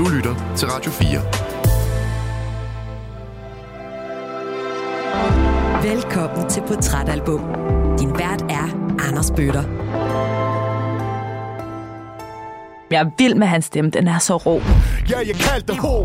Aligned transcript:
Du 0.00 0.08
lytter 0.08 0.54
til 0.56 0.68
Radio 0.68 0.90
4. 0.90 1.20
Velkommen 5.92 6.50
til 6.50 6.62
Portrætalbum. 6.68 7.40
Din 7.98 8.18
vært 8.18 8.42
er 8.42 8.96
Anders 9.08 9.30
Bøtter. 9.36 9.62
Jeg 12.90 13.00
er 13.00 13.10
vild 13.18 13.34
med 13.34 13.46
hans 13.46 13.64
stemme, 13.64 13.90
den 13.90 14.08
er 14.08 14.18
så 14.18 14.36
rå. 14.36 14.60
Ja, 15.10 15.18
jeg 15.18 15.34
kaldte 15.34 15.76
ho, 15.76 15.96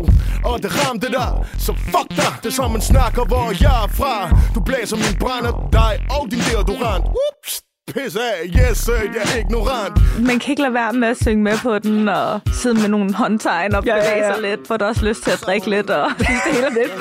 og 0.44 0.62
det 0.62 0.70
ramte 0.88 1.06
dig 1.06 1.46
Så 1.58 1.72
fuck 1.74 2.08
dig, 2.10 2.32
det 2.42 2.46
er 2.46 2.52
som 2.52 2.70
man 2.70 2.80
snakker, 2.80 3.24
hvor 3.24 3.48
jeg 3.62 3.84
er 3.84 3.88
fra 3.88 4.38
Du 4.54 4.60
blæser 4.60 4.96
min 4.96 5.18
brænder, 5.20 5.68
dig 5.72 6.06
og 6.10 6.30
din 6.30 6.40
deodorant 6.50 7.04
Ups, 7.04 7.65
pisse 7.96 8.20
af, 8.20 8.46
yes, 8.46 8.88
jeg 8.88 9.22
er 9.34 9.38
ignorant 9.38 10.26
Man 10.26 10.38
kan 10.38 10.50
ikke 10.50 10.62
lade 10.62 10.74
være 10.74 10.92
med 10.92 11.08
at 11.08 11.16
synge 11.16 11.42
med 11.42 11.58
på 11.62 11.78
den 11.78 12.08
Og 12.08 12.40
sidde 12.52 12.80
med 12.80 12.88
nogle 12.88 13.14
håndtegn 13.14 13.74
og 13.74 13.82
bevæge 13.82 13.96
ja, 13.96 14.18
ja, 14.18 14.26
ja. 14.26 14.34
sig 14.34 14.42
lidt 14.42 14.66
For 14.66 14.76
der 14.76 14.84
er 14.84 14.88
også 14.88 15.04
lyst 15.04 15.22
til 15.22 15.30
at 15.30 15.40
drikke 15.40 15.70
lidt 15.70 15.90
Og 15.90 16.10
det 16.18 16.26
hele 16.26 16.68
lidt 16.74 16.92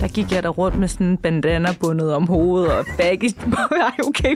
der 0.00 0.08
gik 0.08 0.32
jeg 0.32 0.42
der 0.42 0.48
rundt 0.48 0.78
med 0.78 0.88
sådan 0.88 1.06
en 1.06 1.16
bandana 1.16 1.68
bundet 1.80 2.14
om 2.14 2.26
hovedet 2.26 2.72
og 2.72 2.84
baggy. 2.98 3.24
Ej, 3.80 3.92
okay. 4.06 4.34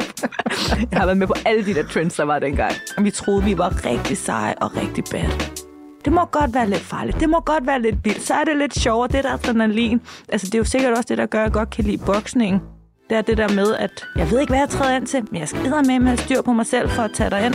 Jeg 0.90 0.98
har 0.98 1.04
været 1.04 1.18
med 1.18 1.26
på 1.26 1.34
alle 1.46 1.66
de 1.66 1.74
der 1.74 1.82
trends, 1.82 2.14
der 2.14 2.24
var 2.24 2.38
dengang. 2.38 2.72
Vi 2.98 3.10
troede, 3.10 3.44
vi 3.44 3.58
var 3.58 3.86
rigtig 3.86 4.16
seje 4.18 4.54
og 4.60 4.76
rigtig 4.76 5.04
bad. 5.10 5.53
Det 6.04 6.12
må 6.12 6.24
godt 6.24 6.54
være 6.54 6.70
lidt 6.70 6.80
farligt. 6.80 7.20
Det 7.20 7.28
må 7.28 7.40
godt 7.40 7.66
være 7.66 7.82
lidt 7.82 8.04
vildt. 8.04 8.22
Så 8.22 8.34
er 8.34 8.44
det 8.44 8.56
lidt 8.56 8.78
sjovere, 8.78 9.08
det 9.08 9.24
der 9.24 9.32
adrenalin. 9.32 10.00
Altså, 10.28 10.46
det 10.46 10.54
er 10.54 10.58
jo 10.58 10.64
sikkert 10.64 10.92
også 10.92 11.06
det, 11.08 11.18
der 11.18 11.26
gør, 11.26 11.38
at 11.38 11.44
jeg 11.44 11.52
godt 11.52 11.70
kan 11.70 11.84
lide 11.84 11.98
boksning. 12.06 12.62
Det 13.10 13.18
er 13.18 13.22
det 13.22 13.38
der 13.38 13.54
med, 13.54 13.74
at 13.74 14.04
jeg 14.16 14.30
ved 14.30 14.40
ikke, 14.40 14.50
hvad 14.50 14.58
jeg 14.60 14.68
træder 14.68 14.96
ind 14.96 15.06
til, 15.06 15.28
men 15.30 15.40
jeg 15.40 15.48
skal 15.48 15.70
med 15.86 16.00
med 16.00 16.12
at 16.12 16.20
styr 16.20 16.42
på 16.42 16.52
mig 16.52 16.66
selv 16.66 16.88
for 16.90 17.02
at 17.02 17.10
tage 17.14 17.30
dig 17.30 17.46
ind. 17.46 17.54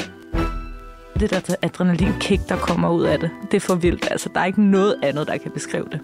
Det 1.20 1.30
der 1.30 1.56
adrenalin-kick, 1.62 2.50
der 2.50 2.58
kommer 2.58 2.90
ud 2.90 3.04
af 3.04 3.20
det, 3.20 3.30
det 3.52 3.58
er 3.58 3.62
for 3.62 3.76
vildt. 3.76 4.08
Altså, 4.12 4.30
der 4.34 4.40
er 4.40 4.46
ikke 4.46 4.62
noget 4.62 4.96
andet, 5.04 5.28
der 5.28 5.38
kan 5.38 5.52
beskrive 5.52 5.86
det. 5.92 6.02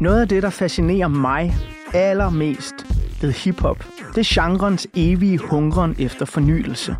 Noget 0.00 0.20
af 0.20 0.28
det, 0.28 0.42
der 0.42 0.50
fascinerer 0.50 1.08
mig 1.08 1.54
allermest 1.94 2.93
ved 3.24 3.32
hiphop, 3.32 3.84
det 4.14 4.18
er 4.18 4.42
genrens 4.42 4.86
evige 4.94 5.38
hungren 5.38 5.96
efter 5.98 6.24
fornyelse. 6.24 6.96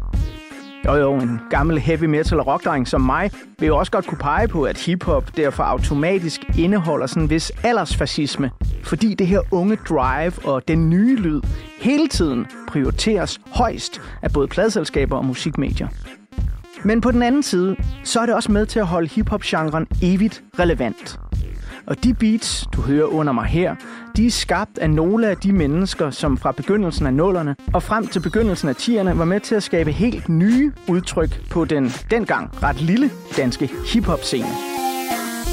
Jo 0.86 0.94
jo, 0.94 1.14
en 1.14 1.40
gammel 1.50 1.78
heavy 1.78 2.04
metal 2.04 2.40
rockdreng 2.40 2.88
som 2.88 3.00
mig 3.00 3.30
vil 3.58 3.66
jo 3.66 3.76
også 3.76 3.92
godt 3.92 4.06
kunne 4.06 4.18
pege 4.18 4.48
på, 4.48 4.62
at 4.62 4.78
hiphop 4.78 5.36
derfor 5.36 5.62
automatisk 5.62 6.40
indeholder 6.58 7.06
sådan 7.06 7.22
en 7.22 7.30
vis 7.30 7.52
aldersfascisme, 7.62 8.50
fordi 8.82 9.14
det 9.14 9.26
her 9.26 9.40
unge 9.50 9.76
drive 9.76 10.32
og 10.44 10.68
den 10.68 10.90
nye 10.90 11.16
lyd 11.16 11.40
hele 11.80 12.08
tiden 12.08 12.46
prioriteres 12.68 13.40
højst 13.46 14.02
af 14.22 14.32
både 14.32 14.48
pladselskaber 14.48 15.16
og 15.16 15.24
musikmedier. 15.24 15.88
Men 16.84 17.00
på 17.00 17.10
den 17.10 17.22
anden 17.22 17.42
side, 17.42 17.76
så 18.04 18.20
er 18.20 18.26
det 18.26 18.34
også 18.34 18.52
med 18.52 18.66
til 18.66 18.78
at 18.78 18.86
holde 18.86 19.08
hiphop-genren 19.08 19.86
evigt 20.02 20.42
relevant. 20.58 21.20
Og 21.86 22.04
de 22.04 22.14
beats, 22.14 22.66
du 22.72 22.80
hører 22.80 23.04
under 23.06 23.32
mig 23.32 23.44
her, 23.44 23.74
de 24.16 24.26
er 24.26 24.30
skabt 24.30 24.78
af 24.78 24.90
nogle 24.90 25.28
af 25.28 25.36
de 25.36 25.52
mennesker, 25.52 26.10
som 26.10 26.36
fra 26.38 26.52
begyndelsen 26.52 27.06
af 27.06 27.14
nullerne 27.14 27.56
og 27.72 27.82
frem 27.82 28.06
til 28.06 28.20
begyndelsen 28.20 28.68
af 28.68 28.74
10'erne 28.74 29.10
var 29.10 29.24
med 29.24 29.40
til 29.40 29.54
at 29.54 29.62
skabe 29.62 29.92
helt 29.92 30.28
nye 30.28 30.72
udtryk 30.88 31.48
på 31.50 31.64
den 31.64 31.92
dengang 32.10 32.62
ret 32.62 32.80
lille 32.80 33.10
danske 33.36 33.70
hiphop-scene. 33.86 34.48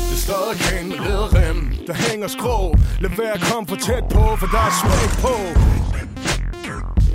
Det 0.09 0.17
står 0.17 0.53
igen 0.53 0.93
rem, 0.99 1.71
der 1.87 1.93
hænger 1.93 2.27
skrå. 2.27 2.75
Lad 2.99 3.09
være 3.17 3.33
at 3.33 3.41
komme 3.53 3.67
for 3.67 3.75
tæt 3.75 4.03
på, 4.03 4.35
for 4.39 4.47
der 4.47 4.57
er 4.57 4.73
smæk 4.81 5.21
på. 5.21 5.35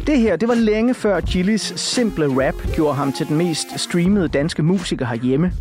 Det 0.07 0.19
her, 0.21 0.37
det 0.37 0.49
var 0.49 0.55
længe 0.55 0.95
før 0.95 1.21
Gillis 1.21 1.73
simple 1.77 2.47
rap 2.47 2.55
gjorde 2.75 2.95
ham 2.95 3.13
til 3.13 3.29
den 3.29 3.37
mest 3.37 3.81
streamede 3.81 4.29
danske 4.29 4.63
musiker 4.63 5.07
herhjemme. 5.07 5.53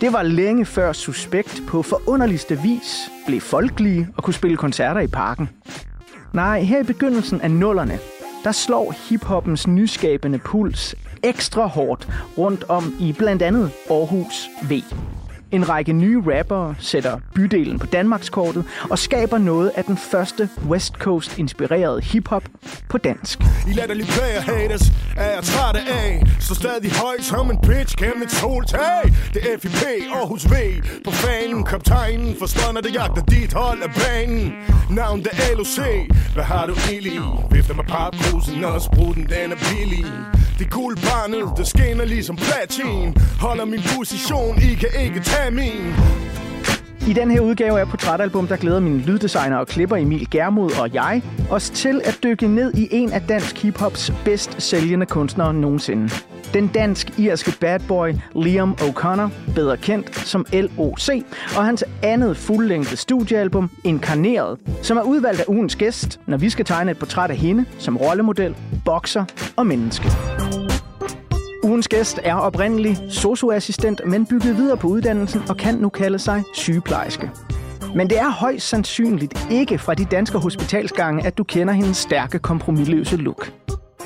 Det 0.00 0.12
var 0.12 0.22
længe 0.22 0.64
før 0.64 0.92
Suspekt 0.92 1.62
på 1.68 1.82
forunderligste 1.82 2.58
vis 2.58 3.10
blev 3.26 3.40
folkelige 3.40 4.08
og 4.16 4.22
kunne 4.24 4.34
spille 4.34 4.56
koncerter 4.56 5.00
i 5.00 5.06
parken. 5.06 5.48
Nej, 6.32 6.60
her 6.60 6.80
i 6.80 6.84
begyndelsen 6.84 7.40
af 7.40 7.50
nullerne, 7.50 7.98
der 8.44 8.52
slår 8.52 8.94
hiphoppens 9.08 9.66
nyskabende 9.66 10.38
puls 10.38 10.94
ekstra 11.22 11.66
hårdt 11.66 12.08
rundt 12.38 12.64
om 12.68 12.94
i 13.00 13.12
blandt 13.18 13.42
andet 13.42 13.70
Aarhus 13.90 14.48
V. 14.70 14.72
En 15.54 15.68
række 15.68 15.92
nye 15.92 16.22
rappere 16.26 16.74
sætter 16.78 17.20
bydelen 17.34 17.78
på 17.78 17.86
Danmarkskortet 17.86 18.64
og 18.90 18.98
skaber 18.98 19.38
noget 19.38 19.70
af 19.74 19.84
den 19.84 19.96
første 19.96 20.48
West 20.68 20.94
Coast-inspirerede 20.94 22.00
hiphop 22.00 22.44
på 22.88 22.98
dansk. 22.98 23.40
I 23.68 23.72
latterlige 23.72 24.06
player 24.06 24.40
haters 24.40 24.92
er 25.16 25.30
jeg 25.34 25.42
træt 25.42 25.76
af. 25.76 26.22
Så 26.40 26.54
stadig 26.54 26.92
højt 26.92 27.24
som 27.24 27.50
en 27.50 27.58
bitch 27.58 27.96
gennem 27.96 28.22
et 28.22 28.30
soltag. 28.30 29.02
Det 29.34 29.42
er 29.52 29.58
FIP 29.58 29.82
Aarhus 30.14 30.44
V 30.50 30.54
på 31.04 31.10
fanen. 31.10 31.64
Kaptajnen 31.64 32.36
forstår, 32.38 32.72
når 32.72 32.80
det 32.80 32.94
jagter 32.94 33.22
dit 33.22 33.52
hold 33.52 33.82
af 33.82 33.90
banen. 33.90 34.52
Navn 34.90 35.22
det 35.22 35.32
LOC. 35.56 35.78
Hvad 36.34 36.44
har 36.44 36.66
du 36.66 36.74
ild 36.92 37.06
i? 37.06 37.20
Vifter 37.50 37.74
med 37.74 37.84
papkrusen 37.84 38.64
og 38.64 38.80
spruten, 38.82 39.22
den 39.22 39.52
er 39.52 39.56
billig. 39.70 40.04
Det 40.58 40.70
guld 40.70 40.96
barnet, 40.96 41.58
det 41.58 41.66
skinner 41.66 42.04
ligesom 42.04 42.36
platin 42.36 43.14
Holder 43.40 43.64
min 43.64 43.80
position, 43.96 44.58
I 44.58 44.74
kan 44.74 44.88
ikke 45.04 45.20
tage 45.20 45.43
min 45.50 45.94
i 47.08 47.12
den 47.12 47.30
her 47.30 47.40
udgave 47.40 47.80
af 47.80 47.88
Portrætalbum, 47.88 48.46
der 48.46 48.56
glæder 48.56 48.80
min 48.80 49.00
lyddesigner 49.00 49.56
og 49.56 49.66
klipper 49.66 49.96
Emil 49.96 50.30
Germod 50.30 50.70
og 50.80 50.94
jeg 50.94 51.22
os 51.50 51.70
til 51.70 52.00
at 52.04 52.18
dykke 52.22 52.48
ned 52.48 52.74
i 52.74 52.88
en 52.90 53.12
af 53.12 53.22
dansk 53.22 53.62
hiphops 53.62 54.12
bedst 54.24 54.62
sælgende 54.62 55.06
kunstnere 55.06 55.54
nogensinde. 55.54 56.10
Den 56.54 56.68
dansk-irske 56.68 57.52
bad 57.60 57.80
boy 57.88 58.12
Liam 58.34 58.76
O'Connor, 58.80 59.54
bedre 59.54 59.76
kendt 59.76 60.16
som 60.16 60.46
LOC, 60.52 61.08
og 61.56 61.64
hans 61.64 61.84
andet 62.02 62.36
fuldlængde 62.36 62.96
studiealbum 62.96 63.70
Inkarneret, 63.84 64.58
som 64.82 64.96
er 64.96 65.02
udvalgt 65.02 65.40
af 65.40 65.44
ugens 65.48 65.76
gæst, 65.76 66.20
når 66.26 66.36
vi 66.36 66.50
skal 66.50 66.64
tegne 66.64 66.90
et 66.90 66.98
portræt 66.98 67.30
af 67.30 67.36
hende 67.36 67.64
som 67.78 67.96
rollemodel, 67.96 68.56
bokser 68.84 69.24
og 69.56 69.66
menneske. 69.66 70.08
Ugens 71.64 71.88
gæst 71.88 72.20
er 72.22 72.34
oprindelig 72.34 72.98
socioassistent, 73.10 74.00
men 74.06 74.26
bygget 74.26 74.56
videre 74.56 74.76
på 74.76 74.88
uddannelsen 74.88 75.42
og 75.48 75.56
kan 75.56 75.74
nu 75.74 75.88
kalde 75.88 76.18
sig 76.18 76.42
sygeplejerske. 76.54 77.30
Men 77.94 78.10
det 78.10 78.18
er 78.18 78.30
højst 78.30 78.68
sandsynligt 78.68 79.46
ikke 79.50 79.78
fra 79.78 79.94
de 79.94 80.04
danske 80.04 80.38
hospitalsgange, 80.38 81.26
at 81.26 81.38
du 81.38 81.44
kender 81.44 81.74
hendes 81.74 81.96
stærke, 81.96 82.38
kompromilløse 82.38 83.16
look. 83.16 83.52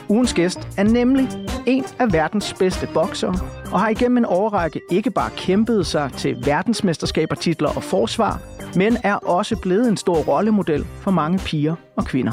Ugens 0.09 0.35
gæst 0.35 0.69
er 0.77 0.83
nemlig 0.83 1.29
en 1.67 1.85
af 1.99 2.13
verdens 2.13 2.55
bedste 2.59 2.89
bokser, 2.95 3.33
og 3.73 3.81
har 3.81 3.89
igennem 3.89 4.19
en 4.19 4.27
årrække 4.29 4.81
ikke 4.91 5.11
bare 5.11 5.31
kæmpet 5.37 5.87
sig 5.87 6.11
til 6.17 6.37
verdensmesterskabertitler 6.45 7.69
og 7.69 7.83
forsvar, 7.83 8.41
men 8.77 8.97
er 9.05 9.15
også 9.15 9.57
blevet 9.57 9.89
en 9.89 9.97
stor 9.97 10.17
rollemodel 10.17 10.87
for 11.01 11.11
mange 11.11 11.39
piger 11.39 11.75
og 11.97 12.05
kvinder. 12.05 12.33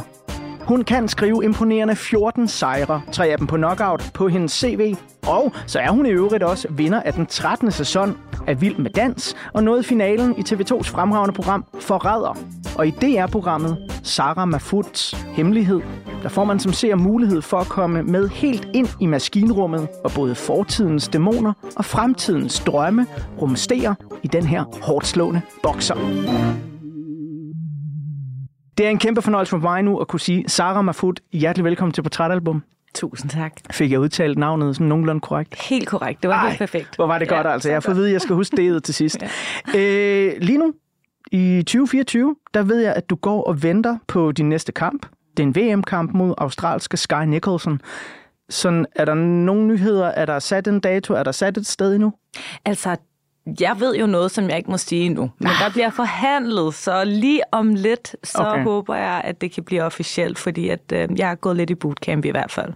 Hun 0.67 0.83
kan 0.83 1.07
skrive 1.07 1.43
imponerende 1.43 1.95
14 1.95 2.47
sejre, 2.47 3.01
tre 3.11 3.27
af 3.27 3.37
dem 3.37 3.47
på 3.47 3.55
knockout, 3.55 4.11
på 4.13 4.27
hendes 4.27 4.51
CV. 4.51 4.95
Og 5.27 5.51
så 5.65 5.79
er 5.79 5.89
hun 5.89 6.05
i 6.05 6.09
øvrigt 6.09 6.43
også 6.43 6.67
vinder 6.71 7.01
af 7.01 7.13
den 7.13 7.25
13. 7.25 7.71
sæson 7.71 8.17
af 8.47 8.61
Vild 8.61 8.77
med 8.77 8.91
Dans, 8.91 9.35
og 9.53 9.63
nåede 9.63 9.83
finalen 9.83 10.35
i 10.37 10.41
TV2's 10.41 10.91
fremragende 10.91 11.35
program 11.35 11.65
Forræder. 11.79 12.37
Og 12.77 12.87
i 12.87 12.91
DR-programmet 12.91 13.77
Sarah 14.03 14.47
Mafuts 14.47 15.13
Hemmelighed, 15.13 15.81
der 16.23 16.29
får 16.29 16.43
man 16.43 16.59
som 16.59 16.73
ser 16.73 16.95
mulighed 16.95 17.41
for 17.41 17.57
at 17.57 17.67
komme 17.67 18.03
med 18.03 18.29
helt 18.29 18.67
ind 18.73 18.87
i 18.99 19.05
maskinrummet, 19.05 19.87
hvor 20.01 20.11
både 20.15 20.35
fortidens 20.35 21.07
dæmoner 21.07 21.53
og 21.75 21.85
fremtidens 21.85 22.59
drømme 22.59 23.05
rumsterer 23.41 23.93
i 24.23 24.27
den 24.27 24.45
her 24.45 24.63
hårdt 24.81 25.07
slående 25.07 25.41
bokser. 25.63 25.95
Det 28.77 28.85
er 28.85 28.89
en 28.89 28.99
kæmpe 28.99 29.21
fornøjelse 29.21 29.49
for 29.49 29.57
mig 29.57 29.83
nu 29.83 29.97
at 29.97 30.07
kunne 30.07 30.19
sige, 30.19 30.49
Sara 30.49 30.81
Mafud, 30.81 31.13
hjertelig 31.31 31.65
velkommen 31.65 31.93
til 31.93 32.01
Portrætalbum. 32.01 32.63
Tusind 32.95 33.31
tak. 33.31 33.53
Fik 33.71 33.91
jeg 33.91 33.99
udtalt 33.99 34.37
navnet 34.37 34.75
sådan 34.75 34.87
nogenlunde 34.87 35.21
korrekt? 35.21 35.61
Helt 35.61 35.87
korrekt. 35.87 36.21
Det 36.21 36.29
var 36.29 36.35
Ej, 36.35 36.47
helt 36.47 36.59
perfekt. 36.59 36.95
Hvor 36.95 37.07
var 37.07 37.19
det 37.19 37.29
godt, 37.29 37.45
ja, 37.47 37.53
altså. 37.53 37.71
Jeg 37.71 37.83
får 37.83 37.91
at 37.91 37.97
vide, 37.97 38.07
at 38.07 38.13
jeg 38.13 38.21
skal 38.21 38.35
huske 38.35 38.57
det 38.57 38.83
til 38.83 38.93
sidst. 38.93 39.17
ja. 39.73 39.79
øh, 39.79 40.41
lige 40.41 40.57
nu, 40.57 40.73
i 41.31 41.63
2024, 41.67 42.35
der 42.53 42.63
ved 42.63 42.79
jeg, 42.79 42.93
at 42.93 43.09
du 43.09 43.15
går 43.15 43.43
og 43.43 43.63
venter 43.63 43.97
på 44.07 44.31
din 44.31 44.49
næste 44.49 44.71
kamp. 44.71 45.05
Det 45.37 45.43
er 45.43 45.47
en 45.47 45.55
VM-kamp 45.55 46.13
mod 46.13 46.33
australske 46.37 46.97
Sky 46.97 47.23
Nicholson. 47.27 47.81
Sådan, 48.49 48.85
er 48.95 49.05
der 49.05 49.13
nogle 49.13 49.67
nyheder? 49.67 50.05
Er 50.05 50.25
der 50.25 50.39
sat 50.39 50.67
en 50.67 50.79
dato? 50.79 51.13
Er 51.13 51.23
der 51.23 51.31
sat 51.31 51.57
et 51.57 51.67
sted 51.67 51.93
endnu? 51.93 52.13
Altså, 52.65 52.95
jeg 53.59 53.75
ved 53.79 53.95
jo 53.95 54.05
noget, 54.05 54.31
som 54.31 54.49
jeg 54.49 54.57
ikke 54.57 54.71
må 54.71 54.77
sige 54.77 55.09
nu, 55.09 55.31
men 55.39 55.51
der 55.61 55.69
bliver 55.71 55.89
forhandlet, 55.89 56.73
så 56.73 57.03
lige 57.05 57.41
om 57.51 57.75
lidt, 57.75 58.15
så 58.23 58.37
okay. 58.37 58.63
håber 58.63 58.95
jeg, 58.95 59.21
at 59.23 59.41
det 59.41 59.51
kan 59.51 59.63
blive 59.63 59.83
officielt, 59.83 60.39
fordi 60.39 60.69
at, 60.69 60.91
øh, 60.93 61.07
jeg 61.17 61.27
har 61.27 61.35
gået 61.35 61.55
lidt 61.55 61.69
i 61.69 61.75
bootcamp 61.75 62.25
i 62.25 62.29
hvert 62.29 62.51
fald. 62.51 62.73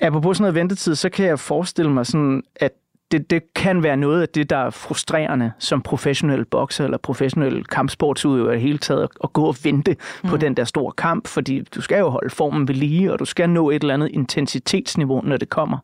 Apropos 0.00 0.36
sådan 0.36 0.42
noget 0.42 0.54
ventetid, 0.54 0.94
så 0.94 1.08
kan 1.08 1.26
jeg 1.26 1.38
forestille 1.38 1.90
mig 1.90 2.06
sådan, 2.06 2.42
at 2.56 2.72
det, 3.12 3.30
det 3.30 3.42
kan 3.54 3.82
være 3.82 3.96
noget 3.96 4.22
af 4.22 4.28
det, 4.28 4.50
der 4.50 4.56
er 4.56 4.70
frustrerende 4.70 5.52
som 5.58 5.82
professionel 5.82 6.44
bokser 6.44 6.84
eller 6.84 6.98
professionel 6.98 7.64
kampsportsudøver 7.64 8.50
i 8.50 8.54
det 8.54 8.62
hele 8.62 8.78
taget, 8.78 9.08
at 9.24 9.32
gå 9.32 9.44
og 9.44 9.56
vente 9.62 9.96
mm. 10.22 10.28
på 10.30 10.36
den 10.36 10.54
der 10.54 10.64
store 10.64 10.92
kamp, 10.92 11.26
fordi 11.28 11.60
du 11.74 11.80
skal 11.80 11.98
jo 11.98 12.08
holde 12.08 12.30
formen 12.30 12.68
ved 12.68 12.74
lige, 12.74 13.12
og 13.12 13.18
du 13.18 13.24
skal 13.24 13.50
nå 13.50 13.70
et 13.70 13.82
eller 13.82 13.94
andet 13.94 14.08
intensitetsniveau, 14.08 15.20
når 15.20 15.36
det 15.36 15.48
kommer. 15.48 15.78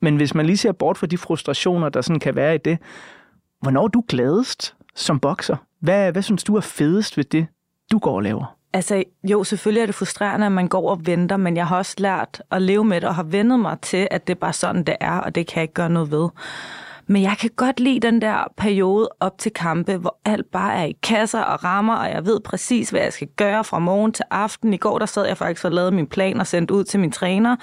Men 0.00 0.16
hvis 0.16 0.34
man 0.34 0.46
lige 0.46 0.56
ser 0.56 0.72
bort 0.72 0.98
fra 0.98 1.06
de 1.06 1.18
frustrationer, 1.18 1.88
der 1.88 2.00
sådan 2.00 2.20
kan 2.20 2.36
være 2.36 2.54
i 2.54 2.58
det, 2.58 2.78
hvornår 3.60 3.84
er 3.84 3.88
du 3.88 4.04
gladest 4.08 4.74
som 4.94 5.20
bokser? 5.20 5.56
Hvad, 5.80 6.12
hvad 6.12 6.22
synes 6.22 6.44
du 6.44 6.56
er 6.56 6.60
fedest 6.60 7.16
ved 7.16 7.24
det, 7.24 7.46
du 7.92 7.98
går 7.98 8.16
og 8.16 8.22
laver? 8.22 8.56
Altså, 8.72 9.04
jo, 9.24 9.44
selvfølgelig 9.44 9.82
er 9.82 9.86
det 9.86 9.94
frustrerende, 9.94 10.46
at 10.46 10.52
man 10.52 10.68
går 10.68 10.90
og 10.90 11.06
venter, 11.06 11.36
men 11.36 11.56
jeg 11.56 11.66
har 11.66 11.76
også 11.76 11.94
lært 11.98 12.42
at 12.50 12.62
leve 12.62 12.84
med 12.84 13.00
det, 13.00 13.08
og 13.08 13.14
har 13.14 13.22
vendet 13.22 13.60
mig 13.60 13.80
til, 13.82 14.08
at 14.10 14.26
det 14.26 14.34
er 14.34 14.38
bare 14.38 14.52
sådan, 14.52 14.84
det 14.84 14.96
er, 15.00 15.18
og 15.18 15.34
det 15.34 15.46
kan 15.46 15.56
jeg 15.56 15.62
ikke 15.62 15.74
gøre 15.74 15.90
noget 15.90 16.10
ved. 16.10 16.28
Men 17.06 17.22
jeg 17.22 17.36
kan 17.40 17.50
godt 17.56 17.80
lide 17.80 18.00
den 18.00 18.22
der 18.22 18.52
periode 18.56 19.08
op 19.20 19.38
til 19.38 19.52
kampe, 19.52 19.96
hvor 19.96 20.18
alt 20.24 20.50
bare 20.52 20.74
er 20.74 20.84
i 20.84 20.96
kasser 21.02 21.40
og 21.40 21.64
rammer, 21.64 21.94
og 21.94 22.10
jeg 22.10 22.26
ved 22.26 22.40
præcis, 22.40 22.90
hvad 22.90 23.00
jeg 23.00 23.12
skal 23.12 23.28
gøre 23.36 23.64
fra 23.64 23.78
morgen 23.78 24.12
til 24.12 24.24
aften. 24.30 24.74
I 24.74 24.76
går 24.76 24.98
der 24.98 25.06
sad 25.06 25.26
jeg 25.26 25.36
faktisk 25.36 25.64
og 25.64 25.72
lavede 25.72 25.90
min 25.90 26.06
plan 26.06 26.40
og 26.40 26.46
sendte 26.46 26.74
ud 26.74 26.84
til 26.84 27.00
min 27.00 27.12
træner, 27.12 27.56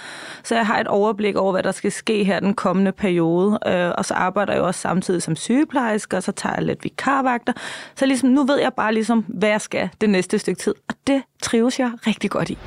så 0.43 0.55
jeg 0.55 0.67
har 0.67 0.79
et 0.79 0.87
overblik 0.87 1.35
over, 1.35 1.51
hvad 1.51 1.63
der 1.63 1.71
skal 1.71 1.91
ske 1.91 2.23
her 2.23 2.39
den 2.39 2.53
kommende 2.53 2.91
periode. 2.91 3.59
Øh, 3.67 3.91
og 3.97 4.05
så 4.05 4.13
arbejder 4.13 4.53
jeg 4.53 4.61
også 4.61 4.81
samtidig 4.81 5.21
som 5.21 5.35
sygeplejerske, 5.35 6.17
og 6.17 6.23
så 6.23 6.31
tager 6.31 6.55
jeg 6.55 6.63
lidt 6.63 6.83
vikarvagter. 6.83 7.53
Så 7.95 8.05
ligesom, 8.05 8.29
nu 8.29 8.43
ved 8.43 8.59
jeg 8.59 8.73
bare 8.77 8.93
ligesom, 8.93 9.25
hvad 9.27 9.49
jeg 9.49 9.61
skal 9.61 9.89
det 10.01 10.09
næste 10.09 10.39
stykke 10.39 10.59
tid, 10.59 10.73
og 10.89 10.95
det 11.07 11.23
trives 11.41 11.79
jeg 11.79 11.91
rigtig 12.07 12.31
godt 12.31 12.49
i. 12.49 12.57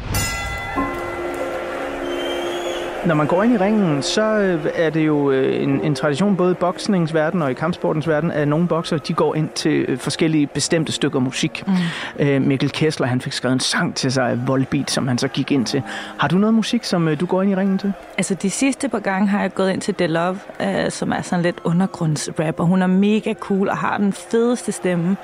Når 3.06 3.14
man 3.14 3.26
går 3.26 3.43
ind 3.43 3.55
i 3.55 3.56
ringen, 3.56 4.03
så 4.03 4.23
øh, 4.23 4.67
er 4.75 4.91
det 4.91 5.06
jo 5.06 5.31
øh, 5.31 5.62
en, 5.62 5.81
en 5.85 5.94
tradition 5.94 6.37
både 6.37 6.50
i 6.53 6.55
boksningsverdenen 6.55 7.43
og 7.43 7.50
i 7.50 7.55
kampsportens 7.55 8.08
verden, 8.08 8.31
at 8.31 8.49
nogle 8.49 8.69
bokser 8.69 8.99
de 8.99 9.12
går 9.12 9.35
ind 9.35 9.49
til 9.49 9.85
øh, 9.88 9.99
forskellige 9.99 10.47
bestemte 10.47 10.93
stykker 10.93 11.20
musik. 11.20 11.64
Mm. 11.67 12.43
Mikkel 12.43 12.70
Kessler 12.70 13.06
han 13.06 13.20
fik 13.20 13.32
skrevet 13.32 13.55
en 13.55 13.61
sang 13.61 13.94
til 13.94 14.12
sig 14.12 14.41
Volbeat, 14.47 14.91
som 14.91 15.08
han 15.08 15.19
så 15.19 15.29
gik 15.29 15.50
ind 15.50 15.67
til. 15.67 15.82
Har 16.19 16.29
du 16.29 16.38
noget 16.38 16.55
musik, 16.55 16.85
som 16.85 17.17
du 17.17 17.26
går 17.26 17.43
ind 17.43 17.50
i 17.50 17.55
ringen 17.55 17.79
til? 17.79 17.93
Altså 18.19 18.35
de 18.35 18.50
sidste 18.50 18.88
par 18.88 18.99
gange 18.99 19.29
har 19.29 19.41
jeg 19.41 19.55
gået 19.55 19.73
ind 19.73 19.81
til 19.81 19.94
The 19.94 20.06
Love, 20.06 20.38
øh, 20.61 20.91
som 20.91 21.12
er 21.12 21.23
sådan 21.23 21.43
lidt 21.43 21.61
undergrundsrap, 21.64 22.61
og 22.61 22.67
hun 22.67 22.82
er 22.82 22.87
mega 22.87 23.35
cool 23.35 23.69
og 23.69 23.76
har 23.76 23.99
den 23.99 24.12
fedeste 24.12 24.73
stemme. 24.73 25.17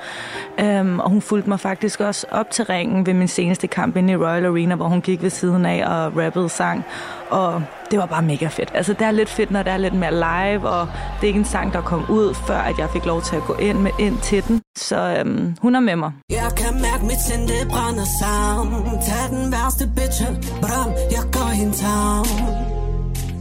Um, 0.63 0.99
og 0.99 1.09
hun 1.09 1.21
fulgte 1.21 1.49
mig 1.49 1.59
faktisk 1.59 1.99
også 1.99 2.27
op 2.31 2.51
til 2.51 2.65
ringen 2.65 3.05
ved 3.05 3.13
min 3.13 3.27
seneste 3.27 3.67
kamp 3.67 3.97
inde 3.97 4.13
i 4.13 4.15
Royal 4.15 4.45
Arena, 4.45 4.75
hvor 4.75 4.87
hun 4.87 5.01
gik 5.01 5.21
ved 5.21 5.29
siden 5.29 5.65
af 5.65 5.85
og 5.87 6.17
rappede 6.17 6.49
sang. 6.49 6.85
Og 7.29 7.63
det 7.91 7.99
var 7.99 8.05
bare 8.05 8.21
mega 8.21 8.47
fedt. 8.47 8.71
Altså, 8.73 8.93
det 8.93 9.01
er 9.01 9.11
lidt 9.11 9.29
fedt, 9.29 9.51
når 9.51 9.63
det 9.63 9.73
er 9.73 9.77
lidt 9.77 9.93
mere 9.93 10.13
live, 10.13 10.69
og 10.69 10.87
det 11.15 11.23
er 11.23 11.27
ikke 11.27 11.39
en 11.39 11.45
sang, 11.45 11.73
der 11.73 11.81
kom 11.81 12.05
ud, 12.09 12.33
før 12.33 12.57
at 12.57 12.77
jeg 12.77 12.89
fik 12.89 13.05
lov 13.05 13.21
til 13.21 13.35
at 13.35 13.43
gå 13.43 13.53
ind, 13.53 13.77
med, 13.79 13.91
ind 13.99 14.17
til 14.17 14.47
den. 14.47 14.61
Så 14.77 15.15
øhm, 15.19 15.55
hun 15.61 15.75
er 15.75 15.79
med 15.79 15.95
mig. 15.95 16.11
Jeg 16.29 16.51
kan 16.57 16.81
mærke, 16.81 17.05
mit 17.05 17.21
sind 17.27 17.47
det 17.47 17.67
brænder 17.69 18.07
sammen. 18.21 18.83
Tag 19.07 19.25
den 19.29 19.51
værste 19.51 19.85
bitch, 19.95 20.21
bram, 20.61 20.91
jeg 21.15 21.23
går 21.31 21.51
hende 21.59 21.73
town. 21.85 22.25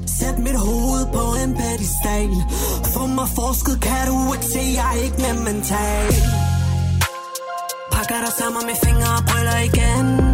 Sæt 0.07 0.39
mit 0.39 0.59
hoved 0.67 1.05
på 1.17 1.25
en 1.43 1.51
pedestal. 1.61 2.31
For 2.95 3.07
mig 3.07 3.29
forsket, 3.39 3.77
kan 3.89 4.03
du 4.11 4.17
ikke 4.35 4.47
se, 4.55 4.63
jeg 4.79 4.89
er 4.95 4.99
ikke 5.05 5.19
med 5.25 5.35
mental. 5.47 6.13
Pakker 7.93 8.21
dig 8.25 8.33
sammen 8.41 8.63
med 8.69 8.77
fingre 8.85 9.11
og 9.19 9.23
brøller 9.29 9.59
igen. 9.71 10.32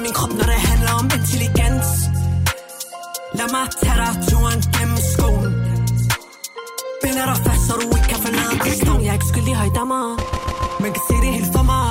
Fuck 0.00 0.08
min 0.08 0.18
krop, 0.20 0.32
når 0.40 0.46
det 0.52 0.60
handler 0.70 0.92
om 1.00 1.06
intelligens. 1.18 1.88
Lad 3.38 3.48
mig 3.54 3.66
tage 3.82 3.98
dig 4.02 4.12
turen 4.28 4.60
gennem 4.74 4.98
skoen. 5.12 5.52
Binder 7.02 7.24
dig 7.30 7.38
fast, 7.46 7.62
så 7.66 7.72
du 7.80 7.86
ikke 7.96 8.08
kan 8.12 8.20
forlade 8.26 8.54
pistolen. 8.64 9.02
Jeg 9.04 9.10
er 9.14 9.18
ikke 9.20 9.30
skyldig 9.32 9.54
højdammer. 9.62 10.04
Man 10.82 10.90
kan 10.96 11.02
se 11.08 11.14
det 11.24 11.30
helt 11.36 11.50
for 11.56 11.64
mig. 11.72 11.90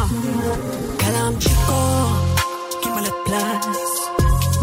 Kalder 1.01 1.21
ham 1.27 1.35
Chico. 1.43 1.81
Giv 2.81 2.91
mig 2.95 3.03
lidt 3.07 3.19
plads. 3.27 3.91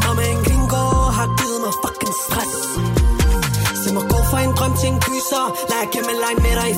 Mamma 0.03 0.23
en 0.35 0.41
gringo 0.47 0.83
har 1.19 1.29
givet 1.39 1.59
mig 1.65 1.75
fucking 1.83 2.15
stress. 2.25 2.57
Se 3.81 3.89
mig 3.97 4.05
gå 4.13 4.19
fra 4.31 4.39
en 4.47 4.53
drøm 4.59 4.73
til 4.81 4.89
en 4.95 4.99
kyser. 5.07 5.45
Lad 5.71 5.79
jeg 5.83 5.89
gemme 5.95 6.13
line 6.25 6.41
med 6.45 6.55
dig 6.61 6.69
i 6.75 6.77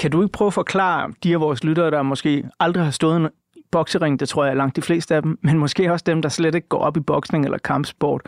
Kan 0.00 0.10
du 0.10 0.22
ikke 0.22 0.32
prøve 0.32 0.46
at 0.46 0.54
forklare 0.54 1.12
de 1.24 1.32
af 1.34 1.40
vores 1.40 1.64
lyttere, 1.64 1.90
der 1.90 2.02
måske 2.02 2.44
aldrig 2.60 2.84
har 2.84 2.90
stået 2.90 3.16
en 3.16 3.28
boksering, 3.70 4.20
det 4.20 4.28
tror 4.28 4.44
jeg 4.44 4.50
er 4.50 4.56
langt 4.56 4.76
de 4.76 4.82
fleste 4.82 5.14
af 5.14 5.22
dem, 5.22 5.38
men 5.42 5.58
måske 5.58 5.92
også 5.92 6.02
dem, 6.06 6.22
der 6.22 6.28
slet 6.28 6.54
ikke 6.54 6.68
går 6.68 6.78
op 6.78 6.96
i 6.96 7.00
boksning 7.00 7.44
eller 7.44 7.58
kampsport. 7.58 8.22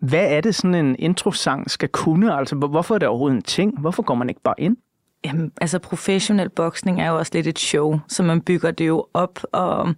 Hvad 0.00 0.26
er 0.28 0.40
det 0.40 0.54
sådan 0.54 0.74
en 0.74 0.96
introsang 0.98 1.70
skal 1.70 1.88
kunne? 1.88 2.34
Altså, 2.38 2.56
hvorfor 2.56 2.94
er 2.94 2.98
det 2.98 3.08
overhovedet 3.08 3.36
en 3.36 3.42
ting? 3.42 3.80
Hvorfor 3.80 4.02
går 4.02 4.14
man 4.14 4.28
ikke 4.28 4.40
bare 4.40 4.54
ind? 4.58 4.76
Jamen, 5.24 5.52
altså 5.60 5.78
professionel 5.78 6.48
boksning 6.48 7.00
er 7.00 7.08
jo 7.10 7.18
også 7.18 7.32
lidt 7.34 7.46
et 7.46 7.58
show, 7.58 8.00
så 8.08 8.22
man 8.22 8.40
bygger 8.40 8.70
det 8.70 8.86
jo 8.88 9.06
op, 9.14 9.38
og 9.52 9.94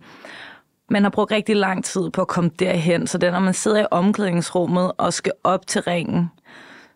man 0.91 1.03
har 1.03 1.11
brugt 1.11 1.33
rigtig 1.33 1.57
lang 1.57 1.85
tid 1.85 2.11
på 2.11 2.21
at 2.21 2.29
komme 2.29 2.51
derhen, 2.59 3.07
så 3.07 3.19
det 3.19 3.33
når 3.33 3.41
man 3.41 3.55
sidder 3.55 3.83
i 3.83 3.87
omklædningsrummet 3.91 4.93
og 4.99 5.13
skal 5.13 5.33
op 5.45 5.67
til 5.67 5.83
ringen, 5.83 6.31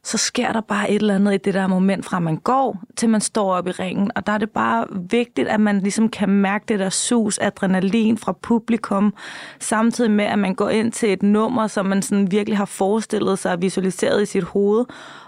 så 0.09 0.19
sker 0.19 0.53
der 0.53 0.61
bare 0.61 0.91
et 0.91 1.01
eller 1.01 1.15
andet 1.15 1.35
i 1.35 1.37
det 1.37 1.55
der 1.55 1.67
moment 1.67 2.05
fra 2.05 2.19
man 2.21 2.37
går, 2.37 2.83
til 2.97 3.09
man 3.09 3.21
står 3.21 3.55
op 3.55 3.67
i 3.67 3.71
ringen. 3.71 4.11
Og 4.15 4.27
der 4.27 4.33
er 4.33 4.39
det 4.39 4.51
bare 4.51 4.87
vigtigt, 5.11 5.49
at 5.49 5.61
man 5.61 5.81
ligesom 5.81 6.09
kan 6.09 6.29
mærke 6.29 6.65
det 6.69 6.79
der 6.79 6.91
sus, 6.91 7.39
adrenalin 7.39 8.19
fra 8.19 8.33
publikum, 8.33 9.15
samtidig 9.61 10.11
med, 10.11 10.25
at 10.25 10.39
man 10.39 10.55
går 10.55 10.69
ind 10.69 10.93
til 10.93 11.13
et 11.13 11.23
nummer, 11.23 11.67
som 11.67 11.87
man 11.87 12.03
sådan 12.03 12.31
virkelig 12.31 12.57
har 12.57 12.65
forestillet 12.65 13.39
sig 13.39 13.53
og 13.53 13.63
visualiseret 13.63 14.23
i 14.23 14.27
sit 14.27 14.45
hoved, 14.45 14.85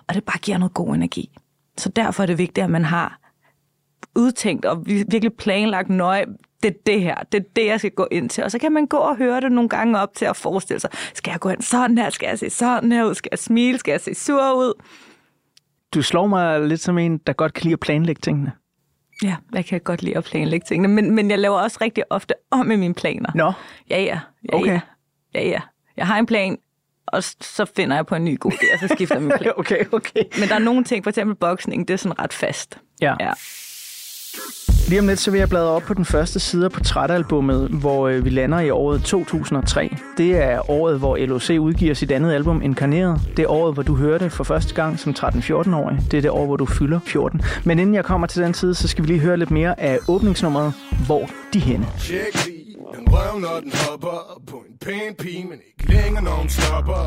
og 0.08 0.14
det 0.14 0.24
bare 0.24 0.38
giver 0.38 0.58
noget 0.58 0.74
god 0.74 0.94
energi. 0.94 1.38
Så 1.78 1.88
derfor 1.88 2.22
er 2.22 2.26
det 2.26 2.38
vigtigt, 2.38 2.64
at 2.64 2.70
man 2.70 2.84
har 2.84 3.20
udtænkt 4.16 4.64
og 4.64 4.86
virkelig 4.86 5.32
planlagt 5.32 5.88
nøje, 5.88 6.24
det 6.62 6.68
er 6.68 6.78
det 6.86 7.00
her, 7.00 7.14
det 7.32 7.38
er 7.40 7.44
det, 7.56 7.66
jeg 7.66 7.78
skal 7.78 7.90
gå 7.90 8.08
ind 8.10 8.30
til. 8.30 8.44
Og 8.44 8.50
så 8.50 8.58
kan 8.58 8.72
man 8.72 8.86
gå 8.86 8.96
og 8.96 9.16
høre 9.16 9.40
det 9.40 9.52
nogle 9.52 9.68
gange 9.68 9.98
op 9.98 10.14
til 10.14 10.24
at 10.24 10.36
forestille 10.36 10.80
sig, 10.80 10.90
skal 11.14 11.30
jeg 11.30 11.40
gå 11.40 11.48
ind 11.48 11.62
sådan 11.62 11.98
her, 11.98 12.10
skal 12.10 12.26
jeg 12.26 12.38
se 12.38 12.50
sådan 12.50 12.92
her 12.92 13.04
ud, 13.04 13.14
skal 13.14 13.28
jeg 13.32 13.38
smile, 13.38 13.78
skal 13.78 13.92
jeg 13.92 14.00
se 14.00 14.14
sur 14.14 14.52
ud? 14.52 14.82
Du 15.94 16.02
slår 16.02 16.26
mig 16.26 16.60
lidt 16.60 16.80
som 16.80 16.98
en, 16.98 17.18
der 17.18 17.32
godt 17.32 17.52
kan 17.52 17.62
lide 17.62 17.72
at 17.72 17.80
planlægge 17.80 18.20
tingene. 18.20 18.52
Ja, 19.22 19.36
jeg 19.52 19.64
kan 19.64 19.80
godt 19.80 20.02
lide 20.02 20.16
at 20.16 20.24
planlægge 20.24 20.64
tingene, 20.68 20.88
men, 20.94 21.14
men 21.14 21.30
jeg 21.30 21.38
laver 21.38 21.58
også 21.58 21.78
rigtig 21.80 22.04
ofte 22.10 22.34
om 22.50 22.66
med 22.66 22.76
mine 22.76 22.94
planer. 22.94 23.30
Nå. 23.34 23.52
Ja, 23.90 24.02
ja. 24.02 24.20
ja 24.52 24.56
okay. 24.56 24.72
Ja, 24.72 24.80
ja, 25.34 25.48
ja. 25.48 25.60
Jeg 25.96 26.06
har 26.06 26.18
en 26.18 26.26
plan, 26.26 26.58
og 27.06 27.22
så 27.22 27.70
finder 27.76 27.96
jeg 27.96 28.06
på 28.06 28.14
en 28.14 28.24
ny 28.24 28.38
god 28.38 28.52
idé, 28.52 28.72
og 28.74 28.78
så 28.80 28.88
skifter 28.88 29.18
min 29.18 29.32
plan. 29.40 29.52
okay, 29.56 29.84
okay. 29.92 30.22
Men 30.38 30.48
der 30.48 30.54
er 30.54 30.58
nogle 30.58 30.84
ting, 30.84 31.04
for 31.04 31.08
eksempel 31.08 31.36
boksning, 31.36 31.88
det 31.88 31.94
er 31.94 31.98
sådan 31.98 32.18
ret 32.18 32.32
fast. 32.32 32.78
Ja. 33.00 33.14
ja. 33.20 33.32
Lige 34.88 35.00
om 35.00 35.08
lidt, 35.08 35.20
så 35.20 35.30
vil 35.30 35.38
jeg 35.38 35.48
bladre 35.48 35.70
op 35.70 35.82
på 35.82 35.94
den 35.94 36.04
første 36.04 36.40
side 36.40 36.64
af 36.64 36.70
portrætalbummet, 36.70 37.68
hvor 37.68 38.08
øh, 38.08 38.24
vi 38.24 38.30
lander 38.30 38.60
i 38.60 38.70
året 38.70 39.02
2003. 39.02 39.96
Det 40.16 40.36
er 40.36 40.70
året, 40.70 40.98
hvor 40.98 41.16
LOC 41.16 41.50
udgiver 41.50 41.94
sit 41.94 42.10
andet 42.10 42.32
album, 42.32 42.62
Inkarneret. 42.62 43.20
Det 43.36 43.42
er 43.42 43.50
året, 43.50 43.74
hvor 43.74 43.82
du 43.82 43.94
hører 43.94 44.18
det 44.18 44.32
for 44.32 44.44
første 44.44 44.74
gang 44.74 44.98
som 44.98 45.14
13-14-årig. 45.18 45.98
Det 46.10 46.16
er 46.16 46.20
det 46.20 46.30
år, 46.30 46.46
hvor 46.46 46.56
du 46.56 46.66
fylder 46.66 47.00
14. 47.06 47.42
Men 47.64 47.78
inden 47.78 47.94
jeg 47.94 48.04
kommer 48.04 48.26
til 48.26 48.42
den 48.42 48.54
side, 48.54 48.74
så 48.74 48.88
skal 48.88 49.04
vi 49.04 49.08
lige 49.08 49.20
høre 49.20 49.36
lidt 49.36 49.50
mere 49.50 49.80
af 49.80 49.98
åbningsnummeret, 50.08 50.72
Hvor 51.06 51.30
de 51.52 51.58
henne. 51.58 51.86
Check 51.98 52.46
lige 52.46 52.70
den 52.96 53.08
røv, 53.08 53.40
når 53.40 53.60
den 53.62 53.72
hopper 53.88 54.40
På 54.46 54.56
en 54.68 54.74
pæn 54.86 55.14
pige, 55.22 55.44
men 55.50 55.58
ikke 55.68 55.84
længere, 55.94 56.22
når 56.24 56.36
hun 56.40 56.48
stopper. 56.48 57.00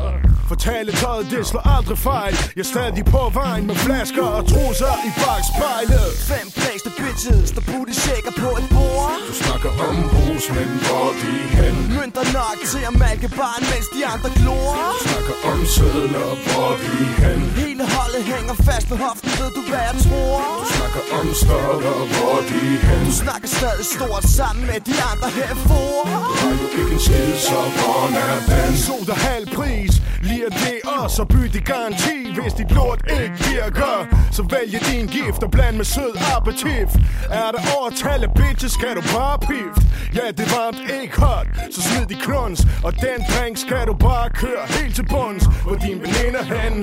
Fortale 0.52 0.92
tøjet, 1.02 1.26
det 1.30 1.46
slår 1.50 1.64
aldrig 1.76 1.98
fejl. 1.98 2.34
Jeg 2.56 2.64
er 2.66 2.70
stadig 2.74 3.04
på 3.16 3.22
vejen 3.40 3.64
med 3.70 3.76
flasker 3.86 4.26
og 4.38 4.42
trusser 4.52 4.94
i 5.08 5.10
bagspejlet 5.22 6.08
Fem 6.30 6.46
blæste 6.56 6.90
bitches, 7.00 7.48
der 7.56 7.62
booty 7.70 7.94
shaker 8.04 8.34
på 8.42 8.50
et 8.60 8.66
bord. 8.76 9.12
Du 9.28 9.34
snakker 9.44 9.70
om 9.88 9.96
hus, 10.16 10.44
men 10.56 10.68
hvor 10.84 11.08
de 11.22 11.32
hen? 11.58 11.74
Mønter 11.98 12.24
nok 12.38 12.58
til 12.72 12.82
at 12.90 12.94
malke 13.04 13.28
barn, 13.40 13.62
mens 13.72 13.86
de 13.94 14.00
andre 14.12 14.30
glor. 14.38 14.72
Du 14.94 14.98
snakker 15.08 15.36
om 15.50 15.60
sædler, 15.74 16.30
hvor 16.46 16.72
de 16.84 16.96
hen? 17.22 17.40
Hele 17.62 17.84
holdet 17.94 18.22
hænger 18.32 18.54
fast 18.68 18.86
på 18.90 18.96
hoften, 19.04 19.30
ved 19.40 19.50
du 19.56 19.62
hvad 19.70 19.84
jeg 19.90 19.96
tror? 20.04 20.36
Du 20.62 20.66
snakker 20.76 21.02
om 21.18 21.26
stokker, 21.42 21.96
hvor 22.14 22.36
de 22.50 22.60
hen? 22.86 23.00
Du 23.08 23.14
snakker 23.24 23.48
stadig 23.58 23.86
stort 23.96 24.24
sammen 24.38 24.62
med 24.70 24.78
de 24.88 24.94
andre 25.10 25.28
her 25.38 25.52
for 25.66 25.92
Du 26.06 26.34
har 26.40 26.50
jo 26.60 26.66
ikke 26.80 26.94
en 26.96 27.00
skid, 27.06 27.32
så 27.48 27.58
hvor 27.76 28.02
er 28.24 28.38
den? 28.50 28.76
Soda 28.76 29.12
halv 29.12 29.46
pris, 29.56 29.92
lige 30.22 30.50
det 30.50 30.78
og 30.96 31.10
så 31.10 31.24
byt 31.24 31.44
bytte 31.44 31.60
garanti. 31.60 32.40
Hvis 32.40 32.52
dit 32.52 32.70
lort 32.70 33.00
ikke 33.20 33.34
virker, 33.50 33.94
så 34.32 34.42
vælg 34.42 34.72
din 34.90 35.06
gift 35.06 35.42
og 35.42 35.50
bland 35.50 35.76
med 35.76 35.84
sød 35.84 36.14
appetit. 36.36 36.90
Er 37.30 37.50
der 37.54 37.60
overtal 37.76 38.22
af 38.22 38.32
bitches, 38.34 38.72
skal 38.72 38.94
du 38.96 39.02
bare 39.16 39.38
pift. 39.38 39.94
Ja, 40.16 40.26
det 40.36 40.44
er 40.48 40.52
varmt, 40.58 40.80
ikke 41.02 41.20
hot, 41.20 41.46
så 41.74 41.80
smid 41.82 42.06
de 42.06 42.16
kruns 42.24 42.60
Og 42.84 42.92
den 42.92 43.18
drink 43.32 43.56
skal 43.58 43.86
du 43.86 43.94
bare 43.94 44.30
køre 44.30 44.64
helt 44.68 44.94
til 44.94 45.06
bunds. 45.12 45.44
Hvor 45.64 45.74
din 45.74 45.98
veninde 46.04 46.42
hen, 46.54 46.74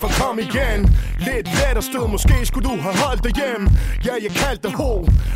for 0.00 0.08
kom 0.20 0.38
igen. 0.38 0.80
Lidt 1.18 1.48
let 1.58 1.76
og 1.76 1.84
stød, 1.84 2.08
måske 2.08 2.46
skulle 2.46 2.68
du 2.70 2.76
have 2.86 2.96
holdt 3.04 3.24
dig 3.24 3.32
hjem. 3.40 3.62
Ja, 4.06 4.14
jeg 4.22 4.30
kaldte 4.30 4.68
ho, 4.78 4.90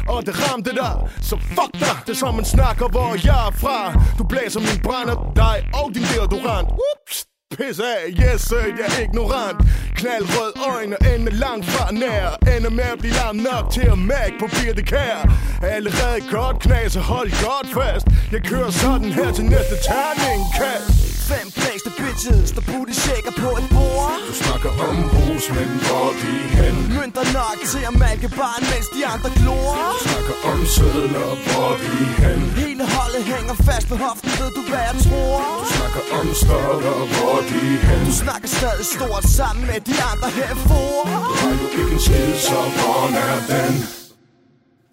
og 0.08 0.26
det 0.26 0.34
ramte 0.42 0.70
dig. 0.70 0.94
Så 1.20 1.36
fuck 1.56 1.72
dig, 1.84 1.96
det 2.06 2.12
er 2.12 2.16
som 2.16 2.34
man 2.34 2.44
snakker, 2.44 2.88
hvor 2.88 3.10
jeg 3.24 3.40
er 3.48 3.52
fra. 3.62 3.78
Du 4.18 4.24
blæser 4.24 4.60
min 4.60 4.77
brænder, 4.82 5.32
dig 5.36 5.56
og 5.80 5.94
din 5.94 6.06
deodorant. 6.14 6.68
Ups 6.88 7.28
Pisse 7.56 7.84
af, 7.84 8.10
yes 8.10 8.40
sir, 8.40 8.64
jeg 8.78 8.86
er 8.96 9.02
ignorant. 9.02 9.58
Knaldrød 9.96 10.52
øjne, 10.72 10.96
ende 11.14 11.30
langt 11.30 11.66
fra 11.66 11.92
nær. 11.92 12.56
Ender 12.56 12.70
med 12.70 12.84
at 12.84 12.98
blive 12.98 13.14
larm 13.14 13.36
nok 13.36 13.72
til 13.72 13.86
at 13.94 13.98
mærke 13.98 14.34
på 14.40 14.46
det 14.76 14.86
Kær 14.86 15.18
Allerede 15.62 16.20
godt 16.30 16.58
knase, 16.60 17.00
hold 17.00 17.30
godt 17.30 17.68
fast. 17.74 18.06
Jeg 18.32 18.42
kører 18.42 18.70
sådan 18.70 19.12
her 19.12 19.32
til 19.32 19.44
næste 19.44 19.76
terning, 19.88 20.40
kast. 20.58 20.97
Fem 21.30 21.46
blæste 21.58 21.90
bitches, 22.00 22.48
der 22.56 22.62
booty 22.68 22.94
shaker 23.04 23.34
på 23.42 23.50
et 23.60 23.66
bord 23.74 24.14
Du 24.28 24.34
snakker 24.44 24.70
om 24.88 24.96
hus, 25.16 25.44
men 25.56 25.68
hvor 25.86 26.08
de 26.22 26.32
hen? 26.58 26.74
Mønter 26.98 27.24
nok 27.38 27.58
til 27.72 27.82
at 27.90 27.94
malke 28.04 28.28
barn, 28.40 28.62
mens 28.72 28.86
de 28.94 29.00
andre 29.14 29.30
glor 29.38 29.72
Du 29.94 29.98
snakker 30.08 30.36
om 30.50 30.60
sædler, 30.76 31.30
hvor 31.46 31.70
de 31.82 31.96
hen? 32.22 32.40
Hele 32.62 32.84
holdet 32.96 33.22
hænger 33.32 33.54
fast 33.68 33.86
på 33.92 33.96
hoften, 34.04 34.30
ved 34.40 34.50
du 34.56 34.62
hvad 34.70 34.84
jeg 34.90 34.96
tror? 35.06 35.36
Du 35.62 35.66
snakker 35.76 36.02
om 36.18 36.28
større, 36.44 36.94
hvor 37.14 37.36
de 37.50 37.60
hen? 37.86 38.00
Du 38.08 38.14
snakker 38.24 38.48
stadig 38.58 38.86
stort 38.96 39.24
sammen 39.38 39.62
med 39.70 39.78
de 39.90 39.96
andre 40.10 40.28
her 40.38 40.52
for 40.68 40.98
Du 41.28 41.34
har 41.40 41.52
jo 41.60 41.66
ikke 41.80 41.92
en 41.94 42.00
skid, 42.06 42.30
så 42.48 42.58
hvor 42.78 43.02
er 43.26 43.38
den? 43.52 43.97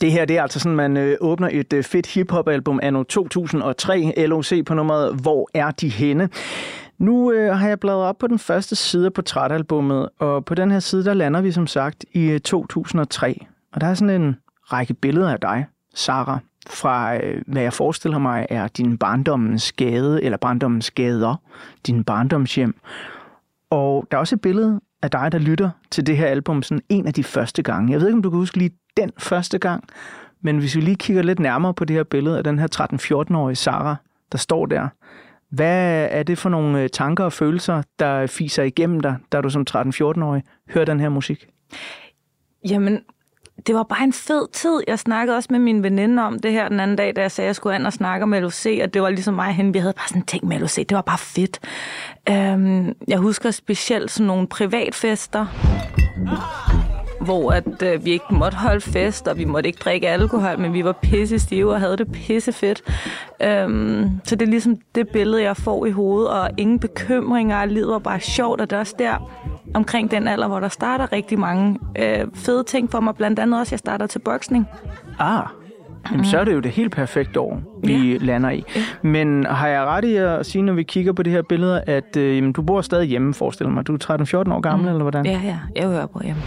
Det 0.02 0.12
her 0.12 0.25
det 0.25 0.38
er 0.38 0.42
altså 0.42 0.60
sådan, 0.60 0.75
man 0.75 0.98
øh, 0.98 1.18
åbner 1.22 1.50
et 1.52 1.74
øh, 1.74 1.84
fedt 1.84 2.08
hiphop-album 2.08 2.80
anno 2.84 3.04
2003, 3.04 4.14
LOC 4.28 4.66
på 4.66 4.74
nummeret 4.74 5.16
Hvor 5.22 5.50
er 5.54 5.72
de 5.72 5.90
henne? 5.90 6.30
Nu 6.98 7.32
øh, 7.32 7.58
har 7.58 7.68
jeg 7.68 7.80
bladret 7.80 8.04
op 8.04 8.18
på 8.18 8.28
den 8.28 8.40
første 8.40 8.75
side 8.75 9.06
af 9.06 9.14
portrætalbummet, 9.14 10.10
og 10.20 10.46
på 10.46 10.56
den 10.56 10.72
her 10.72 10.80
side, 10.80 11.06
der 11.06 11.14
lander 11.14 11.42
vi 11.42 11.52
som 11.52 11.68
sagt 11.68 12.06
i 12.14 12.25
øh, 12.25 12.40
2003. 12.40 13.46
Og 13.74 13.82
der 13.82 13.88
er 13.88 13.94
sådan 13.94 14.22
en 14.22 14.36
række 14.64 14.94
billeder 14.94 15.32
af 15.32 15.40
dig, 15.40 15.66
Sara, 15.96 16.40
fra 16.70 17.18
øh, 17.18 17.42
hvad 17.48 17.62
jeg 17.62 17.74
forestiller 17.74 18.20
mig 18.20 18.46
er 18.50 18.68
din 18.68 18.98
barndommens 18.98 19.72
gade, 19.72 20.24
eller 20.24 20.38
barndommens 20.38 20.92
gader, 20.92 21.36
din 21.88 22.04
barndomshjem. 22.04 22.75
Og 23.70 24.08
der 24.12 24.18
er 24.18 24.20
også 24.20 24.36
et 24.36 24.42
billede 24.42 24.82
af 25.02 25.12
dig, 25.12 25.32
der 25.32 25.38
lytter 25.38 25.70
til 25.92 26.08
det 26.08 26.18
her 26.18 26.28
album 26.28 26.64
sådan 26.64 26.84
en 26.90 27.08
af 27.08 27.14
de 27.14 27.24
første 27.24 27.64
gange. 27.64 27.92
Jeg 27.92 28.00
ved 28.00 28.08
ikke, 28.08 28.16
om 28.16 28.24
du 28.24 28.30
kan 28.30 28.40
huske 28.40 28.58
lige 28.58 28.72
den 28.98 29.12
første 29.18 29.60
gang, 29.60 29.84
men 30.42 30.58
hvis 30.58 30.75
vi 30.75 30.82
lige 30.82 30.96
kigger 30.96 31.22
lidt 31.22 31.40
nærmere 31.40 31.74
på 31.74 31.86
det 31.86 31.96
her 31.96 32.04
billede 32.04 32.38
af 32.38 32.44
den 32.44 32.60
her 32.60 32.68
13-14-årige 33.32 33.56
Sara, 33.56 33.96
der 34.32 34.38
står 34.38 34.66
der, 34.66 34.88
hvad 35.50 36.08
er 36.12 36.24
det 36.24 36.38
for 36.38 36.50
nogle 36.50 36.82
øh, 36.82 36.90
tanker 36.90 37.24
og 37.24 37.34
følelser, 37.34 37.82
der 38.00 38.28
fiser 38.28 38.64
igennem 38.64 39.00
dig, 39.00 39.18
da 39.32 39.42
du 39.42 39.50
som 39.50 39.66
13-14-årig 39.70 40.44
hører 40.70 40.86
den 40.86 41.00
her 41.00 41.10
musik? 41.10 41.48
Jamen, 42.70 43.00
det 43.68 43.75
var 43.75 43.84
bare 43.84 44.04
en 44.04 44.14
fed 44.14 44.48
tid. 44.54 44.84
Jeg 44.88 45.00
snakkede 45.00 45.38
også 45.38 45.48
med 45.52 45.60
min 45.60 45.84
veninde 45.84 46.24
om 46.24 46.40
det 46.40 46.52
her 46.52 46.70
den 46.70 46.80
anden 46.80 46.98
dag, 46.98 47.16
da 47.16 47.22
jeg 47.22 47.32
sagde, 47.32 47.46
at 47.46 47.48
jeg 47.48 47.56
skulle 47.56 47.78
hen 47.78 47.86
og 47.86 47.94
snakke 47.94 48.28
med 48.28 48.42
LOC, 48.42 48.66
og 48.84 48.94
det 48.94 49.02
var 49.02 49.10
ligesom 49.10 49.34
mig 49.34 49.48
og 49.48 49.54
hende. 49.54 49.74
Vi 49.74 49.80
havde 49.80 49.94
bare 49.94 50.08
sådan 50.08 50.25
ting 50.25 50.48
med 50.48 50.60
LOC. 50.60 50.75
Det 50.75 50.96
var 50.96 51.02
bare 51.02 51.18
fedt. 51.18 51.60
Øhm, 52.30 52.94
jeg 53.08 53.18
husker 53.18 53.52
specielt 53.52 54.12
sådan 54.12 54.28
nogle 54.28 54.48
privatfester, 54.48 55.46
hvor 57.25 57.51
at, 57.51 57.84
øh, 57.84 58.05
vi 58.05 58.12
ikke 58.12 58.25
måtte 58.32 58.58
holde 58.58 58.82
fest, 58.82 59.27
og 59.27 59.38
vi 59.38 59.46
måtte 59.46 59.67
ikke 59.67 59.79
drikke 59.84 60.10
alkohol, 60.10 60.60
men 60.60 60.74
vi 60.74 60.84
var 60.84 60.91
pisse 60.91 61.39
stive 61.39 61.74
og 61.74 61.79
havde 61.79 61.98
det 61.98 62.12
pisse 62.12 62.51
fedt. 62.51 62.82
Øhm, 63.44 64.10
så 64.24 64.36
det 64.36 64.46
er 64.46 64.50
ligesom 64.50 64.77
det 64.96 65.08
billede, 65.08 65.44
jeg 65.44 65.58
får 65.58 65.86
i 65.86 65.91
hovedet, 65.91 66.29
og 66.29 66.50
ingen 66.58 66.79
bekymringer, 66.79 67.65
livet 67.65 67.89
var 67.89 68.00
bare 68.00 68.20
sjovt, 68.20 68.62
og 68.62 68.70
det 68.70 68.75
er 68.75 68.79
også 68.79 68.96
der 69.00 69.32
omkring 69.74 70.12
den 70.12 70.27
alder, 70.27 70.48
hvor 70.48 70.60
der 70.60 70.70
starter 70.70 71.12
rigtig 71.12 71.39
mange 71.39 71.79
øh, 72.00 72.27
fede 72.34 72.63
ting 72.63 72.91
for 72.91 73.00
mig, 73.00 73.15
blandt 73.15 73.39
andet 73.39 73.60
også, 73.60 73.74
jeg 73.74 73.79
starter 73.79 74.08
til 74.08 74.20
boksning. 74.20 74.67
Ah, 75.20 75.44
jamen, 76.12 76.25
så 76.25 76.39
er 76.39 76.44
det 76.44 76.53
jo 76.53 76.60
det 76.60 76.72
helt 76.72 76.91
perfekte 76.91 77.39
år, 77.39 77.62
vi 77.84 78.12
ja. 78.12 78.17
lander 78.17 78.50
i. 78.50 78.63
Men 79.01 79.46
har 79.46 79.67
jeg 79.67 79.86
ret 79.86 80.05
i 80.05 80.15
at 80.15 80.46
sige, 80.46 80.62
når 80.62 80.74
vi 80.74 80.84
kigger 80.84 81.13
på 81.13 81.24
det 81.24 81.34
her 81.34 81.41
billede, 81.41 81.82
at 81.82 82.17
øh, 82.17 82.36
jamen, 82.36 82.51
du 82.53 82.62
bor 82.62 82.82
stadig 82.82 83.08
hjemme, 83.08 83.34
forestiller 83.34 83.72
mig. 83.74 83.88
Du 83.88 83.94
er 83.94 84.44
13-14 84.48 84.53
år 84.53 84.60
gammel, 84.60 84.86
mm. 84.86 84.91
eller 84.91 85.03
hvordan? 85.03 85.25
Ja, 85.25 85.41
ja, 85.75 85.88
jeg 85.89 86.10
på 86.10 86.22
hjemme. 86.24 86.41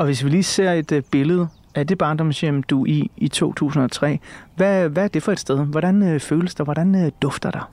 Og 0.00 0.06
hvis 0.06 0.24
vi 0.24 0.30
lige 0.30 0.42
ser 0.42 0.72
et 0.72 0.92
øh, 0.92 1.02
billede 1.10 1.48
af 1.74 1.86
det 1.86 1.98
barndomshjem, 1.98 2.62
du 2.62 2.82
er 2.82 2.86
i 2.86 3.10
i 3.16 3.28
2003, 3.28 4.18
hvad, 4.56 4.88
hvad 4.88 5.04
er 5.04 5.08
det 5.08 5.22
for 5.22 5.32
et 5.32 5.40
sted? 5.40 5.58
Hvordan 5.58 6.02
øh, 6.02 6.20
føles 6.20 6.54
det? 6.54 6.66
Hvordan 6.66 7.04
øh, 7.04 7.12
dufter 7.22 7.50
der? 7.50 7.70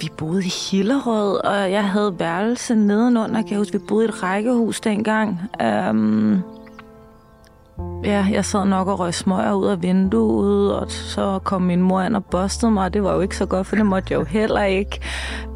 Vi 0.00 0.08
boede 0.18 0.44
i 0.44 0.52
Hillerød, 0.70 1.44
og 1.44 1.70
jeg 1.70 1.88
havde 1.88 2.14
værelse 2.18 2.74
nedenunder. 2.74 3.42
Kan 3.42 3.50
jeg 3.50 3.58
huske, 3.58 3.80
vi 3.80 3.84
boede 3.88 4.06
i 4.06 4.08
et 4.08 4.22
rækkehus 4.22 4.80
dengang. 4.80 5.40
Um, 5.90 6.42
ja, 8.04 8.26
jeg 8.32 8.44
sad 8.44 8.64
nok 8.64 8.88
og 8.88 8.98
røg 8.98 9.14
smøger 9.14 9.52
ud 9.52 9.66
af 9.66 9.82
vinduet, 9.82 10.74
og 10.74 10.90
så 10.90 11.38
kom 11.44 11.62
min 11.62 11.82
mor 11.82 12.02
ind 12.02 12.16
og 12.16 12.24
bostede 12.24 12.70
mig. 12.70 12.94
Det 12.94 13.02
var 13.02 13.14
jo 13.14 13.20
ikke 13.20 13.36
så 13.36 13.46
godt, 13.46 13.66
for 13.66 13.76
det 13.76 13.86
måtte 13.86 14.12
jeg 14.12 14.20
jo 14.20 14.24
heller 14.24 14.62
ikke. 14.62 15.00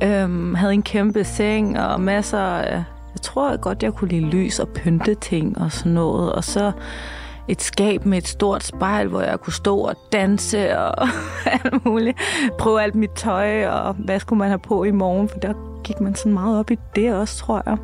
Øhm, 0.03 0.55
havde 0.55 0.73
en 0.75 0.83
kæmpe 0.83 1.25
seng 1.25 1.81
og 1.81 2.01
masser 2.01 2.39
af 2.39 2.85
jeg 3.17 3.23
tror 3.23 3.57
godt, 3.57 3.83
jeg 3.83 3.93
kunne 3.93 4.09
lide 4.09 4.31
lys 4.31 4.59
og 4.59 4.69
pynte 4.69 5.15
ting 5.15 5.59
og 5.59 5.73
sådan 5.73 5.93
noget. 5.93 6.33
Og 6.33 6.45
så 6.45 6.73
et 7.49 7.63
skab 7.63 8.05
med 8.05 8.19
et 8.19 8.29
stort 8.29 8.65
spejl, 8.65 9.09
hvor 9.09 9.21
jeg 9.21 9.41
kunne 9.41 9.53
stå 9.53 9.79
og 9.79 9.97
danse 10.13 10.79
og 10.79 11.09
alt 11.65 11.85
muligt. 11.85 12.19
Prøve 12.59 12.83
alt 12.83 12.95
mit 12.95 13.11
tøj, 13.11 13.67
og 13.67 13.95
hvad 13.95 14.21
skulle 14.21 14.39
man 14.39 14.49
have 14.49 14.59
på 14.59 14.85
i 14.85 14.91
morgen, 14.91 15.29
for 15.29 15.39
der 15.39 15.53
gik 15.85 16.01
man 16.01 16.15
sådan 16.15 16.33
meget 16.33 16.59
op 16.59 16.71
i 16.71 16.79
det 16.97 17.15
også, 17.15 17.39
tror 17.39 17.63
jeg. 17.67 17.77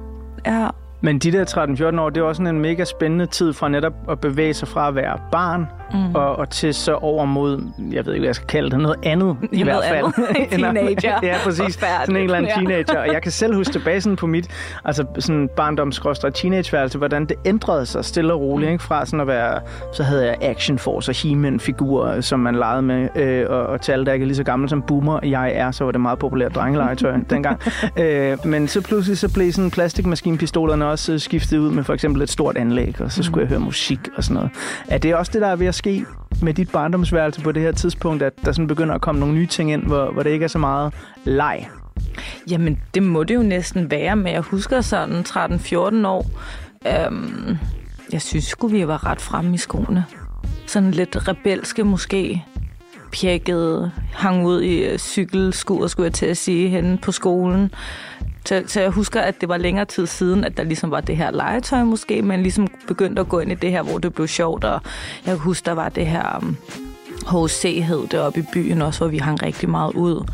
Ja. 0.46 0.68
Men 1.00 1.18
de 1.18 1.32
der 1.32 1.94
13-14 1.94 2.00
år, 2.00 2.10
det 2.10 2.20
er 2.20 2.24
også 2.24 2.38
sådan 2.38 2.54
en 2.54 2.62
mega 2.62 2.84
spændende 2.84 3.26
tid 3.26 3.52
fra 3.52 3.68
netop 3.68 3.94
at 4.08 4.20
bevæge 4.20 4.54
sig 4.54 4.68
fra 4.68 4.88
at 4.88 4.94
være 4.94 5.18
barn 5.32 5.66
mm. 5.94 6.14
og, 6.14 6.36
og 6.36 6.50
til 6.50 6.74
så 6.74 6.94
over 6.94 7.24
mod, 7.24 7.62
jeg 7.92 8.06
ved 8.06 8.12
ikke, 8.12 8.20
hvad 8.20 8.28
jeg 8.28 8.34
skal 8.34 8.46
kalde 8.48 8.70
det, 8.70 8.78
noget 8.78 8.96
andet 9.02 9.36
i 9.52 9.58
Jeg 9.58 9.64
hvert 9.64 9.84
fald. 9.84 10.04
andet. 10.04 10.50
Teenager. 10.50 11.18
ja, 11.28 11.34
præcis. 11.44 11.76
Forfærdeligt. 11.76 12.06
Sådan 12.06 12.16
en 12.16 12.22
eller 12.22 12.36
anden 12.36 12.48
Ja. 12.48 12.54
teenager. 12.54 12.98
Og 13.00 13.12
jeg 13.12 13.22
kan 13.22 13.32
selv 13.32 13.54
huske 13.56 13.72
tilbage 13.72 14.00
sådan 14.00 14.16
på 14.16 14.26
mit 14.26 14.48
altså 14.84 15.04
sådan 15.18 15.48
barndoms 15.56 16.00
teenageværelse, 16.34 16.98
hvordan 16.98 17.26
det 17.26 17.36
ændrede 17.44 17.86
sig 17.86 18.04
stille 18.04 18.32
og 18.32 18.40
roligt. 18.40 18.68
Mm. 18.68 18.72
Ikke? 18.72 18.84
Fra 18.84 19.06
sådan 19.06 19.20
at 19.20 19.26
være, 19.26 19.60
så 19.92 20.02
havde 20.02 20.26
jeg 20.26 20.36
Action 20.40 20.78
Force 20.78 21.10
og 21.10 21.16
He-Man 21.22 21.60
figurer, 21.60 22.20
som 22.20 22.40
man 22.40 22.54
legede 22.54 22.82
med. 22.82 23.08
Øh, 23.16 23.46
og, 23.50 23.66
og 23.66 23.80
til 23.80 23.92
alle, 23.92 24.06
der 24.06 24.12
ikke 24.12 24.22
er 24.24 24.26
lige 24.26 24.36
så 24.36 24.44
gammel 24.44 24.68
som 24.68 24.82
Boomer 24.82 25.20
jeg 25.22 25.52
er, 25.54 25.70
så 25.70 25.84
var 25.84 25.92
det 25.92 26.00
meget 26.00 26.18
populært 26.18 26.54
drengelegetøj 26.54 27.12
dengang. 27.30 27.60
Øh, 27.98 28.38
men 28.44 28.68
så 28.68 28.80
pludselig 28.80 29.18
så 29.18 29.32
blev 29.32 29.52
sådan 29.52 29.70
plastikmaskinpistolerne 29.70 30.86
også 30.86 31.12
øh, 31.12 31.20
skiftet 31.20 31.58
ud 31.58 31.70
med 31.70 31.84
for 31.84 31.94
eksempel 31.94 32.22
et 32.22 32.30
stort 32.30 32.56
anlæg, 32.56 33.00
og 33.00 33.12
så 33.12 33.22
skulle 33.22 33.40
jeg 33.42 33.48
høre 33.48 33.60
musik 33.60 33.98
og 34.16 34.24
sådan 34.24 34.34
noget. 34.34 34.50
Er 34.88 34.98
det 34.98 35.14
også 35.14 35.30
det, 35.34 35.40
der 35.40 35.48
er 35.48 35.56
ved 35.56 35.66
at 35.66 35.74
ske 35.82 36.04
med 36.42 36.54
dit 36.54 36.72
barndomsværelse 36.72 37.40
på 37.40 37.52
det 37.52 37.62
her 37.62 37.72
tidspunkt, 37.72 38.22
at 38.22 38.32
der 38.44 38.52
sådan 38.52 38.66
begynder 38.66 38.94
at 38.94 39.00
komme 39.00 39.20
nogle 39.20 39.34
nye 39.34 39.46
ting 39.46 39.72
ind, 39.72 39.82
hvor, 39.82 40.12
hvor 40.12 40.22
det 40.22 40.30
ikke 40.30 40.44
er 40.44 40.48
så 40.48 40.58
meget 40.58 40.94
leg? 41.24 41.68
Jamen, 42.50 42.80
det 42.94 43.02
må 43.02 43.24
det 43.24 43.34
jo 43.34 43.42
næsten 43.42 43.90
være, 43.90 44.16
men 44.16 44.32
jeg 44.32 44.40
husker 44.40 44.80
sådan 44.80 45.20
13-14 45.28 46.06
år. 46.06 46.26
Øhm, 46.86 47.56
jeg 48.12 48.22
synes 48.22 48.44
sgu, 48.44 48.68
vi 48.68 48.88
var 48.88 49.06
ret 49.06 49.20
fremme 49.20 49.54
i 49.54 49.58
skoene. 49.58 50.04
Sådan 50.66 50.90
lidt 50.90 51.28
rebelske 51.28 51.84
måske. 51.84 52.44
Pjekket, 53.12 53.92
hang 54.12 54.46
ud 54.46 54.62
i 54.62 54.84
øh, 54.84 54.98
cykelskuer, 54.98 55.86
skulle 55.86 56.04
jeg 56.04 56.14
til 56.14 56.26
at 56.26 56.36
sige, 56.36 56.68
henne 56.68 56.98
på 56.98 57.12
skolen. 57.12 57.74
Så, 58.46 58.62
så 58.66 58.80
jeg 58.80 58.90
husker, 58.90 59.20
at 59.20 59.40
det 59.40 59.48
var 59.48 59.56
længere 59.56 59.84
tid 59.84 60.06
siden, 60.06 60.44
at 60.44 60.56
der 60.56 60.62
ligesom 60.62 60.90
var 60.90 61.00
det 61.00 61.16
her 61.16 61.30
legetøj 61.30 61.84
måske, 61.84 62.22
men 62.22 62.42
ligesom 62.42 62.68
begyndte 62.86 63.20
at 63.20 63.28
gå 63.28 63.38
ind 63.38 63.52
i 63.52 63.54
det 63.54 63.70
her, 63.70 63.82
hvor 63.82 63.98
det 63.98 64.14
blev 64.14 64.28
sjovt. 64.28 64.64
Og 64.64 64.80
jeg 65.26 65.34
husker, 65.34 65.64
der 65.64 65.74
var 65.74 65.88
det 65.88 66.06
her 66.06 66.38
um, 66.42 66.56
HC 67.26 67.82
hed 67.84 68.08
det 68.08 68.20
oppe 68.20 68.40
i 68.40 68.44
byen 68.52 68.82
også, 68.82 69.00
hvor 69.00 69.08
vi 69.08 69.18
hang 69.18 69.42
rigtig 69.42 69.70
meget 69.70 69.94
ud. 69.94 70.24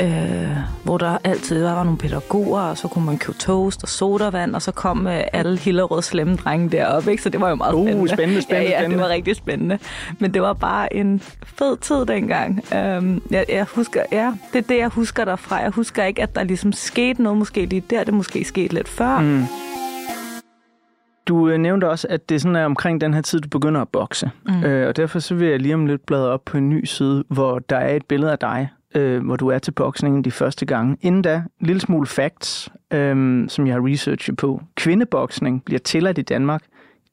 Øh, 0.00 0.56
hvor 0.84 0.98
der 0.98 1.18
altid 1.24 1.62
var 1.62 1.84
nogle 1.84 1.98
pædagoger, 1.98 2.60
og 2.60 2.78
så 2.78 2.88
kunne 2.88 3.06
man 3.06 3.18
købe 3.18 3.38
toast 3.38 3.82
og 3.82 3.88
sodavand, 3.88 4.54
og 4.54 4.62
så 4.62 4.72
kom 4.72 5.06
øh, 5.06 5.20
alle 5.32 5.58
Hillerød 5.58 6.02
slemme 6.02 6.36
drenge 6.36 6.68
deroppe, 6.70 7.10
ikke? 7.10 7.22
så 7.22 7.28
det 7.28 7.40
var 7.40 7.48
jo 7.48 7.54
meget 7.54 7.74
Uh, 7.74 7.86
spændende. 7.86 8.08
spændende, 8.08 8.42
spændende, 8.42 8.70
ja, 8.70 8.82
ja, 8.82 8.88
det 8.88 8.98
var 8.98 9.08
rigtig 9.08 9.36
spændende. 9.36 9.78
Men 10.18 10.34
det 10.34 10.42
var 10.42 10.52
bare 10.52 10.94
en 10.96 11.20
fed 11.44 11.76
tid 11.76 12.06
dengang. 12.06 12.64
Øhm, 12.74 13.22
jeg, 13.30 13.44
jeg 13.48 13.66
husker, 13.74 14.02
ja, 14.12 14.32
det 14.52 14.58
er 14.58 14.68
det, 14.68 14.78
jeg 14.78 14.88
husker 14.88 15.24
derfra. 15.24 15.56
Jeg 15.56 15.70
husker 15.70 16.04
ikke, 16.04 16.22
at 16.22 16.34
der 16.34 16.44
ligesom 16.44 16.72
skete 16.72 17.22
noget 17.22 17.38
måske 17.38 17.66
lige 17.66 17.82
der. 17.90 18.04
Det 18.04 18.14
måske 18.14 18.44
skete 18.44 18.74
lidt 18.74 18.88
før. 18.88 19.18
Mm. 19.18 19.44
Du 21.28 21.48
øh, 21.48 21.58
nævnte 21.58 21.88
også, 21.90 22.06
at 22.10 22.28
det 22.28 22.40
sådan 22.40 22.56
er 22.56 22.64
omkring 22.64 23.00
den 23.00 23.14
her 23.14 23.20
tid, 23.22 23.40
du 23.40 23.48
begynder 23.48 23.80
at 23.80 23.88
bokse. 23.88 24.30
Mm. 24.46 24.64
Øh, 24.64 24.88
og 24.88 24.96
derfor 24.96 25.18
så 25.18 25.34
vil 25.34 25.48
jeg 25.48 25.60
lige 25.60 25.74
om 25.74 25.86
lidt 25.86 26.06
bladre 26.06 26.28
op 26.28 26.44
på 26.44 26.56
en 26.56 26.70
ny 26.70 26.84
side, 26.84 27.24
hvor 27.28 27.58
der 27.58 27.76
er 27.76 27.96
et 27.96 28.06
billede 28.06 28.32
af 28.32 28.38
dig, 28.38 28.68
øh, 28.94 29.24
hvor 29.24 29.36
du 29.36 29.48
er 29.48 29.58
til 29.58 29.72
boksningen 29.72 30.24
de 30.24 30.30
første 30.30 30.66
gange. 30.66 30.96
Inden 31.00 31.22
da, 31.22 31.34
en 31.60 31.66
lille 31.66 31.80
smule 31.80 32.06
facts, 32.06 32.68
øh, 32.90 33.48
som 33.48 33.66
jeg 33.66 33.74
har 33.74 33.86
researchet 33.86 34.36
på. 34.36 34.62
Kvindeboksning 34.74 35.64
bliver 35.64 35.78
tilladt 35.78 36.18
i 36.18 36.22
Danmark 36.22 36.62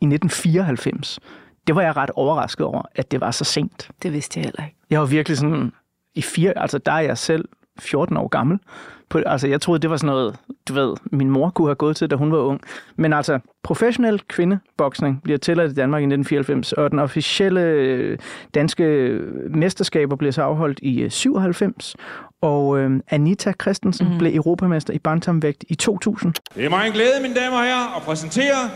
i 0.02 0.06
1994. 0.06 1.20
Det 1.68 1.76
var 1.76 1.82
jeg 1.82 1.98
ret 1.98 2.12
overrasket 2.16 2.66
over, 2.66 2.82
at 2.96 3.12
det 3.12 3.22
var 3.22 3.32
så 3.32 3.44
sent. 3.44 3.90
Det 4.04 4.14
vidste 4.14 4.40
jeg 4.40 4.44
heller 4.44 4.64
ikke. 4.64 4.78
Jeg 4.90 5.00
var 5.00 5.06
virkelig 5.06 5.38
sådan, 5.38 5.72
i 6.16 6.22
fire, 6.22 6.58
altså 6.58 6.78
der 6.78 6.92
er 6.92 7.00
jeg 7.00 7.18
selv 7.18 7.50
14 7.80 8.18
år 8.18 8.28
gammel. 8.28 8.60
På, 9.10 9.22
altså, 9.26 9.48
jeg 9.48 9.62
troede, 9.62 9.82
det 9.82 9.90
var 9.90 9.98
sådan 9.98 10.08
noget, 10.08 10.36
du 10.68 10.74
ved, 10.74 10.94
min 11.12 11.30
mor 11.30 11.50
kunne 11.50 11.68
have 11.68 11.76
gået 11.76 11.96
til, 11.96 12.10
da 12.10 12.16
hun 12.16 12.32
var 12.32 12.38
ung. 12.38 12.62
Men 12.96 13.14
altså, 13.14 13.40
professionel 13.64 14.22
kvindeboksning 14.28 15.24
bliver 15.24 15.38
tilladt 15.38 15.72
i 15.72 15.76
Danmark 15.76 16.02
i 16.02 16.06
1994, 16.06 16.74
og 16.74 16.92
den 16.92 17.00
officielle 17.00 17.62
øh, 17.62 18.18
danske 18.54 18.84
mesterskaber 19.50 20.16
bliver 20.16 20.32
så 20.32 20.42
afholdt 20.42 20.80
i 20.82 21.02
øh, 21.02 21.12
97, 21.12 21.96
og 22.42 22.80
øh, 22.80 23.00
Anita 23.10 23.54
Christensen 23.62 24.12
mm. 24.12 24.18
blev 24.18 24.36
europamester 24.36 24.94
i 24.94 25.00
bantamvægt 25.00 25.66
i 25.68 25.76
2000. 25.76 26.34
Det 26.56 26.66
er 26.66 26.70
mig 26.70 26.88
en 26.88 26.94
glæde, 26.94 27.22
mine 27.22 27.36
damer 27.36 27.58
og 27.58 27.64
herrer, 27.64 27.96
at 27.98 28.02
præsentere 28.02 28.70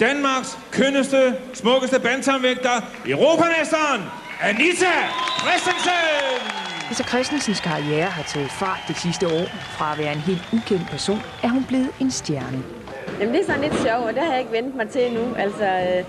Danmarks 0.00 0.58
kønneste, 0.72 1.34
smukkeste 1.52 2.00
bandtamvægter, 2.00 2.76
Europamesteren, 3.06 4.02
Anita 4.42 4.92
Christensen! 5.40 6.65
Lisa 6.88 7.02
Christensens 7.04 7.60
karriere 7.60 8.06
har 8.06 8.22
taget 8.22 8.50
fart 8.50 8.80
det 8.88 8.96
sidste 8.96 9.26
år. 9.26 9.44
Fra 9.76 9.92
at 9.92 9.98
være 9.98 10.12
en 10.12 10.18
helt 10.18 10.48
ukendt 10.52 10.86
person, 10.90 11.18
er 11.42 11.48
hun 11.48 11.64
blevet 11.64 11.88
en 12.00 12.10
stjerne. 12.10 12.62
Jamen 13.20 13.34
det 13.34 13.40
er 13.40 13.46
sådan 13.46 13.60
lidt 13.60 13.74
sjovt, 13.74 14.04
og 14.08 14.14
det 14.14 14.22
har 14.22 14.30
jeg 14.30 14.40
ikke 14.40 14.52
ventet 14.52 14.74
mig 14.74 14.88
til 14.88 15.00
endnu. 15.06 15.34
Altså, 15.34 15.64
øh, 15.64 16.04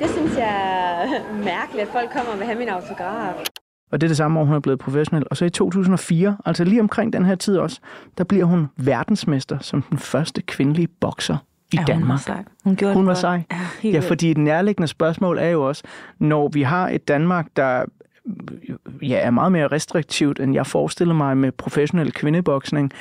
det 0.00 0.10
synes 0.16 0.36
jeg 0.36 0.54
er 1.02 1.34
mærkeligt, 1.44 1.82
at 1.86 1.92
folk 1.92 2.10
kommer 2.12 2.32
og 2.32 2.38
vil 2.38 2.46
have 2.46 2.58
min 2.58 2.68
autograf. 2.68 3.34
Og 3.92 4.00
det 4.00 4.06
er 4.06 4.08
det 4.08 4.16
samme 4.16 4.40
år, 4.40 4.44
hun 4.44 4.54
er 4.54 4.60
blevet 4.60 4.78
professionel. 4.78 5.24
Og 5.30 5.36
så 5.36 5.44
i 5.44 5.50
2004, 5.50 6.36
altså 6.46 6.64
lige 6.64 6.80
omkring 6.80 7.12
den 7.12 7.24
her 7.24 7.34
tid 7.34 7.58
også, 7.58 7.80
der 8.18 8.24
bliver 8.24 8.44
hun 8.44 8.66
verdensmester 8.76 9.58
som 9.60 9.82
den 9.82 9.98
første 9.98 10.42
kvindelige 10.42 10.88
bokser 11.00 11.36
i 11.72 11.76
Ja, 11.76 11.78
hun 11.80 11.86
Danmark. 11.86 12.08
var 12.10 12.16
sej. 12.16 12.44
Hun 12.64 12.76
gjorde 12.76 12.94
Hun 12.94 13.02
det 13.02 13.06
var 13.06 13.12
godt. 13.12 13.18
sej. 13.20 13.42
Ja, 13.84 13.88
Ja, 13.88 14.00
fordi 14.00 14.28
det 14.28 14.38
nærliggende 14.38 14.88
spørgsmål 14.88 15.38
er 15.38 15.48
jo 15.48 15.68
også, 15.68 15.82
når 16.18 16.48
vi 16.48 16.62
har 16.62 16.88
et 16.88 17.08
Danmark, 17.08 17.46
der 17.56 17.84
ja, 19.02 19.18
er 19.18 19.30
meget 19.30 19.52
mere 19.52 19.66
restriktivt, 19.66 20.40
end 20.40 20.54
jeg 20.54 20.66
forestiller 20.66 21.14
mig 21.14 21.36
med 21.36 21.52
professionel 21.52 22.12
kvindeboksning, 22.12 22.92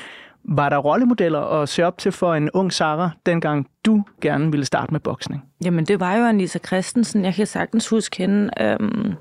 var 0.50 0.69
der 0.69 0.77
rollemodeller 0.77 1.39
at 1.39 1.69
se 1.69 1.84
op 1.86 1.98
til 1.98 2.12
for 2.12 2.34
en 2.34 2.50
ung 2.51 2.74
Sara, 2.74 3.10
dengang 3.25 3.67
du 3.86 4.03
gerne 4.22 4.51
ville 4.51 4.65
starte 4.65 4.91
med 4.91 5.00
boksning? 5.00 5.43
Jamen, 5.63 5.86
det 5.86 6.00
var 6.00 6.15
jo 6.15 6.25
Anissa 6.25 6.60
Christensen. 6.60 7.25
Jeg 7.25 7.34
kan 7.34 7.48
sagtens 7.48 7.89
huske 7.89 8.17
hende. 8.17 8.50
Øhm, 8.62 9.13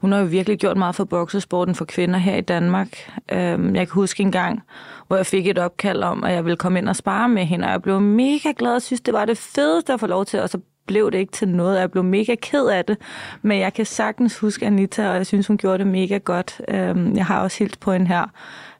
hun 0.00 0.12
har 0.12 0.18
jo 0.18 0.24
virkelig 0.24 0.58
gjort 0.58 0.76
meget 0.76 0.94
for 0.94 1.04
boksesporten 1.04 1.74
for 1.74 1.84
kvinder 1.84 2.18
her 2.18 2.36
i 2.36 2.40
Danmark. 2.40 2.88
Øhm, 3.32 3.76
jeg 3.76 3.88
kan 3.88 3.94
huske 3.94 4.22
en 4.22 4.32
gang, 4.32 4.62
hvor 5.06 5.16
jeg 5.16 5.26
fik 5.26 5.46
et 5.46 5.58
opkald 5.58 6.02
om, 6.02 6.24
at 6.24 6.32
jeg 6.32 6.44
ville 6.44 6.56
komme 6.56 6.78
ind 6.78 6.88
og 6.88 6.96
spare 6.96 7.28
med 7.28 7.44
hende, 7.44 7.64
og 7.66 7.70
jeg 7.70 7.82
blev 7.82 8.00
mega 8.00 8.52
glad 8.58 8.74
og 8.74 8.82
synes, 8.82 9.00
det 9.00 9.14
var 9.14 9.24
det 9.24 9.38
fedeste 9.38 9.92
at 9.92 10.00
få 10.00 10.06
lov 10.06 10.24
til, 10.24 10.40
og 10.40 10.48
så 10.48 10.58
blev 10.86 11.10
det 11.10 11.18
ikke 11.18 11.32
til 11.32 11.48
noget. 11.48 11.80
Jeg 11.80 11.90
blev 11.90 12.04
mega 12.04 12.34
ked 12.34 12.66
af 12.66 12.84
det, 12.84 12.98
men 13.42 13.60
jeg 13.60 13.72
kan 13.72 13.86
sagtens 13.86 14.38
huske 14.38 14.66
Anita, 14.66 15.10
og 15.10 15.16
jeg 15.16 15.26
synes, 15.26 15.46
hun 15.46 15.58
gjorde 15.58 15.78
det 15.78 15.86
mega 15.86 16.18
godt. 16.18 16.60
Øhm, 16.68 17.16
jeg 17.16 17.26
har 17.26 17.40
også 17.40 17.58
helt 17.58 17.80
på 17.80 17.92
en 17.92 18.06
her. 18.06 18.26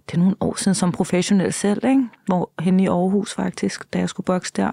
Det 0.06 0.16
er 0.16 0.20
nogle 0.20 0.36
år 0.40 0.54
siden 0.58 0.74
som 0.74 0.92
professionel 0.92 1.52
selv, 1.52 1.84
ikke? 1.84 2.08
Hvor 2.26 2.50
henne 2.60 2.82
i 2.82 2.86
Aarhus 2.86 3.34
faktisk, 3.34 3.92
da 3.92 3.98
jeg 3.98 4.08
skulle 4.08 4.24
bokse 4.24 4.52
der. 4.56 4.70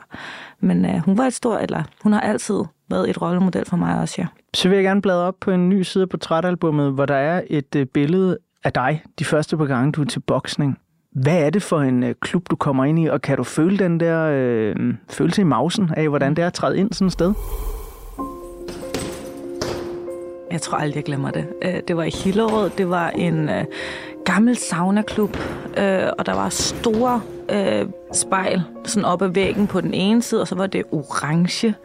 Men 0.60 0.86
øh, 0.86 0.98
hun 0.98 1.18
var 1.18 1.24
et 1.24 1.34
stort, 1.34 1.62
eller 1.62 1.84
hun 2.04 2.14
har 2.14 2.22
altid 2.22 2.64
været 2.90 3.10
et 3.10 3.22
rollemodel 3.22 3.66
for 3.66 3.78
mig 3.78 4.00
også, 4.00 4.16
ja. 4.18 4.28
Så 4.54 4.70
vil 4.70 4.76
jeg 4.76 4.84
gerne 4.84 5.02
bladre 5.02 5.24
op 5.24 5.36
på 5.40 5.52
en 5.52 5.70
ny 5.70 5.82
side 5.82 6.02
af 6.02 6.10
portrætalbummet, 6.10 6.94
hvor 6.94 7.06
der 7.06 7.16
er 7.16 7.42
et 7.48 7.76
øh, 7.76 7.86
billede 7.86 8.38
af 8.64 8.74
dig 8.74 9.04
de 9.20 9.26
første 9.26 9.58
par 9.58 9.66
gange, 9.66 9.92
du 9.92 10.02
er 10.02 10.06
til 10.06 10.20
boksning. 10.20 10.80
Hvad 11.22 11.46
er 11.46 11.50
det 11.50 11.64
for 11.64 11.80
en 11.80 12.04
øh, 12.04 12.16
klub, 12.22 12.50
du 12.50 12.56
kommer 12.56 12.86
ind 12.86 13.00
i, 13.00 13.08
og 13.08 13.22
kan 13.22 13.38
du 13.38 13.44
føle 13.44 13.78
den 13.78 14.00
der 14.00 14.30
øh, 14.34 14.76
følelse 15.10 15.42
i 15.42 15.44
mausen 15.44 15.90
af, 15.98 16.10
hvordan 16.10 16.36
det 16.36 16.42
er 16.42 16.48
at 16.48 16.54
træde 16.54 16.78
ind 16.78 16.94
sådan 16.94 17.08
et 17.08 17.14
sted? 17.14 17.34
Jeg 20.52 20.62
tror 20.62 20.78
aldrig, 20.78 20.96
jeg 20.96 21.04
glemmer 21.04 21.32
det. 21.32 21.46
Øh, 21.62 21.74
det 21.88 21.98
var 21.98 22.04
i 22.04 22.10
Hillerød. 22.10 22.70
Det 22.70 22.90
var 22.90 23.10
en 23.10 23.50
øh, 23.50 23.66
gammel 24.26 24.58
saunaklub, 24.58 25.38
øh, 25.78 26.08
og 26.18 26.26
der 26.26 26.34
var 26.34 26.50
store 26.50 27.22
øh, 27.50 27.86
spejl 28.14 28.62
sådan 28.86 29.06
op 29.06 29.22
ad 29.22 29.28
væggen 29.28 29.68
på 29.68 29.82
den 29.82 29.94
ene 29.94 30.22
side, 30.22 30.42
og 30.42 30.48
så 30.48 30.56
var 30.56 30.68
det 30.68 30.84
orange. 30.92 31.76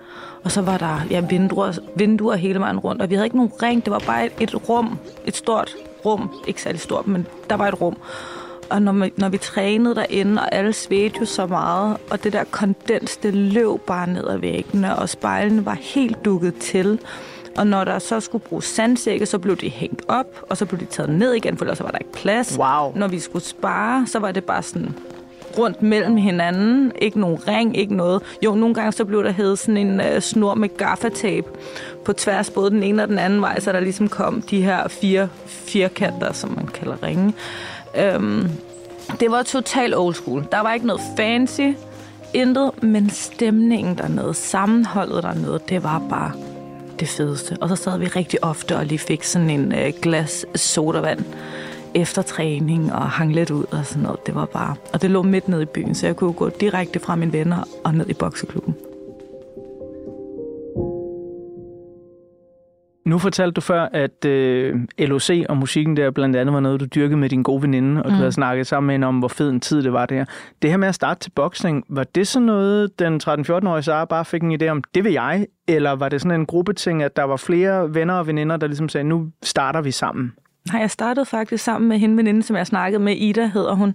Og 0.45 0.51
så 0.51 0.63
var 0.63 0.79
der 0.79 1.01
ja, 1.11 1.21
vinduer, 1.21 1.73
vinduer 1.97 2.37
hele 2.37 2.61
vejen 2.61 2.79
rundt, 2.79 3.03
og 3.03 3.11
vi 3.11 3.15
havde 3.15 3.27
ikke 3.27 3.37
nogen 3.37 3.53
ring. 3.63 3.85
Det 3.85 3.91
var 3.91 4.03
bare 4.07 4.27
et, 4.27 4.33
et 4.41 4.69
rum, 4.69 4.99
et 5.27 5.37
stort 5.37 5.75
rum. 6.05 6.31
Ikke 6.47 6.63
særlig 6.63 6.81
stort, 6.81 7.07
men 7.07 7.27
der 7.51 7.57
var 7.57 7.69
et 7.69 7.81
rum. 7.81 7.97
Og 8.73 8.83
når, 8.83 8.93
vi, 8.93 9.13
når 9.17 9.29
vi 9.29 9.39
trænede 9.39 9.95
derinde, 9.95 10.43
og 10.43 10.55
alle 10.55 10.73
svedte 10.73 11.17
jo 11.21 11.25
så 11.25 11.47
meget, 11.47 11.97
og 12.11 12.25
det 12.25 12.33
der 12.33 12.45
kondens, 12.45 13.17
det 13.17 13.35
løb 13.35 13.81
bare 13.87 14.07
ned 14.07 14.29
ad 14.29 14.39
væggene, 14.39 14.97
og 14.97 15.09
spejlene 15.09 15.67
var 15.67 15.79
helt 15.81 16.25
dukket 16.25 16.55
til. 16.55 16.99
Og 17.57 17.67
når 17.67 17.85
der 17.85 17.99
så 17.99 18.21
skulle 18.21 18.45
bruges 18.45 18.65
sandsække, 18.65 19.27
så 19.27 19.39
blev 19.39 19.57
de 19.57 19.69
hængt 19.69 20.03
op, 20.09 20.27
og 20.51 20.57
så 20.57 20.67
blev 20.67 20.81
de 20.81 20.85
taget 20.85 21.11
ned 21.11 21.33
igen, 21.33 21.57
for 21.57 21.65
ellers 21.65 21.79
så 21.79 21.85
var 21.85 21.91
der 21.91 21.99
ikke 21.99 22.13
plads. 22.13 22.59
Wow. 22.59 22.93
Når 22.97 23.09
vi 23.09 23.19
skulle 23.19 23.45
spare, 23.45 24.07
så 24.07 24.19
var 24.19 24.33
det 24.33 24.45
bare 24.45 24.63
sådan 24.63 24.95
rundt 25.59 25.83
mellem 25.83 26.17
hinanden. 26.17 26.93
Ikke 26.99 27.21
nogen 27.21 27.49
ring, 27.49 27.77
ikke 27.77 27.97
noget. 27.97 28.23
Jo, 28.45 28.55
nogle 28.55 28.75
gange 28.75 28.93
så 28.93 29.05
blev 29.05 29.25
der 29.25 29.33
hævet 29.33 29.59
sådan 29.59 29.77
en 29.77 30.01
uh, 30.01 30.21
snor 30.21 30.55
med 30.55 30.69
gaffatape 30.77 31.49
på 32.05 32.13
tværs 32.13 32.51
både 32.51 32.71
den 32.71 32.83
ene 32.83 33.03
og 33.03 33.09
den 33.09 33.19
anden 33.19 33.41
vej, 33.41 33.61
så 33.61 33.73
der 33.73 33.81
ligesom 33.81 34.09
kom 34.09 34.43
de 34.43 34.63
her 34.63 34.89
fire 34.89 35.29
firkanter, 35.47 36.33
som 36.33 36.51
man 36.51 36.67
kalder 36.67 37.03
ringe. 37.03 37.35
Øhm, 37.97 38.49
det 39.21 39.31
var 39.31 39.43
totalt 39.43 39.95
old 39.97 40.15
school. 40.15 40.47
Der 40.53 40.61
var 40.61 40.73
ikke 40.73 40.87
noget 40.87 41.03
fancy, 41.17 41.79
intet, 42.35 42.83
men 42.83 43.11
stemningen 43.11 43.99
dernede, 43.99 44.35
sammenholdet 44.35 45.23
dernede, 45.23 45.61
det 45.69 45.83
var 45.83 46.03
bare 46.11 46.33
det 47.01 47.09
fedeste. 47.09 47.57
Og 47.61 47.69
så 47.69 47.77
sad 47.77 47.99
vi 47.99 48.07
rigtig 48.07 48.45
ofte 48.45 48.77
og 48.77 48.87
lige 48.87 48.99
fik 48.99 49.23
sådan 49.23 49.51
en 49.51 49.73
øh, 49.73 49.93
glas 50.03 50.47
sodavand 50.55 51.25
efter 51.95 52.23
træning 52.23 52.93
og 52.93 53.11
hang 53.11 53.35
lidt 53.35 53.51
ud 53.51 53.65
og 53.71 53.87
sådan 53.87 54.03
noget. 54.03 54.27
Det 54.27 54.35
var 54.35 54.45
bare... 54.45 54.75
Og 54.93 55.03
det 55.03 55.11
lå 55.11 55.23
midt 55.23 55.49
nede 55.49 55.63
i 55.63 55.67
byen, 55.67 55.95
så 55.95 56.07
jeg 56.07 56.17
kunne 56.17 56.33
gå 56.33 56.49
direkte 56.49 56.99
fra 57.01 57.17
mine 57.17 57.33
venner 57.33 57.69
og 57.85 57.95
ned 57.95 58.09
i 58.09 58.15
bokseklubben. 58.15 58.77
Nu 63.13 63.19
fortalte 63.19 63.55
du 63.55 63.61
før, 63.61 63.89
at 63.93 64.25
øh, 64.25 64.81
LOC 64.99 65.31
og 65.49 65.57
musikken 65.57 65.97
der 65.97 66.11
blandt 66.11 66.37
andet 66.37 66.53
var 66.53 66.61
noget, 66.61 66.81
du 66.81 66.85
dyrkede 66.85 67.17
med 67.17 67.29
din 67.29 67.43
gode 67.43 67.63
veninde, 67.63 68.03
og 68.03 68.09
mm. 68.09 68.13
du 68.13 68.17
havde 68.17 68.33
snakket 68.33 68.67
sammen 68.67 68.87
med 68.87 68.95
hende 68.95 69.07
om, 69.07 69.19
hvor 69.19 69.29
fed 69.29 69.51
en 69.51 69.61
tid 69.61 69.83
det 69.83 69.93
var 69.93 70.07
der. 70.07 70.25
Det 70.63 70.71
her 70.71 70.77
med 70.77 70.89
at 70.89 70.95
starte 70.95 71.21
til 71.21 71.31
boksning, 71.31 71.85
var 71.89 72.05
det 72.05 72.29
så 72.29 72.41
noget, 72.41 72.99
den 72.99 73.21
13-14-årige 73.25 73.83
Sara 73.83 74.05
bare 74.05 74.25
fik 74.25 74.43
en 74.43 74.63
idé 74.63 74.67
om, 74.67 74.83
det 74.95 75.05
vil 75.05 75.13
jeg? 75.13 75.47
Eller 75.69 75.93
var 75.93 76.09
det 76.09 76.21
sådan 76.21 76.41
en 76.41 76.47
gruppeting, 76.47 77.03
at 77.03 77.17
der 77.17 77.23
var 77.23 77.37
flere 77.37 77.95
venner 77.95 78.15
og 78.15 78.27
veninder, 78.27 78.57
der 78.57 78.67
ligesom 78.67 78.89
sagde, 78.89 79.05
nu 79.05 79.27
starter 79.43 79.81
vi 79.81 79.91
sammen? 79.91 80.33
Nej, 80.73 80.81
jeg 80.81 80.91
startede 80.91 81.27
faktisk 81.27 81.65
sammen 81.65 81.89
med 81.89 81.99
hende 81.99 82.17
veninde, 82.17 82.43
som 82.43 82.57
jeg 82.57 82.67
snakkede 82.67 83.03
med. 83.03 83.17
Ida 83.17 83.47
hedder 83.47 83.75
hun. 83.75 83.95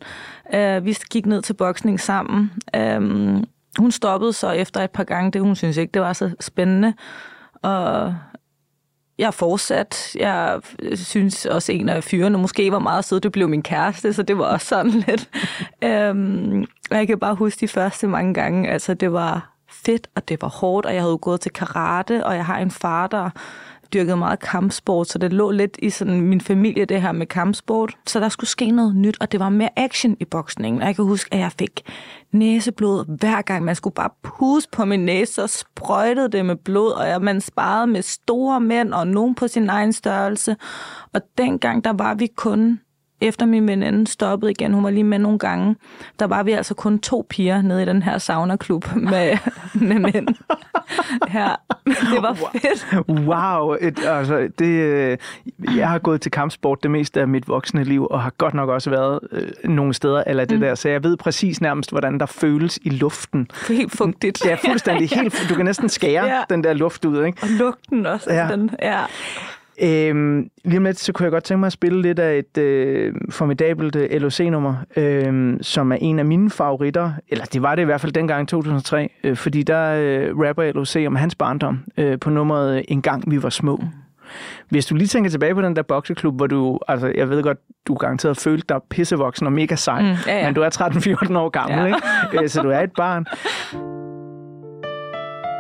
Uh, 0.54 0.86
vi 0.86 0.98
gik 1.12 1.26
ned 1.26 1.42
til 1.42 1.54
boksning 1.54 2.00
sammen. 2.00 2.52
Um, 2.98 3.44
hun 3.80 3.92
stoppede 3.92 4.34
så 4.34 4.52
efter 4.52 4.82
et 4.82 4.92
par 4.92 5.04
gange. 5.04 5.32
Det 5.32 5.42
hun 5.42 5.56
synes 5.56 5.78
ikke, 5.78 5.92
det 5.92 6.02
var 6.02 6.14
så 6.14 6.32
spændende. 6.40 6.94
Og 7.62 8.16
jeg 9.18 9.28
er 9.28 9.32
fortsat. 9.32 10.16
Jeg 10.16 10.60
synes 10.96 11.46
også, 11.46 11.72
en 11.72 11.90
af 11.90 12.04
fyrene 12.04 12.38
måske 12.38 12.72
var 12.72 12.80
meget 12.80 13.06
sød. 13.06 13.20
Det 13.20 13.32
blev 13.32 13.50
min 13.50 13.64
kæreste, 13.64 14.14
så 14.14 14.24
det 14.24 14.38
var 14.38 14.46
også 14.46 14.68
sådan 14.68 14.92
lidt. 15.08 15.30
øhm, 15.84 16.66
og 16.92 16.98
jeg 16.98 17.08
kan 17.08 17.20
bare 17.20 17.36
huske 17.36 17.60
de 17.60 17.68
første 17.68 18.08
mange 18.08 18.34
gange. 18.34 18.70
Altså, 18.70 18.94
det 18.94 19.14
var 19.14 19.54
fedt, 19.70 20.08
og 20.16 20.30
det 20.30 20.42
var 20.42 20.50
hårdt, 20.50 20.86
og 20.86 20.94
jeg 20.94 21.02
havde 21.02 21.12
jo 21.12 21.20
gået 21.22 21.42
til 21.42 21.52
karate, 21.52 22.26
og 22.26 22.36
jeg 22.36 22.46
har 22.46 22.58
en 22.58 22.72
far, 22.72 23.08
der 23.08 23.30
dyrkede 23.94 24.18
meget 24.18 24.40
kampsport, 24.40 25.08
så 25.08 25.18
det 25.18 25.34
lå 25.34 25.52
lidt 25.52 25.78
i 25.82 25.90
sådan 25.90 26.22
min 26.22 26.42
familie, 26.42 26.86
det 26.86 27.02
her 27.02 27.12
med 27.12 27.26
kampsport. 27.26 27.98
Så 28.08 28.20
der 28.20 28.30
skulle 28.30 28.50
ske 28.50 28.72
noget 28.72 28.96
nyt, 28.96 29.18
og 29.20 29.32
det 29.32 29.40
var 29.40 29.50
mere 29.50 29.70
action 29.76 30.18
i 30.20 30.26
boksningen. 30.26 30.82
Og 30.82 30.88
jeg 30.88 30.96
kan 30.96 31.06
huske, 31.06 31.34
at 31.34 31.40
jeg 31.40 31.52
fik 31.60 31.82
næseblod 32.32 33.18
hver 33.20 33.42
gang. 33.42 33.66
Man 33.66 33.76
skulle 33.76 33.94
bare 33.94 34.10
puste 34.24 34.70
på 34.72 34.86
min 34.86 35.06
næse, 35.06 35.34
så 35.34 35.48
sprøjtede 35.48 36.30
det 36.30 36.46
med 36.46 36.56
blod, 36.56 36.92
og 36.92 37.22
man 37.22 37.42
sparede 37.42 37.88
med 37.88 38.02
store 38.02 38.60
mænd, 38.60 38.94
og 38.94 39.08
nogen 39.08 39.36
på 39.36 39.48
sin 39.48 39.70
egen 39.70 39.94
størrelse. 39.94 40.56
Og 41.14 41.22
dengang, 41.38 41.84
der 41.84 41.94
var 41.94 42.14
vi 42.14 42.28
kun 42.28 42.80
efter 43.22 43.46
min 43.46 43.68
veninde 43.68 44.08
stoppede 44.08 44.52
igen, 44.52 44.74
hun 44.74 44.84
var 44.84 44.90
lige 44.90 45.04
med 45.04 45.20
nogle 45.20 45.40
gange, 45.40 45.76
der 46.20 46.28
var 46.28 46.44
vi 46.44 46.52
altså 46.52 46.74
kun 46.74 47.00
to 47.00 47.26
piger 47.30 47.62
nede 47.62 47.84
i 47.84 47.86
den 47.86 48.04
her 48.04 48.18
saunaklub 48.18 48.86
med, 49.12 49.38
med 49.74 50.00
mænd. 50.00 50.28
Ja, 51.34 51.48
det 51.86 52.22
var 52.22 52.34
fedt. 52.34 53.10
Wow, 53.10 53.76
et, 53.82 54.06
altså, 54.06 54.50
det, 54.60 54.66
øh, 54.66 55.18
jeg 55.78 55.90
har 55.90 56.00
gået 56.00 56.22
til 56.22 56.32
kampsport 56.32 56.84
det 56.84 56.92
meste 56.92 57.22
af 57.22 57.28
mit 57.28 57.48
voksne 57.48 57.84
liv, 57.84 58.08
og 58.12 58.22
har 58.22 58.30
godt 58.38 58.54
nok 58.54 58.70
også 58.70 58.90
været 58.90 59.20
øh, 59.32 59.70
nogle 59.70 59.94
steder 59.94 60.24
eller 60.28 60.46
det 60.46 60.58
mm. 60.58 60.62
der, 60.62 60.76
så 60.76 60.90
jeg 60.90 61.04
ved 61.04 61.18
præcis 61.18 61.62
nærmest, 61.62 61.90
hvordan 61.92 62.20
der 62.20 62.26
føles 62.26 62.80
i 62.84 62.90
luften. 62.90 63.48
Helt 63.68 63.92
fugtigt. 63.98 64.46
Ja, 64.46 64.58
fuldstændig. 64.66 65.10
Helt, 65.20 65.46
du 65.50 65.56
kan 65.56 65.66
næsten 65.66 65.90
skære 65.90 66.26
Ja. 66.26 66.42
den 66.50 66.64
der 66.64 66.74
luft 66.74 67.06
ud, 67.06 67.26
ikke? 67.26 67.38
Og 67.42 67.50
lugten 67.50 68.06
også. 68.06 68.34
Ja. 68.34 68.48
Den, 68.52 68.70
ja. 68.82 69.00
Øhm, 69.82 70.50
lige 70.66 70.78
om 70.78 70.84
lidt, 70.84 71.00
så 71.00 71.14
kunne 71.14 71.24
jeg 71.24 71.32
godt 71.32 71.44
tænke 71.44 71.60
mig 71.60 71.68
at 71.68 71.74
spille 71.74 72.02
lidt 72.02 72.20
af 72.20 72.38
et 72.38 72.58
øh, 72.58 73.14
formidabelt 73.30 73.96
øh, 73.96 74.22
LOC-nummer, 74.22 74.76
øh, 74.98 75.58
som 75.62 75.92
er 75.92 75.98
en 76.02 76.20
af 76.20 76.26
mine 76.26 76.50
favoritter, 76.50 77.12
eller 77.30 77.46
det 77.46 77.62
var 77.62 77.76
det 77.76 77.82
i 77.82 77.86
hvert 77.86 78.02
fald 78.02 78.12
dengang 78.12 78.44
i 78.44 78.46
2003, 78.46 79.10
øh, 79.24 79.36
fordi 79.36 79.64
der 79.64 79.94
øh, 79.94 80.40
rapper 80.40 80.72
LOC 80.72 80.96
om 81.08 81.16
hans 81.16 81.36
barndom 81.36 81.80
øh, 81.98 82.20
på 82.20 82.30
nummeret 82.30 82.86
En 82.88 83.02
gang 83.02 83.32
vi 83.32 83.44
var 83.44 83.50
små. 83.50 83.84
Hvis 84.70 84.86
du 84.86 84.96
lige 84.96 85.08
tænker 85.08 85.30
tilbage 85.30 85.56
på 85.56 85.62
den 85.62 85.76
der 85.76 85.82
bokseklub, 85.82 86.36
hvor 86.36 86.48
du, 86.48 86.80
altså 86.88 87.12
jeg 87.16 87.30
ved 87.30 87.44
godt, 87.44 87.58
du 87.88 87.96
garanteret 87.96 88.38
følte 88.38 88.66
dig 88.70 88.80
pissevoksen 88.90 89.46
og 89.46 89.54
mega 89.54 89.76
sej, 89.76 90.02
mm, 90.02 90.08
ja, 90.28 90.40
ja. 90.40 90.46
men 90.46 90.54
du 90.54 90.62
er 90.62 91.28
13-14 91.30 91.38
år 91.38 91.50
gammel, 91.50 91.78
ja. 91.78 91.86
ikke? 91.86 92.44
Øh, 92.44 92.50
så 92.50 92.62
du 92.62 92.70
er 92.70 92.80
et 92.80 92.92
barn. 92.98 93.26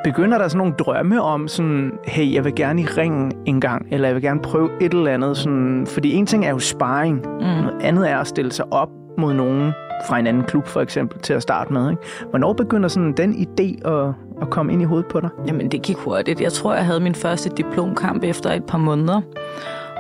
Begynder 0.07 0.37
der 0.37 0.47
sådan 0.47 0.57
nogle 0.57 0.73
drømme 0.73 1.21
om 1.21 1.47
sådan, 1.47 1.91
hey, 2.03 2.33
jeg 2.33 2.45
vil 2.45 2.55
gerne 2.55 2.81
i 2.81 2.85
ringen 2.85 3.31
en 3.45 3.61
gang, 3.61 3.87
eller 3.91 4.07
jeg 4.07 4.15
vil 4.15 4.23
gerne 4.23 4.39
prøve 4.39 4.69
et 4.81 4.93
eller 4.93 5.11
andet, 5.11 5.37
sådan, 5.37 5.87
fordi 5.87 6.13
en 6.13 6.25
ting 6.25 6.45
er 6.45 6.49
jo 6.49 6.59
sparring, 6.59 7.15
mm. 7.15 7.45
noget 7.45 7.81
andet 7.81 8.09
er 8.09 8.17
at 8.17 8.27
stille 8.27 8.51
sig 8.51 8.73
op 8.73 8.89
mod 9.17 9.33
nogen 9.33 9.71
fra 10.07 10.19
en 10.19 10.27
anden 10.27 10.43
klub 10.43 10.67
for 10.67 10.81
eksempel 10.81 11.19
til 11.19 11.33
at 11.33 11.41
starte 11.41 11.73
med. 11.73 11.89
Ikke? 11.89 12.01
Hvornår 12.29 12.53
begynder 12.53 12.89
sådan 12.89 13.13
den 13.13 13.33
idé 13.33 13.89
at, 13.89 14.13
at 14.41 14.49
komme 14.49 14.73
ind 14.73 14.81
i 14.81 14.85
hovedet 14.85 15.07
på 15.07 15.19
dig? 15.19 15.29
Jamen 15.47 15.71
det 15.71 15.81
gik 15.81 15.97
hurtigt. 15.97 16.41
Jeg 16.41 16.53
tror, 16.53 16.73
jeg 16.73 16.85
havde 16.85 16.99
min 16.99 17.15
første 17.15 17.49
diplomkamp 17.49 18.23
efter 18.23 18.51
et 18.51 18.63
par 18.63 18.77
måneder. 18.77 19.21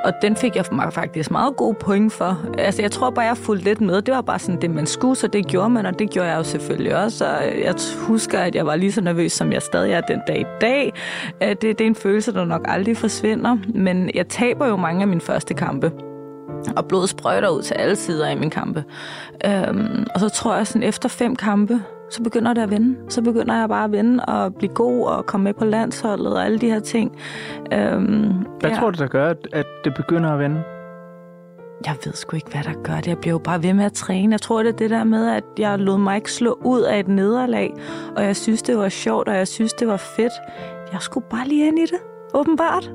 Og 0.03 0.13
den 0.21 0.35
fik 0.35 0.55
jeg 0.55 0.65
faktisk 0.91 1.31
meget 1.31 1.55
gode 1.55 1.73
point 1.79 2.13
for. 2.13 2.39
Altså, 2.57 2.81
jeg 2.81 2.91
tror 2.91 3.09
bare, 3.09 3.25
jeg 3.25 3.37
fulgte 3.37 3.63
lidt 3.65 3.81
med. 3.81 4.01
Det 4.01 4.13
var 4.13 4.21
bare 4.21 4.39
sådan 4.39 4.61
det, 4.61 4.71
man 4.71 4.85
skulle, 4.85 5.15
så 5.15 5.27
det 5.27 5.47
gjorde 5.47 5.69
man, 5.69 5.85
og 5.85 5.99
det 5.99 6.09
gjorde 6.09 6.29
jeg 6.29 6.37
jo 6.37 6.43
selvfølgelig 6.43 6.95
også. 7.03 7.25
Og 7.25 7.59
jeg 7.63 7.75
husker, 7.99 8.39
at 8.39 8.55
jeg 8.55 8.65
var 8.65 8.75
lige 8.75 8.91
så 8.91 9.01
nervøs, 9.01 9.31
som 9.31 9.51
jeg 9.51 9.61
stadig 9.61 9.91
er 9.91 10.01
den 10.01 10.21
dag 10.27 10.39
i 10.39 10.45
dag. 10.61 10.93
Det, 11.41 11.61
det 11.61 11.81
er 11.81 11.87
en 11.87 11.95
følelse, 11.95 12.33
der 12.33 12.45
nok 12.45 12.61
aldrig 12.65 12.97
forsvinder. 12.97 13.57
Men 13.73 14.11
jeg 14.13 14.27
taber 14.27 14.67
jo 14.67 14.75
mange 14.75 15.01
af 15.01 15.07
mine 15.07 15.21
første 15.21 15.53
kampe 15.53 15.91
og 16.77 16.85
blodet 16.85 17.09
sprøjter 17.09 17.49
ud 17.49 17.61
til 17.61 17.73
alle 17.73 17.95
sider 17.95 18.29
i 18.29 18.35
min 18.35 18.49
kampe. 18.49 18.83
Øhm, 19.45 20.05
og 20.13 20.19
så 20.19 20.29
tror 20.29 20.55
jeg, 20.55 20.67
sådan 20.67 20.83
efter 20.83 21.09
fem 21.09 21.35
kampe, 21.35 21.81
så 22.09 22.23
begynder 22.23 22.53
det 22.53 22.61
at 22.61 22.71
vende. 22.71 22.97
Så 23.09 23.21
begynder 23.21 23.59
jeg 23.59 23.69
bare 23.69 23.83
at 23.83 23.91
vende 23.91 24.25
og 24.25 24.55
blive 24.55 24.73
god 24.73 25.07
og 25.07 25.25
komme 25.25 25.43
med 25.43 25.53
på 25.53 25.65
landsholdet 25.65 26.33
og 26.33 26.45
alle 26.45 26.59
de 26.59 26.69
her 26.69 26.79
ting. 26.79 27.17
Øhm, 27.73 28.45
hvad 28.59 28.69
ja. 28.69 28.75
tror 28.75 28.91
du, 28.91 29.03
der 29.03 29.07
gør, 29.07 29.33
at 29.53 29.65
det 29.83 29.93
begynder 29.93 30.29
at 30.29 30.39
vende? 30.39 30.63
Jeg 31.85 31.95
ved 32.05 32.13
sgu 32.13 32.35
ikke, 32.35 32.51
hvad 32.51 32.63
der 32.63 32.81
gør 32.83 32.95
det. 32.95 33.07
Jeg 33.07 33.17
bliver 33.17 33.31
jo 33.31 33.37
bare 33.37 33.63
ved 33.63 33.73
med 33.73 33.85
at 33.85 33.93
træne. 33.93 34.31
Jeg 34.31 34.41
tror, 34.41 34.63
det 34.63 34.69
er 34.73 34.77
det 34.77 34.89
der 34.89 35.03
med, 35.03 35.27
at 35.27 35.43
jeg 35.57 35.79
lod 35.79 35.97
mig 35.97 36.15
ikke 36.15 36.31
slå 36.31 36.59
ud 36.65 36.81
af 36.81 36.99
et 36.99 37.07
nederlag, 37.07 37.73
og 38.15 38.23
jeg 38.23 38.35
synes, 38.35 38.61
det 38.61 38.77
var 38.77 38.89
sjovt, 38.89 39.27
og 39.27 39.35
jeg 39.35 39.47
synes, 39.47 39.73
det 39.73 39.87
var 39.87 39.97
fedt. 39.97 40.33
Jeg 40.93 41.01
skulle 41.01 41.25
bare 41.29 41.47
lige 41.47 41.67
ind 41.67 41.79
i 41.79 41.85
det, 41.85 41.99
åbenbart. 42.33 42.91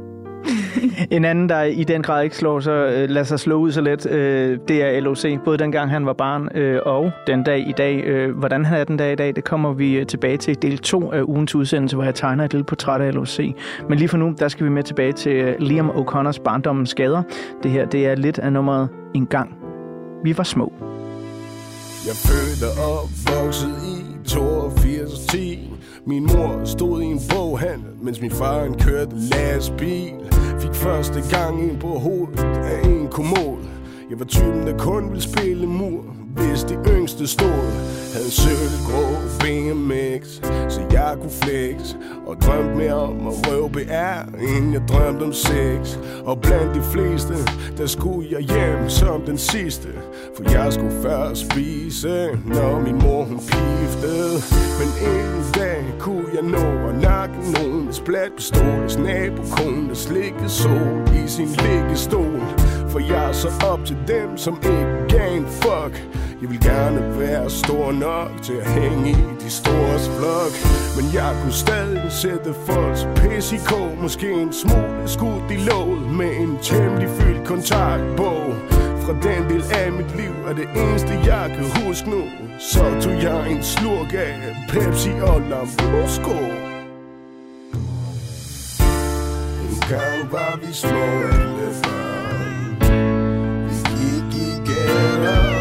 en 1.17 1.25
anden, 1.25 1.49
der 1.49 1.63
i 1.63 1.85
den 1.85 2.03
grad 2.03 2.25
ikke 2.25 2.37
slår 2.37 2.61
sig, 2.61 2.73
øh, 2.73 3.11
lader 3.11 3.25
sig 3.25 3.41
slå 3.41 3.55
ud 3.55 3.73
så 3.73 3.81
let, 3.81 4.11
øh, 4.11 4.59
det 4.69 4.83
er 4.83 5.01
LOC. 5.01 5.25
Både 5.45 5.59
dengang 5.59 5.91
han 5.91 6.07
var 6.07 6.13
barn 6.13 6.49
øh, 6.55 6.81
og 6.87 7.11
den 7.27 7.43
dag 7.43 7.69
i 7.69 7.73
dag. 7.73 8.27
Hvordan 8.31 8.65
han 8.65 8.81
er 8.81 8.85
den 8.85 8.97
dag 8.97 9.13
i 9.13 9.17
dag, 9.17 9.37
det 9.37 9.45
kommer 9.45 9.73
vi 9.73 10.05
tilbage 10.09 10.37
til 10.37 10.51
i 10.51 10.55
del 10.55 10.79
2 10.79 11.13
af 11.13 11.23
ugens 11.23 11.55
udsendelse, 11.55 11.97
hvor 11.97 12.05
jeg 12.05 12.15
tegner 12.15 12.45
et 12.45 12.53
lille 12.53 12.65
portræt 12.65 13.01
af 13.01 13.15
LOC. 13.15 13.41
Men 13.89 13.99
lige 13.99 14.09
for 14.09 14.17
nu, 14.17 14.35
der 14.39 14.49
skal 14.49 14.67
vi 14.67 14.71
med 14.71 14.83
tilbage 14.83 15.13
til 15.13 15.55
Liam 15.59 15.91
O'Connors 15.91 16.43
barndommens 16.43 16.91
skader. 16.91 17.23
Det 17.63 17.71
her, 17.71 17.87
det 17.87 18.07
er 18.07 18.15
lidt 18.15 18.39
af 18.39 18.53
nummeret 18.53 18.89
En 19.15 19.27
gang. 19.27 19.55
Vi 20.25 20.39
var 20.39 20.45
små. 20.45 20.73
Jeg 22.07 22.15
fødte 22.15 22.67
og 22.89 23.09
vokset 23.27 23.75
i 23.93 24.29
82 24.29 25.27
10 25.27 25.73
min 26.07 26.23
mor 26.23 26.65
stod 26.65 27.03
i 27.03 27.05
en 27.05 27.21
boghandel, 27.31 27.91
mens 28.03 28.21
min 28.21 28.31
far 28.31 28.63
en 28.65 28.75
kørte 28.79 29.17
lastbil. 29.17 30.13
Fik 30.61 30.75
første 30.75 31.23
gang 31.31 31.63
ind 31.63 31.81
på 31.81 31.87
hovedet 31.87 32.39
af 32.45 32.89
en 32.89 33.09
kommode. 33.09 33.59
Jeg 34.11 34.19
var 34.19 34.25
typen, 34.25 34.67
der 34.67 34.79
kun 34.79 35.09
ville 35.11 35.23
spille 35.23 35.67
mur, 35.67 36.05
hvis 36.37 36.65
de 36.65 36.75
yngste 36.89 37.27
stod. 37.27 37.63
Havde 38.13 38.31
sødt 38.31 38.75
grå 38.87 39.05
BMX, 39.41 40.23
så 40.69 40.81
jeg 40.93 41.17
kunne 41.21 41.37
flex. 41.43 41.95
Og 42.27 42.37
drømte 42.43 42.75
mere 42.77 42.95
om 42.95 43.27
at 43.27 43.35
røve 43.47 43.71
BR, 43.71 44.39
Inden 44.39 44.73
jeg 44.73 44.83
drømte 44.89 45.23
om 45.23 45.33
sex. 45.33 45.99
Og 46.25 46.41
blandt 46.41 46.75
de 46.75 46.83
fleste, 46.83 47.35
der 47.77 47.87
skulle 47.87 48.29
jeg 48.31 48.41
hjem 48.41 48.89
som 48.89 49.23
den 49.23 49.39
sidste. 49.39 49.89
For 50.37 50.53
jeg 50.53 50.73
skulle 50.73 51.03
først 51.03 51.51
spise, 51.51 52.39
når 52.45 52.81
min 52.81 52.99
mor 52.99 53.25
hun 53.25 53.39
piftede. 53.39 54.35
Men 54.79 54.89
en 55.11 55.43
dag 55.55 55.85
kunne 55.99 56.29
jeg 56.35 56.43
nå 56.43 56.89
at 56.89 56.95
nakke 57.03 57.35
nogen 57.53 57.93
splat 57.93 58.33
pistols 58.37 58.99
nabokone, 58.99 59.89
der 59.89 59.95
slikkede 59.95 60.49
sol 60.49 61.03
i 61.25 61.29
sin 61.29 61.49
liggestol. 61.49 62.41
For 62.93 62.99
jeg 62.99 63.29
er 63.29 63.33
så 63.33 63.49
op 63.73 63.85
til 63.85 63.97
dem, 64.09 64.37
som 64.37 64.55
ikke 64.57 65.05
gav 65.09 65.37
en 65.37 65.47
fuck. 65.47 65.95
Jeg 66.41 66.51
vil 66.51 66.61
gerne 66.61 67.21
være 67.21 67.51
stor 67.51 67.93
nok 67.93 68.31
til 68.43 68.53
at 68.53 68.71
hænge 68.71 69.11
i 69.11 69.17
de 69.45 69.51
store 69.51 69.99
flok. 70.17 70.55
Men 70.97 71.15
jeg 71.15 71.37
kunne 71.43 71.53
stadig 71.53 72.13
sætte 72.13 72.55
folks 72.67 73.07
pis 73.17 73.53
i 73.53 73.61
kog. 73.67 73.91
Måske 74.03 74.33
en 74.33 74.53
smule 74.53 75.03
skudt 75.07 75.51
i 75.51 75.57
låget 75.71 76.11
med 76.19 76.37
en 76.37 76.59
temmelig 76.63 77.09
fyldt 77.09 77.47
kontaktbog. 77.47 78.47
Fra 79.05 79.13
den 79.13 79.43
del 79.51 79.65
af 79.75 79.93
mit 79.93 80.17
liv 80.17 80.35
er 80.49 80.55
det 80.55 80.69
eneste 80.77 81.13
jeg 81.33 81.45
kan 81.57 81.67
huske 81.83 82.11
nu. 82.11 82.23
Så 82.59 82.85
tog 83.03 83.23
jeg 83.23 83.53
en 83.53 83.63
slurk 83.63 84.13
af 84.13 84.35
Pepsi 84.69 85.11
og 85.23 85.41
Lambrusco. 85.51 86.39
En 89.65 89.79
gang 89.89 90.33
var 90.33 90.59
vi 90.63 90.73
små 90.73 91.03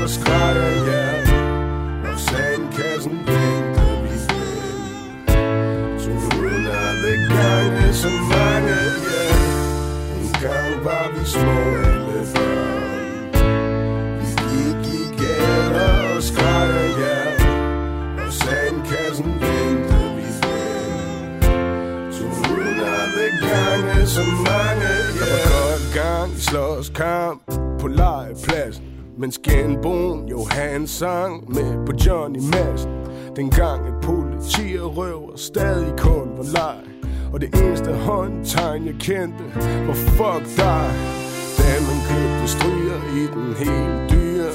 og 0.04 0.10
skrætter 0.10 0.72
hjem 0.88 1.26
Og 2.12 2.20
sandkassen 2.20 3.18
tænkte 3.28 3.86
vi 4.04 4.16
vel 4.30 4.80
Så 6.00 6.10
uden 6.38 6.66
at 6.68 6.96
det 7.04 7.20
gange 7.30 7.94
så 7.94 8.10
mange 8.10 8.78
ja 9.08 9.24
En 10.22 10.32
gang 10.42 10.86
var 10.86 11.08
vi 11.14 11.26
små 11.26 11.60
alle 11.92 12.22
børn 12.34 13.32
Vi 14.20 14.30
gik 14.52 14.94
i 15.00 15.04
gader 15.22 16.16
og 16.16 16.24
skrætter 16.24 16.88
hjem 17.00 17.40
Og 18.26 18.34
sandkassen 18.34 19.32
tænkte 19.42 20.00
vi 20.18 20.28
vel 20.42 21.44
Så 22.14 22.24
uden 22.52 22.80
at 22.80 23.10
det 23.18 23.34
gange 23.50 24.08
så 24.08 24.24
mange 24.24 24.92
ja 25.20 25.26
Der 25.26 25.32
var 25.34 25.46
godt 25.54 25.86
gang 25.94 26.32
slås 26.40 26.90
kamp 26.90 27.42
på 27.80 27.88
legepladsen 27.88 28.91
mens 29.22 29.40
genboen 29.44 30.28
Johan 30.28 30.88
sang 30.88 31.54
med 31.54 31.86
på 31.86 31.92
Johnny 32.06 32.40
Madsen 32.40 32.92
Dengang 33.36 33.88
et 33.88 33.94
politi 34.04 34.78
og 34.82 34.98
røver 34.98 35.36
stadig 35.36 35.94
kun 35.98 36.30
var 36.38 36.44
leg. 36.44 36.82
Og 37.34 37.42
det 37.42 37.50
eneste 37.62 37.92
håndtegn 37.94 38.86
jeg 38.86 38.96
kendte 39.00 39.44
var 39.88 39.94
fuck 39.94 40.44
dig. 40.58 40.88
Da 41.58 41.70
man 41.88 42.00
købte 42.10 42.48
stryger 42.56 43.00
i 43.22 43.24
den 43.36 43.50
helt 43.64 44.12
dyre 44.12 44.52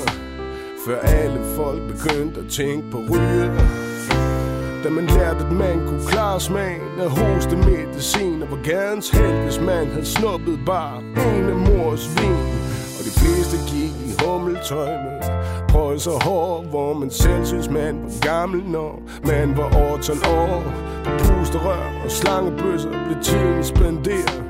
Før 0.86 0.98
alle 1.00 1.40
folk 1.56 1.80
begyndte 1.92 2.40
at 2.40 2.48
tænke 2.50 2.90
på 2.90 2.98
ryger. 3.10 3.54
Da 4.84 4.90
man 4.90 5.06
lærte, 5.06 5.44
at 5.46 5.52
man 5.52 5.86
kunne 5.86 6.06
klare 6.06 6.40
smagen 6.40 7.00
af 7.00 7.10
hoste 7.10 7.56
medicin 7.56 8.42
Og 8.42 8.50
var 8.50 8.62
gadens 8.64 9.10
held, 9.10 9.42
hvis 9.42 9.60
man 9.60 9.86
havde 9.86 10.06
snuppet 10.06 10.58
bare 10.66 10.98
en 11.00 11.44
af 11.54 11.56
mors 11.56 12.08
vin. 12.16 12.40
Og 12.98 13.02
de 13.06 13.12
fleste 13.20 13.56
gik 13.72 14.05
hummeltøj 14.26 14.86
med 14.86 15.20
Prøjs 15.68 16.06
og 16.06 16.24
hår, 16.24 16.62
hvor 16.70 16.92
man 16.92 17.10
selv 17.10 17.44
synes 17.44 17.70
man 17.70 18.02
var 18.02 18.20
gammel 18.20 18.62
Når 18.70 19.02
man 19.24 19.56
var 19.56 19.76
over 19.76 19.98
12 19.98 20.18
år 20.26 20.62
På 21.04 21.10
pusterør 21.24 22.02
og 22.04 22.10
slangebøsser 22.10 22.90
blev 22.90 23.22
tiden 23.22 23.64
spenderet. 23.64 24.42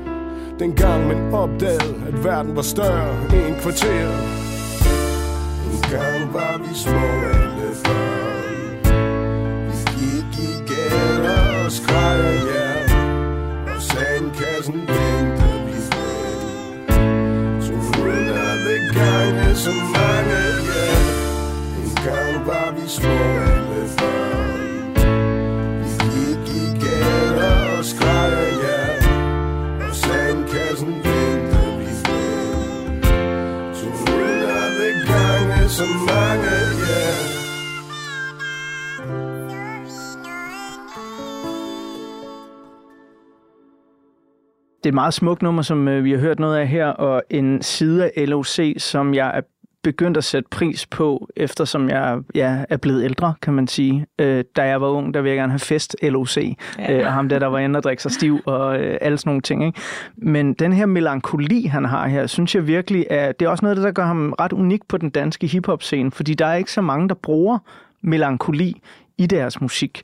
Dengang 0.59 1.07
man 1.07 1.33
opdagede, 1.33 1.95
at 2.07 2.23
verden 2.23 2.55
var 2.55 2.61
større 2.61 3.13
end 3.33 3.55
kvarter 3.61 4.09
En 5.71 5.81
gang 5.91 6.33
var 6.33 6.57
vi 6.57 6.75
små 6.75 7.07
alle 7.33 7.69
børn. 7.83 8.47
Vi 9.73 10.23
gik 10.35 10.39
i 10.49 10.73
gader 10.73 11.65
og 11.65 11.71
skreg 11.71 12.19
ja. 12.55 12.66
Gange 19.57 19.63
så 19.63 19.71
mange, 19.71 20.39
ja 20.69 20.87
En 21.83 21.95
gang 22.05 22.47
var 22.47 22.71
er 44.87 44.91
et 44.91 44.93
meget 44.93 45.13
smukt 45.13 45.41
nummer, 45.41 45.61
som 45.61 45.87
øh, 45.87 46.03
vi 46.03 46.11
har 46.11 46.17
hørt 46.17 46.39
noget 46.39 46.57
af 46.57 46.67
her, 46.67 46.87
og 46.87 47.23
en 47.29 47.61
side 47.61 48.11
af 48.15 48.29
LOC, 48.29 48.59
som 48.77 49.13
jeg 49.13 49.37
er 49.37 49.41
begyndt 49.83 50.17
at 50.17 50.23
sætte 50.23 50.49
pris 50.49 50.85
på, 50.85 51.29
eftersom 51.35 51.89
jeg 51.89 52.19
ja, 52.35 52.63
er 52.69 52.77
blevet 52.77 53.03
ældre, 53.03 53.33
kan 53.41 53.53
man 53.53 53.67
sige. 53.67 54.05
Øh, 54.19 54.43
da 54.55 54.63
jeg 54.63 54.81
var 54.81 54.87
ung, 54.87 55.13
der 55.13 55.21
ville 55.21 55.29
jeg 55.29 55.37
gerne 55.37 55.51
have 55.51 55.59
fest 55.59 55.95
LOC, 56.01 56.37
ja. 56.37 56.93
øh, 56.93 57.05
og 57.05 57.13
ham 57.13 57.29
der, 57.29 57.39
der 57.39 57.47
var 57.47 57.59
inde 57.59 57.77
og 57.77 57.83
drikke 57.83 58.03
sig 58.03 58.11
stiv, 58.11 58.39
og 58.45 58.79
øh, 58.79 58.97
alle 59.01 59.17
sådan 59.17 59.29
nogle 59.29 59.41
ting. 59.41 59.65
Ikke? 59.65 59.79
Men 60.17 60.53
den 60.53 60.73
her 60.73 60.85
melankoli, 60.85 61.65
han 61.65 61.85
har 61.85 62.07
her, 62.07 62.27
synes 62.27 62.55
jeg 62.55 62.67
virkelig, 62.67 63.07
er, 63.09 63.31
det 63.31 63.45
er 63.45 63.49
også 63.49 63.65
noget 63.65 63.71
af 63.71 63.75
det, 63.75 63.83
der 63.83 63.91
gør 63.91 64.05
ham 64.05 64.33
ret 64.39 64.53
unik 64.53 64.87
på 64.87 64.97
den 64.97 65.09
danske 65.09 65.47
hiphop-scene, 65.47 66.11
fordi 66.11 66.33
der 66.33 66.45
er 66.45 66.55
ikke 66.55 66.71
så 66.71 66.81
mange, 66.81 67.09
der 67.09 67.15
bruger 67.15 67.57
melankoli 68.03 68.81
i 69.17 69.25
deres 69.25 69.61
musik. 69.61 70.01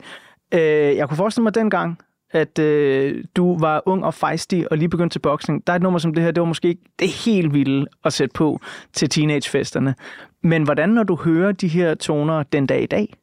Øh, 0.54 0.60
jeg 0.96 1.08
kunne 1.08 1.17
forestille 1.17 1.43
mig 1.43 1.56
dengang, 1.56 1.98
at 2.34 2.60
øh, 2.60 3.24
du 3.36 3.60
var 3.60 3.84
ung 3.86 4.06
og 4.06 4.13
fejstig 4.13 4.72
og 4.72 4.78
lige 4.78 4.89
begyndte 4.89 5.13
til 5.13 5.19
boksning. 5.19 5.67
Der 5.67 5.74
er 5.74 5.78
et 5.78 5.84
nummer 5.84 6.00
som 6.00 6.13
det 6.13 6.24
her, 6.24 6.32
det 6.32 6.41
var 6.41 6.48
måske 6.48 6.67
ikke 6.67 6.82
det 7.00 7.10
helt 7.10 7.54
vilde 7.54 7.86
at 8.06 8.13
sætte 8.13 8.34
på 8.34 8.60
til 8.93 9.10
teenagefesterne. 9.10 9.96
Men 10.43 10.63
hvordan, 10.63 10.89
når 10.89 11.04
du 11.04 11.15
hører 11.15 11.52
de 11.52 11.67
her 11.67 11.96
toner 11.96 12.43
den 12.43 12.65
dag 12.65 12.84
i 12.84 12.86
dag? 12.86 13.13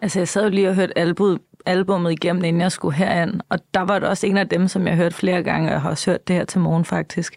Altså, 0.00 0.20
jeg 0.20 0.28
sad 0.28 0.44
jo 0.44 0.50
lige 0.50 0.68
og 0.68 0.74
hørte 0.74 0.98
album, 0.98 1.40
albummet 1.66 2.12
igennem, 2.12 2.44
inden 2.44 2.62
jeg 2.62 2.72
skulle 2.72 2.96
herind, 2.96 3.40
og 3.48 3.58
der 3.74 3.80
var 3.80 3.98
det 3.98 4.08
også 4.08 4.26
en 4.26 4.36
af 4.36 4.48
dem, 4.48 4.68
som 4.68 4.86
jeg 4.86 4.96
hørte 4.96 5.14
flere 5.14 5.42
gange, 5.42 5.68
og 5.68 5.72
jeg 5.72 5.80
har 5.80 5.90
også 5.90 6.10
hørt 6.10 6.28
det 6.28 6.36
her 6.36 6.44
til 6.44 6.60
morgen 6.60 6.84
faktisk. 6.84 7.36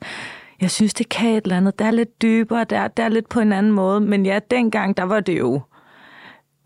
Jeg 0.62 0.72
synes, 0.72 0.94
det 0.94 1.10
kan 1.10 1.30
et 1.30 1.44
eller 1.44 1.58
andet. 1.58 1.80
Det 1.80 1.88
er 1.88 1.92
lidt 1.92 2.22
dybere, 2.22 2.64
det 2.64 2.78
er, 2.78 2.88
det 2.88 3.06
er 3.06 3.10
lidt 3.10 3.30
på 3.30 3.40
en 3.40 3.54
anden 3.54 3.72
måde, 3.72 4.02
men 4.02 4.26
ja, 4.26 4.40
dengang, 4.52 4.98
der 4.98 5.04
var 5.04 5.20
det 5.20 5.40
jo 5.40 5.62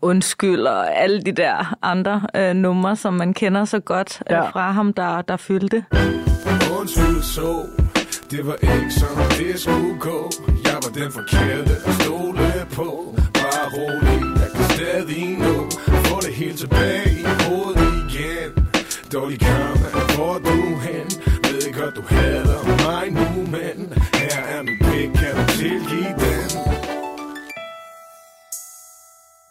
undskyld 0.02 0.66
og 0.66 0.96
alle 0.96 1.22
de 1.22 1.32
der 1.32 1.74
andre 1.82 2.22
øh, 2.36 2.54
numre, 2.54 2.96
som 2.96 3.14
man 3.14 3.34
kender 3.34 3.64
så 3.64 3.80
godt 3.80 4.22
øh, 4.30 4.34
Ja. 4.34 4.48
fra 4.48 4.70
ham, 4.72 4.92
der, 4.92 5.22
der 5.22 5.36
fyldte. 5.36 5.84
Undskyld 6.80 7.22
så, 7.22 7.66
det 8.30 8.46
var 8.46 8.54
ikke 8.62 8.90
sådan, 8.90 9.30
det 9.38 9.60
skulle 9.60 9.98
gå. 10.00 10.30
Jeg 10.64 10.74
var 10.74 10.90
den 11.02 11.12
forkerte 11.12 11.70
at 11.86 11.94
stole 12.00 12.66
på. 12.74 13.16
Bare 13.34 13.66
rolig, 13.76 14.40
jeg 14.40 14.50
kan 14.54 14.64
stadig 14.64 15.38
nå. 15.38 15.70
Få 15.86 16.20
det 16.20 16.34
helt 16.34 16.58
tilbage 16.58 17.10
i 17.10 17.24
hovedet 17.48 17.92
igen. 18.14 18.68
Dårlig 19.12 19.40
kamp, 19.40 19.78
hvor 20.16 20.34
du 20.46 20.61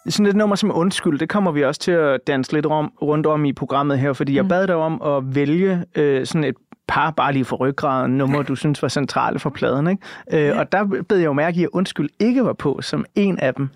Sådan 0.09 0.25
et 0.25 0.35
nummer 0.35 0.55
som 0.55 0.71
Undskyld, 0.75 1.19
det 1.19 1.29
kommer 1.29 1.51
vi 1.51 1.63
også 1.63 1.81
til 1.81 1.91
at 1.91 2.27
danse 2.27 2.53
lidt 2.53 2.65
om, 2.65 2.91
rundt 3.01 3.25
om 3.27 3.45
i 3.45 3.53
programmet 3.53 3.99
her, 3.99 4.13
fordi 4.13 4.35
jeg 4.35 4.47
bad 4.47 4.67
dig 4.67 4.75
om 4.75 5.01
at 5.01 5.35
vælge 5.35 5.85
øh, 5.95 6.25
sådan 6.25 6.43
et 6.43 6.55
par, 6.87 7.11
bare 7.11 7.33
lige 7.33 7.45
for 7.45 7.55
ryggraden, 7.55 8.17
nummer, 8.17 8.43
du 8.43 8.55
synes 8.55 8.81
var 8.81 8.87
centrale 8.87 9.39
for 9.39 9.49
pladen. 9.49 9.87
Ikke? 9.87 10.49
Øh, 10.49 10.57
og 10.57 10.71
der 10.71 11.03
bed 11.09 11.17
jeg 11.17 11.25
jo 11.25 11.33
mærke 11.33 11.59
i, 11.59 11.63
at 11.63 11.69
Undskyld 11.73 12.09
ikke 12.19 12.43
var 12.45 12.53
på 12.53 12.79
som 12.81 13.05
en 13.15 13.39
af 13.39 13.53
dem. 13.53 13.69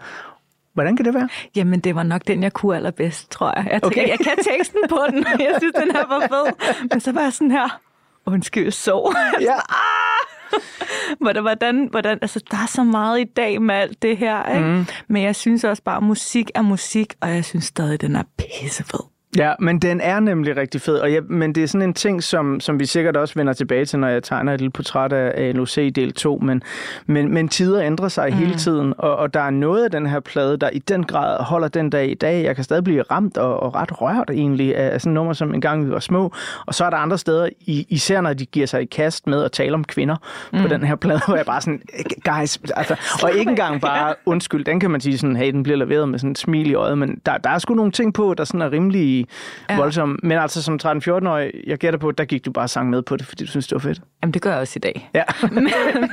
Hvordan 0.74 0.96
kan 0.96 1.06
det 1.06 1.14
være? 1.14 1.30
Jamen, 1.56 1.80
det 1.80 1.96
var 1.96 2.04
nok 2.04 2.22
den, 2.28 2.44
jeg 2.44 2.54
kunne 2.54 2.76
allerbedst, 2.76 3.32
tror 3.32 3.54
jeg. 3.56 3.68
Jeg, 3.72 3.86
Okay. 3.86 4.08
jeg 4.10 4.18
kan 4.20 4.38
teksten 4.38 4.80
på 4.90 4.98
den, 5.10 5.26
jeg 5.40 5.56
synes, 5.58 5.74
den 5.74 5.92
her 5.92 6.08
var 6.08 6.20
fed. 6.20 6.76
Men 6.92 7.00
så 7.00 7.12
var 7.12 7.22
jeg 7.22 7.34
sådan 7.34 7.52
her, 7.52 7.80
undskyld, 8.26 8.72
så. 8.72 9.16
Ja. 9.42 9.46
Hvordan, 9.46 9.60
hvordan, 11.42 11.88
hvordan, 11.92 12.20
altså, 12.22 12.44
der 12.52 12.58
er 12.58 12.66
så 12.66 12.84
meget 12.84 13.20
i 13.20 13.24
dag 13.24 13.62
med 13.62 13.76
alt 13.76 14.02
det 14.02 14.18
her, 14.18 14.56
ikke? 14.56 14.68
Mm. 14.68 14.86
Men 15.08 15.24
jeg 15.24 15.36
synes 15.36 15.64
også 15.64 15.84
bare, 15.84 15.98
at 15.98 16.04
musik 16.04 16.52
er 16.56 16.62
musik, 16.62 17.14
og 17.22 17.30
jeg 17.30 17.46
synes 17.46 17.66
stadig, 17.66 18.02
den 18.02 18.16
er 18.16 18.24
pissefed. 18.38 19.15
Ja, 19.38 19.54
men 19.60 19.80
den 19.80 20.02
er 20.02 20.20
nemlig 20.20 20.58
rigtig 20.58 20.82
fed, 20.82 20.98
og 20.98 21.14
jeg, 21.14 21.24
men 21.24 21.56
det 21.56 21.64
er 21.64 21.68
sådan 21.68 21.88
en 21.88 21.94
ting, 21.94 22.24
som, 22.24 22.60
som 22.60 22.80
vi 22.80 22.86
sikkert 22.86 23.18
også 23.18 23.34
vender 23.36 23.54
tilbage 23.54 23.86
til, 23.86 24.00
når 24.00 24.08
jeg 24.08 24.24
tegner 24.24 24.54
et 24.54 24.60
lille 24.60 24.72
portræt 24.72 25.14
af 25.14 25.56
LOC 25.56 25.76
del 25.76 26.14
2, 26.14 26.40
men, 26.44 26.64
men, 27.06 27.34
men 27.34 27.50
tider 27.50 27.84
ændrer 27.84 28.08
sig 28.08 28.30
mm. 28.30 28.38
hele 28.38 28.56
tiden, 28.56 28.94
og, 28.98 29.16
og 29.16 29.34
der 29.34 29.40
er 29.40 29.50
noget 29.50 29.84
af 29.84 29.92
den 29.92 30.06
her 30.06 30.20
plade, 30.20 30.58
der 30.58 30.70
i 30.70 30.80
den 30.80 31.04
grad 31.04 31.44
holder 31.44 31.68
den 31.68 31.90
dag 31.90 32.12
i 32.12 32.14
dag. 32.14 32.44
Jeg 32.44 32.56
kan 32.56 32.64
stadig 32.64 32.84
blive 32.84 33.02
ramt 33.02 33.38
og, 33.38 33.60
og 33.60 33.76
ret 33.76 34.02
rørt 34.02 34.30
egentlig 34.30 34.76
af 34.78 35.02
sådan 35.02 35.14
nummer, 35.14 35.34
som 35.34 35.54
engang 35.54 35.86
vi 35.86 35.92
var 35.92 36.00
små, 36.00 36.34
og 36.66 36.76
så 36.76 36.86
er 36.86 36.90
der 36.90 36.98
andre 36.98 37.18
steder, 37.18 37.50
i, 37.60 37.86
især 37.90 38.22
når 38.22 38.34
de 38.34 38.46
giver 38.46 38.68
sig 38.68 38.82
i 38.82 38.86
kast 38.86 39.28
med 39.28 39.44
at 39.44 39.52
tale 39.52 39.74
om 39.74 39.84
kvinder 39.84 40.16
mm. 40.54 40.62
på 40.62 40.68
den 40.68 40.84
her 40.84 40.96
plade, 40.96 41.22
hvor 41.28 41.36
jeg 41.36 41.46
bare 41.46 41.62
sådan, 41.62 41.82
guys, 42.26 42.60
altså, 42.76 42.96
og 43.24 43.32
ikke 43.32 43.50
engang 43.50 43.82
bare 43.82 44.16
undskyld, 44.26 44.66
den 44.66 44.80
kan 44.80 44.92
man 44.92 45.02
sige 45.02 45.18
sådan, 45.18 45.36
hey, 45.36 45.52
den 45.52 45.64
bliver 45.64 45.78
leveret 45.78 46.10
med 46.10 46.20
sådan 46.20 46.32
et 46.32 46.38
smil 46.38 46.72
i 46.72 46.74
øjet, 46.74 46.98
men 46.98 47.22
der, 47.26 47.38
der 47.38 47.50
er 47.50 47.60
sgu 47.60 47.74
nogle 47.74 47.92
ting 47.92 48.14
på, 48.14 48.34
der 48.38 48.44
sådan 48.44 48.62
er 48.62 48.72
rimelig 48.72 49.25
ja. 49.70 49.78
voldsomme. 49.78 50.18
Men 50.24 50.38
altså 50.38 50.64
som 50.64 50.80
13-14-årig, 50.84 51.52
jeg 51.68 51.78
gætter 51.78 52.00
på, 52.00 52.12
der 52.12 52.26
gik 52.26 52.46
du 52.46 52.52
bare 52.52 52.68
sang 52.68 52.90
med 52.90 53.02
på 53.02 53.18
det, 53.18 53.26
fordi 53.26 53.44
du 53.44 53.50
synes, 53.50 53.68
det 53.68 53.76
var 53.76 53.80
fedt. 53.80 54.02
Jamen, 54.24 54.34
det 54.34 54.42
gør 54.42 54.52
jeg 54.52 54.60
også 54.60 54.74
i 54.76 54.80
dag. 54.80 55.10
Ja. 55.14 55.24
men, 55.52 55.64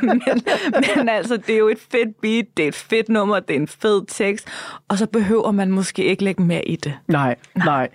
men, 0.03 0.23
men 0.97 1.09
altså, 1.09 1.37
det 1.37 1.55
er 1.55 1.59
jo 1.59 1.69
et 1.69 1.79
fedt 1.93 2.21
beat, 2.23 2.45
det 2.57 2.63
er 2.65 2.69
et 2.69 2.75
fedt 2.75 3.09
nummer, 3.09 3.41
det 3.41 3.57
er 3.57 3.61
en 3.61 3.69
fed 3.69 4.03
tekst, 4.09 4.49
og 4.89 4.99
så 4.99 5.07
behøver 5.07 5.51
man 5.51 5.71
måske 5.71 6.05
ikke 6.05 6.25
lægge 6.25 6.43
mere 6.43 6.69
i 6.69 6.77
det. 6.77 6.95
Nej, 7.09 7.37
nej. 7.55 7.89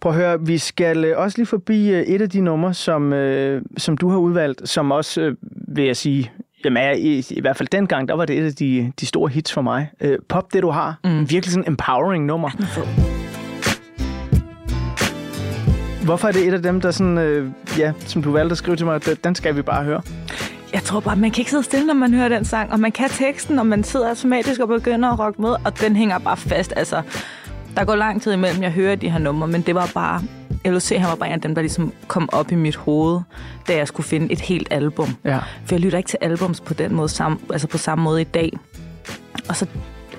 Prøv 0.00 0.12
at 0.12 0.18
høre, 0.18 0.46
vi 0.46 0.58
skal 0.58 1.04
øh, 1.04 1.18
også 1.18 1.38
lige 1.38 1.46
forbi 1.46 1.90
øh, 1.90 2.02
et 2.02 2.22
af 2.22 2.30
de 2.30 2.40
numre, 2.40 2.74
som, 2.74 3.12
øh, 3.12 3.62
som 3.76 3.96
du 3.96 4.08
har 4.08 4.18
udvalgt, 4.18 4.68
som 4.68 4.90
også, 4.90 5.20
øh, 5.20 5.36
vil 5.68 5.84
jeg 5.84 5.96
sige, 5.96 6.32
Jamen, 6.64 6.82
er 6.82 6.92
i, 6.92 7.24
i 7.30 7.40
hvert 7.40 7.56
fald 7.56 7.68
dengang, 7.68 8.08
der 8.08 8.14
var 8.14 8.24
det 8.24 8.38
et 8.38 8.44
af 8.44 8.54
de, 8.54 8.92
de 9.00 9.06
store 9.06 9.30
hits 9.30 9.52
for 9.52 9.62
mig. 9.62 9.90
Øh, 10.00 10.18
Pop, 10.28 10.52
det 10.52 10.62
du 10.62 10.70
har. 10.70 10.98
Mm. 11.04 11.20
Virkelig 11.20 11.52
sådan 11.52 11.64
en 11.64 11.72
empowering 11.72 12.24
nummer. 12.24 12.50
Hvorfor 16.04 16.28
er 16.28 16.32
det 16.32 16.48
et 16.48 16.54
af 16.54 16.62
dem, 16.62 16.80
der 16.80 16.90
sådan, 16.90 17.18
øh, 17.18 17.50
ja, 17.78 17.92
som 18.06 18.22
du 18.22 18.32
valgte 18.32 18.52
at 18.52 18.58
skrive 18.58 18.76
til 18.76 18.86
mig, 18.86 18.94
at 18.94 19.24
den 19.24 19.34
skal 19.34 19.56
vi 19.56 19.62
bare 19.62 19.84
høre? 19.84 20.02
Jeg 20.72 20.82
tror 20.82 21.00
bare, 21.00 21.16
man 21.16 21.30
kan 21.30 21.40
ikke 21.40 21.50
sidde 21.50 21.62
stille, 21.62 21.86
når 21.86 21.94
man 21.94 22.14
hører 22.14 22.28
den 22.28 22.44
sang, 22.44 22.72
og 22.72 22.80
man 22.80 22.92
kan 22.92 23.08
teksten, 23.08 23.58
og 23.58 23.66
man 23.66 23.84
sidder 23.84 24.08
automatisk 24.08 24.60
og 24.60 24.68
begynder 24.68 25.12
at 25.12 25.18
rocke 25.18 25.42
med, 25.42 25.50
og 25.64 25.80
den 25.80 25.96
hænger 25.96 26.18
bare 26.18 26.36
fast. 26.36 26.72
Altså, 26.76 27.02
der 27.76 27.84
går 27.84 27.94
lang 27.94 28.22
tid 28.22 28.32
imellem, 28.32 28.62
jeg 28.62 28.70
hører 28.70 28.94
de 28.94 29.10
her 29.10 29.18
numre, 29.18 29.48
men 29.48 29.62
det 29.62 29.74
var 29.74 29.90
bare... 29.94 30.22
LOC, 30.64 30.88
han 30.88 31.08
var 31.08 31.14
bare 31.14 31.28
en 31.28 31.34
af 31.34 31.40
dem, 31.40 31.54
der 31.54 31.62
ligesom 31.62 31.92
kom 32.08 32.28
op 32.32 32.52
i 32.52 32.54
mit 32.54 32.76
hoved, 32.76 33.20
da 33.68 33.76
jeg 33.76 33.88
skulle 33.88 34.06
finde 34.06 34.32
et 34.32 34.40
helt 34.40 34.68
album. 34.70 35.08
Ja. 35.24 35.38
For 35.38 35.74
jeg 35.74 35.80
lytter 35.80 35.98
ikke 35.98 36.08
til 36.08 36.18
albums 36.20 36.60
på 36.60 36.74
den 36.74 36.94
måde, 36.94 37.08
sam, 37.08 37.40
altså 37.52 37.68
på 37.68 37.78
samme 37.78 38.04
måde 38.04 38.20
i 38.20 38.24
dag. 38.24 38.52
Og 39.48 39.56
så, 39.56 39.66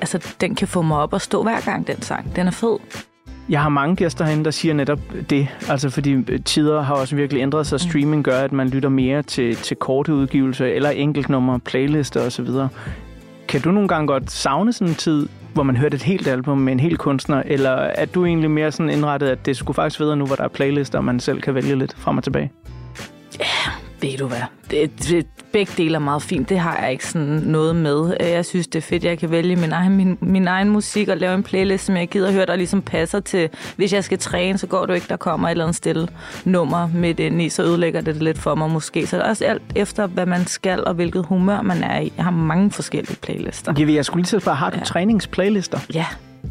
altså, 0.02 0.36
den 0.42 0.56
kan 0.56 0.68
få 0.68 0.82
mig 0.82 0.98
op 0.98 1.14
og 1.14 1.22
stå 1.22 1.44
hver 1.44 1.60
gang, 1.60 1.88
den 1.88 2.02
sang. 2.02 2.36
Den 2.36 2.48
er 2.48 2.52
fed. 2.52 2.78
Jeg 3.50 3.62
har 3.62 3.70
mange 3.70 3.96
gæster 3.96 4.26
herinde, 4.26 4.46
der 4.46 4.52
siger 4.52 4.74
netop 4.74 5.00
det. 5.30 5.48
Altså 5.70 5.90
fordi 5.90 6.38
tider 6.38 6.82
har 6.82 6.96
også 6.96 7.16
virkelig 7.16 7.42
ændret 7.42 7.68
sig. 7.68 7.80
Streaming 7.80 8.24
gør, 8.24 8.40
at 8.40 8.52
man 8.52 8.70
lytter 8.70 8.90
mere 8.90 9.24
til, 9.24 9.56
til 9.56 9.78
korte 9.78 10.14
udgivelser 10.14 10.66
eller 10.66 10.90
enkeltnumre, 10.90 11.60
playlister 11.60 12.26
osv. 12.26 12.48
Kan 13.48 13.62
du 13.62 13.72
nogle 13.72 13.88
gange 13.88 14.08
godt 14.08 14.32
savne 14.32 14.74
sådan 14.74 14.88
en 14.88 14.96
tid, 14.96 15.28
hvor 15.54 15.64
man 15.64 15.78
hørte 15.78 15.96
et 15.96 16.04
helt 16.04 16.28
album 16.28 16.58
med 16.58 16.74
en 16.74 16.80
hel 16.80 16.98
kunstner, 16.98 17.44
eller 17.46 17.72
er 17.72 18.06
du 18.06 18.26
egentlig 18.26 18.52
mere 18.52 18.72
sådan 18.72 18.90
indrettet, 18.90 19.28
at 19.28 19.46
det 19.46 19.58
skulle 19.58 19.76
faktisk 19.76 20.00
videre 20.00 20.16
nu, 20.16 20.26
hvor 20.26 20.36
der 20.36 20.44
er 20.44 20.48
playlister, 20.48 20.98
og 20.98 21.06
man 21.06 21.20
selv 21.20 21.42
kan 21.42 21.56
vælge 21.56 21.76
lidt 21.76 21.96
frem 21.98 22.18
og 22.18 22.24
tilbage? 22.24 22.52
Ved 24.02 24.18
du 24.18 24.28
hvad? 24.28 24.42
Det, 24.72 24.92
det, 25.10 25.28
begge 25.52 25.74
dele 25.78 25.96
er 25.96 26.00
meget 26.00 26.22
fint. 26.22 26.50
Det 26.50 26.60
har 26.60 26.78
jeg 26.82 26.92
ikke 26.92 27.08
sådan 27.08 27.28
noget 27.28 27.76
med. 27.76 28.16
Jeg 28.20 28.46
synes, 28.46 28.68
det 28.68 28.80
er 28.80 28.82
fedt, 28.82 29.04
jeg 29.04 29.20
kan 29.20 29.32
vælge 29.32 29.56
min 29.56 29.72
egen, 29.72 29.96
min, 29.96 30.18
min 30.22 30.48
egen 30.48 30.70
musik 30.70 31.08
og 31.08 31.18
lave 31.18 31.36
en 31.36 31.44
playlist, 31.44 31.86
som 31.86 31.98
jeg 31.98 32.08
gider 32.08 32.32
høre, 32.32 32.46
der 32.46 32.56
ligesom 32.56 32.82
passer 32.82 33.20
til. 33.20 33.50
Hvis 33.76 33.94
jeg 33.94 34.04
skal 34.04 34.18
træne, 34.18 34.58
så 34.58 34.68
går 34.68 34.86
jo 34.88 34.94
ikke, 34.94 35.08
der 35.10 35.18
kommer 35.18 35.48
et 35.48 35.52
eller 35.52 35.64
andet 35.66 35.76
stille 35.76 36.08
nummer 36.46 36.88
midt 36.88 37.20
ind 37.20 37.42
i, 37.42 37.50
så 37.50 37.64
ødelægger 37.64 38.02
det 38.02 38.16
det 38.16 38.24
lidt 38.24 38.38
for 38.38 38.56
mig 38.56 38.70
måske. 38.70 39.08
Så 39.08 39.18
det 39.18 39.26
er 39.26 39.30
også 39.30 39.46
alt 39.46 39.62
efter, 39.76 40.08
hvad 40.08 40.26
man 40.26 40.48
skal 40.48 40.84
og 40.86 40.94
hvilket 40.94 41.26
humør 41.26 41.62
man 41.62 41.84
er 41.84 42.00
i. 42.00 42.14
Jeg 42.18 42.24
har 42.24 42.32
mange 42.32 42.72
forskellige 42.72 43.18
playlister. 43.22 43.74
Jeg, 43.78 43.90
jeg 43.90 44.06
skulle 44.06 44.22
lige 44.22 44.28
til 44.28 44.36
at 44.36 44.42
spørge, 44.42 44.58
har 44.58 44.70
du 44.70 44.78
ja. 44.78 44.84
træningsplaylister? 44.84 45.80
Ja, 45.94 46.06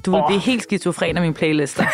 du 0.07 0.11
vil 0.11 0.20
oh. 0.20 0.26
blive 0.28 0.40
helt 0.40 0.62
skizofren 0.62 1.16
af 1.16 1.22
mine 1.22 1.35
playlister. 1.35 1.85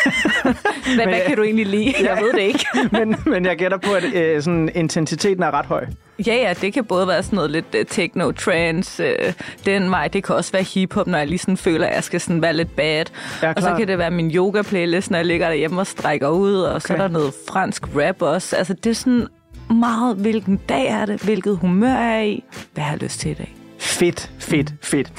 hvad, 0.97 1.07
hvad 1.07 1.21
kan 1.27 1.37
du 1.37 1.43
egentlig 1.43 1.67
lide? 1.67 1.95
Jeg 2.01 2.19
ved 2.23 2.33
det 2.33 2.41
ikke. 2.41 2.67
men, 2.97 3.17
men 3.27 3.45
jeg 3.45 3.57
gætter 3.57 3.79
på, 3.79 3.93
at 3.93 4.05
øh, 4.15 4.43
sådan, 4.43 4.71
intensiteten 4.75 5.43
er 5.43 5.51
ret 5.51 5.67
høj. 5.67 5.87
Ja, 6.27 6.35
ja, 6.35 6.55
det 6.61 6.73
kan 6.73 6.85
både 6.85 7.09
være 7.09 7.23
sådan 7.23 7.37
noget 7.37 7.51
lidt 7.51 7.75
uh, 7.75 7.81
techno, 7.89 8.33
trance, 8.33 9.05
uh, 9.05 9.33
den 9.67 9.91
vej. 9.91 10.09
Det 10.09 10.25
kan 10.25 10.35
også 10.35 10.53
være 10.53 10.63
hiphop, 10.63 11.07
når 11.07 11.19
jeg 11.19 11.27
lige 11.27 11.39
sådan 11.39 11.57
føler, 11.57 11.87
at 11.87 11.95
jeg 11.95 12.05
skal 12.05 12.21
sådan 12.21 12.43
være 12.43 12.53
lidt 12.53 12.77
bad. 12.77 13.05
Ja, 13.43 13.53
og 13.53 13.63
så 13.63 13.75
kan 13.79 13.89
det 13.89 13.99
være 13.99 14.11
min 14.11 14.31
yoga-playlist, 14.31 15.11
når 15.11 15.19
jeg 15.19 15.27
ligger 15.27 15.49
derhjemme 15.49 15.81
og 15.81 15.87
strækker 15.87 16.29
ud. 16.29 16.55
Og 16.55 16.71
okay. 16.71 16.81
så 16.81 16.93
er 16.93 16.97
der 16.97 17.09
noget 17.09 17.35
fransk 17.49 17.83
rap 17.97 18.23
også. 18.23 18.57
Altså, 18.57 18.75
det 18.75 18.91
er 18.91 18.95
sådan 18.95 19.27
meget, 19.71 20.17
hvilken 20.17 20.61
dag 20.69 20.87
er 20.87 21.07
det, 21.07 21.23
hvilket 21.23 21.57
humør 21.57 21.95
er 21.95 22.17
jeg 22.17 22.29
i, 22.29 22.45
hvad 22.75 22.85
har 22.85 22.93
jeg 22.93 23.03
lyst 23.03 23.21
til 23.21 23.31
i 23.31 23.35
dag. 23.35 23.60
Fedt, 23.81 24.31
fedt, 24.39 24.75
fedt. 24.83 25.13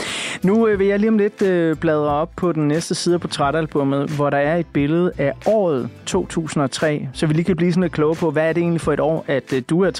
Nu 0.44 0.68
øh, 0.68 0.80
vil 0.80 0.88
jeg 0.88 1.00
lige 1.00 1.10
om 1.10 1.18
lidt 1.18 1.42
øh, 1.42 1.76
bladre 1.76 2.10
op 2.10 2.30
på 2.36 2.52
den 2.52 2.68
næste 2.68 2.96
side 2.96 3.16
af 3.16 3.22
portrætalbummet, 3.22 4.10
hvor 4.10 4.30
der 4.30 4.38
er 4.38 4.58
et 4.58 4.66
billede 4.74 5.12
af 5.18 5.34
året 5.46 5.90
2003, 6.06 7.08
så 7.14 7.28
vi 7.28 7.34
lige 7.34 7.46
kan 7.46 7.56
blive 7.56 7.72
sådan 7.72 7.84
lidt 7.84 7.94
klogere 7.94 8.16
på, 8.16 8.32
hvad 8.32 8.50
er 8.50 8.54
det 8.54 8.62
egentlig 8.62 8.82
for 8.82 8.94
et 8.94 9.00
år, 9.00 9.26
at 9.28 9.54
øh, 9.54 9.62
du 9.70 9.82
er 9.82 9.92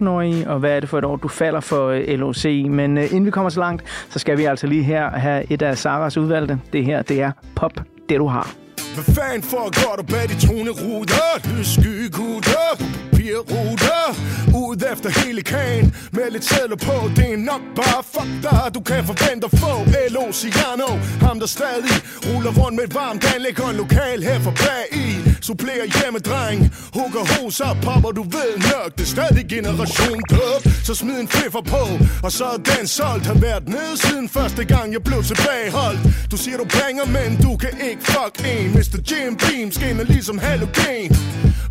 13-14-årig 0.00 0.30
i, 0.30 0.44
og 0.44 0.58
hvad 0.58 0.76
er 0.76 0.80
det 0.80 0.88
for 0.88 0.98
et 0.98 1.04
år, 1.04 1.16
du 1.16 1.28
falder 1.28 1.60
for 1.60 1.88
øh, 1.88 2.18
LOC. 2.18 2.44
Men 2.70 2.98
øh, 2.98 3.04
inden 3.04 3.26
vi 3.26 3.30
kommer 3.30 3.50
så 3.50 3.60
langt, 3.60 4.06
så 4.08 4.18
skal 4.18 4.38
vi 4.38 4.44
altså 4.44 4.66
lige 4.66 4.82
her 4.82 5.10
have 5.10 5.52
et 5.52 5.62
af 5.62 5.78
Saras 5.78 6.16
udvalgte. 6.16 6.58
Det 6.72 6.84
her, 6.84 7.02
det 7.02 7.22
er 7.22 7.32
Pop, 7.56 7.72
det 8.08 8.18
du 8.18 8.26
har. 8.26 8.54
Hvad 8.94 9.04
fanden 9.14 9.42
foregår 9.42 9.96
der 9.96 10.02
bag 10.02 10.28
de 10.28 10.46
truende 10.46 10.70
ruder? 10.70 11.56
Lysskygutter 11.58 13.00
gutter 13.36 14.08
Ud 14.54 14.82
efter 14.92 15.10
hele 15.24 15.42
kagen. 15.42 15.94
Med 16.12 16.30
lidt 16.30 16.44
sædler 16.44 16.76
på 16.76 17.10
Det 17.16 17.32
er 17.32 17.36
nok 17.36 17.60
bare 17.76 18.02
fuck 18.14 18.32
dig. 18.42 18.74
Du 18.74 18.80
kan 18.80 19.04
forvente 19.04 19.44
at 19.52 19.58
få 19.58 19.72
L.O. 20.10 20.32
Ciano. 20.32 20.90
Ham 21.20 21.40
der 21.40 21.46
stadig 21.46 21.96
ruller 22.26 22.52
rundt 22.60 22.76
med 22.76 22.84
et 22.84 22.94
varmt 22.94 23.34
anlæg 23.34 23.60
Og 23.60 23.70
en 23.70 23.76
lokal 23.76 24.22
her 24.22 24.40
for 24.40 24.50
bag 24.50 24.86
i. 24.92 25.08
Supplerer 25.42 25.86
hjemmedreng 25.96 26.58
Hugger 26.94 27.24
hos 27.32 27.60
op 27.60 27.76
popper 27.82 28.10
du 28.10 28.22
ved 28.22 28.52
nok 28.72 28.90
Det 28.96 29.04
er 29.08 29.12
stadig 29.16 29.44
generation 29.48 30.20
dub 30.30 30.62
Så 30.84 30.94
smid 30.94 31.20
en 31.20 31.28
fiffer 31.28 31.60
på 31.74 31.82
Og 32.22 32.32
så 32.32 32.44
er 32.44 32.60
den 32.72 32.86
solgt. 32.86 33.26
Har 33.26 33.34
været 33.34 33.68
nede 33.68 33.94
siden 34.04 34.28
første 34.28 34.64
gang 34.64 34.92
jeg 34.92 35.02
blev 35.02 35.22
tilbageholdt. 35.22 36.00
Du 36.30 36.36
siger 36.36 36.56
du 36.56 36.66
banger 36.78 37.06
men 37.16 37.30
du 37.42 37.56
kan 37.56 37.74
ikke 37.90 38.02
fuck 38.04 38.34
en. 38.52 38.70
Mr. 38.76 38.98
Jim 39.08 39.36
Beam 39.36 39.72
skinner 39.72 40.04
ligesom 40.04 40.38
halogen 40.38 41.10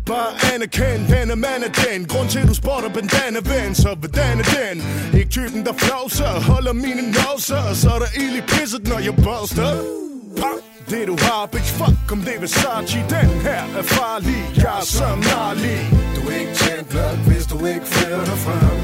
Bare 0.06 0.54
anerkend, 0.54 1.08
denne 1.08 1.36
hvordan 1.50 1.70
er 1.70 1.92
den 1.92 2.04
Grund 2.06 2.28
til, 2.28 2.38
at 2.38 2.48
du 2.48 2.54
spotter 2.54 2.88
bandana 2.88 3.40
ven 3.52 3.74
Så 3.74 3.94
hvordan 4.00 4.38
er 4.38 4.48
den? 4.58 4.76
Ikke 5.20 5.30
typen, 5.30 5.64
der 5.64 5.72
flauser 5.72 6.40
Holder 6.50 6.72
mine 6.72 7.02
noser 7.16 7.74
Så 7.74 7.88
er 7.88 7.98
der 7.98 8.20
ild 8.22 8.36
i 8.36 8.40
pisset, 8.40 8.88
når 8.88 8.98
jeg 8.98 9.14
buster 9.16 9.70
Pop 10.36 10.60
det 10.90 11.06
du 11.06 11.16
har, 11.20 11.46
bitch, 11.46 11.72
fuck 11.72 12.12
om 12.12 12.20
det 12.20 12.34
er 12.34 12.40
Versace. 12.40 12.98
Den 13.10 13.30
her 13.46 13.62
er 13.78 13.82
farlig, 13.82 14.44
jeg 14.56 14.78
er 14.80 14.84
så 14.84 15.04
narlig. 15.04 15.90
Du 16.16 16.30
er 16.30 16.36
ikke 16.40 16.54
tjent 16.54 16.88
blot, 16.88 17.18
hvis 17.28 17.46
du 17.46 17.66
ikke 17.66 17.86
fører 17.86 18.24
dig 18.24 18.38
frem 18.38 18.80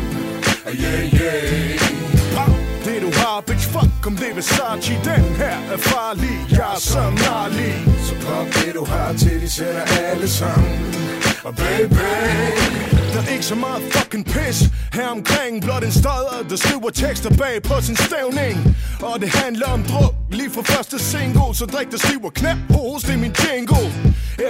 ah, 0.66 0.82
Yeah, 0.82 1.14
yeah 1.14 2.15
det 2.96 3.02
du 3.02 3.18
har, 3.18 3.40
bitch, 3.46 3.68
fuck 3.68 4.06
om 4.06 4.16
det 4.16 4.30
er 4.30 4.34
Versace. 4.34 4.92
Den 5.04 5.24
her 5.40 5.56
er 5.74 5.76
farlig, 5.76 6.36
jeg 6.50 6.72
er 6.76 6.80
så 6.80 7.02
narlig. 7.26 7.74
Så 8.06 8.14
pop 8.24 8.46
det 8.46 8.74
du 8.74 8.84
har, 8.84 9.12
til 9.12 9.40
de 9.40 9.50
sætter 9.50 9.84
alle 10.08 10.28
sammen. 10.28 10.94
Og 11.44 11.54
baby. 11.56 12.06
Der 13.12 13.20
er 13.22 13.32
ikke 13.32 13.44
så 13.44 13.54
meget 13.54 13.82
fucking 13.92 14.24
pis 14.24 14.58
her 14.92 15.08
omkring. 15.08 15.62
Blot 15.62 15.84
en 15.84 15.92
stodder, 15.92 16.38
der 16.50 16.56
skriver 16.56 16.90
tekster 16.90 17.30
bag 17.42 17.62
på 17.62 17.74
sin 17.80 17.96
stævning. 17.96 18.76
Og 19.02 19.20
det 19.20 19.28
handler 19.28 19.66
om 19.66 19.82
druk 19.82 20.14
Lige 20.30 20.50
fra 20.50 20.62
første 20.62 20.98
single. 20.98 21.54
Så 21.54 21.66
drik 21.66 21.90
der 21.90 21.98
stiver 21.98 22.30
knap 22.30 22.58
hos, 22.70 23.02
det 23.02 23.14
er 23.14 23.18
min 23.18 23.34
jingle 23.44 24.05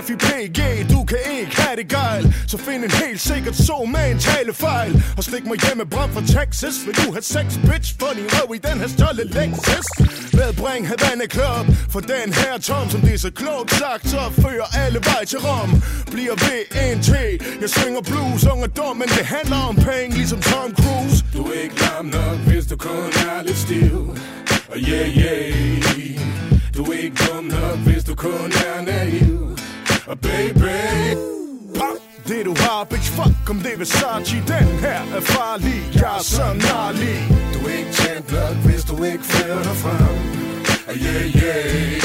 FIPG, 0.07 0.61
du 0.90 1.05
kan 1.05 1.18
ikke 1.40 1.57
have 1.61 1.77
det 1.77 1.88
gejl. 1.88 2.35
Så 2.49 2.57
find 2.59 2.85
en 2.85 2.90
helt 2.90 3.20
sikkert 3.20 3.57
så 3.57 3.88
med 3.94 4.11
en 4.11 4.18
talefejl. 4.18 5.05
Og 5.16 5.25
stik 5.25 5.44
mig 5.46 5.59
hjem 5.64 5.77
med 5.77 5.87
brand 5.87 6.12
fra 6.12 6.22
Texas. 6.37 6.75
Vil 6.87 6.94
du 7.03 7.12
have 7.16 7.22
sex, 7.22 7.46
bitch, 7.68 7.88
for 8.01 8.11
din 8.16 8.29
røv 8.35 8.55
i 8.59 8.61
den 8.68 8.77
her 8.81 8.88
stjåle 8.94 9.25
Lexus. 9.37 9.88
Medbring 10.38 10.83
Havana 10.90 11.27
Club. 11.37 11.64
For 11.92 12.01
den 12.01 12.29
her 12.40 12.55
tom, 12.68 12.90
som 12.90 13.01
det 13.01 13.14
er 13.14 13.18
så 13.18 13.31
klogt 13.31 13.70
sagt 13.81 14.09
Så 14.09 14.22
fører 14.42 14.68
alle 14.85 14.99
vej 15.11 15.25
til 15.25 15.38
Rom. 15.46 15.70
Bliver 16.12 16.37
ved 16.46 16.62
en 16.85 16.99
T. 17.09 17.11
Jeg 17.62 17.70
synger 17.79 18.01
blues, 18.11 18.46
ung 18.53 18.62
og 18.66 18.77
dum 18.77 18.96
Men 18.96 19.09
det 19.09 19.25
handler 19.37 19.61
om 19.70 19.77
penge, 19.77 20.16
ligesom 20.20 20.40
Tom 20.40 20.70
Cruise. 20.81 21.16
Du 21.35 21.42
er 21.51 21.59
ikke 21.64 21.77
lam 21.85 22.07
nok, 22.18 22.38
hvis 22.49 22.66
du 22.70 22.77
kun 22.77 23.11
er 23.31 23.42
lidt 23.46 23.59
stiv. 23.59 23.96
Og 24.72 24.77
yeah, 24.88 25.09
yeah. 25.18 25.87
Du 26.77 26.85
er 26.85 26.99
ikke 27.05 27.16
dum 27.27 27.44
nok, 27.44 27.79
hvis 27.87 28.05
du 28.05 28.14
kun 28.14 28.53
er 28.68 28.83
naiv 28.83 29.36
baby. 30.14 31.16
Pop. 31.75 31.99
Det 32.29 32.45
du 32.45 32.55
har, 32.59 32.85
bitch, 32.85 33.11
fuck 33.11 33.51
om 33.51 33.59
det 33.59 33.73
er 33.73 33.79
Versace. 33.79 34.37
Den 34.47 34.69
her 34.81 35.01
er 35.16 35.21
farlig, 35.21 35.90
jeg 35.95 36.16
er 36.19 36.23
så 36.23 36.42
narlig 36.42 37.19
Du 37.55 37.59
er 37.69 37.79
ikke 37.79 37.92
tjent 37.92 38.27
blot, 38.27 38.57
hvis 38.66 38.85
du 38.85 39.05
ikke 39.05 39.25
fører 39.25 39.62
dig 39.62 39.77
frem. 39.77 40.19
Ah, 40.88 40.97
yeah, 40.97 41.37
yeah. 41.37 42.03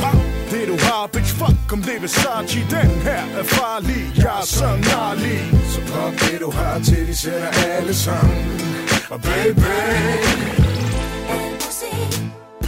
Pop. 0.00 0.20
Det 0.50 0.68
du 0.68 0.76
har, 0.86 1.06
bitch, 1.12 1.34
fuck 1.34 1.72
om 1.72 1.82
det 1.82 1.96
er 1.96 2.00
Versace. 2.00 2.58
Den 2.70 2.90
her 3.06 3.24
er 3.40 3.44
farlig, 3.44 4.12
jeg 4.16 4.40
er 4.40 4.46
så 4.46 4.68
narlig 4.90 5.40
Så 5.72 5.80
pop 5.92 6.12
det 6.12 6.40
du 6.40 6.50
har, 6.50 6.78
til 6.78 7.06
de 7.06 7.16
sætter 7.16 7.50
alle 7.76 7.94
sammen. 7.94 8.60
Og 9.10 9.20
baby. 9.22 10.59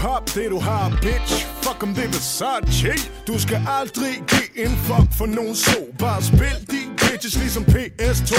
Hop 0.02 0.34
det 0.34 0.50
du 0.50 0.58
har, 0.58 0.98
bitch. 1.02 1.46
Fuck 1.62 1.82
om 1.82 1.94
det 1.94 2.04
er 2.04 2.08
Versace 2.08 3.10
Du 3.26 3.38
skal 3.38 3.60
aldrig 3.80 4.14
give 4.32 4.64
en 4.64 4.76
fuck 4.86 5.08
for 5.18 5.26
nogen 5.26 5.54
så 5.54 5.78
Bare 5.98 6.22
spil. 6.22 6.58
De 6.70 6.80
bitches 6.96 7.36
ligesom 7.36 7.62
PS2 7.62 8.34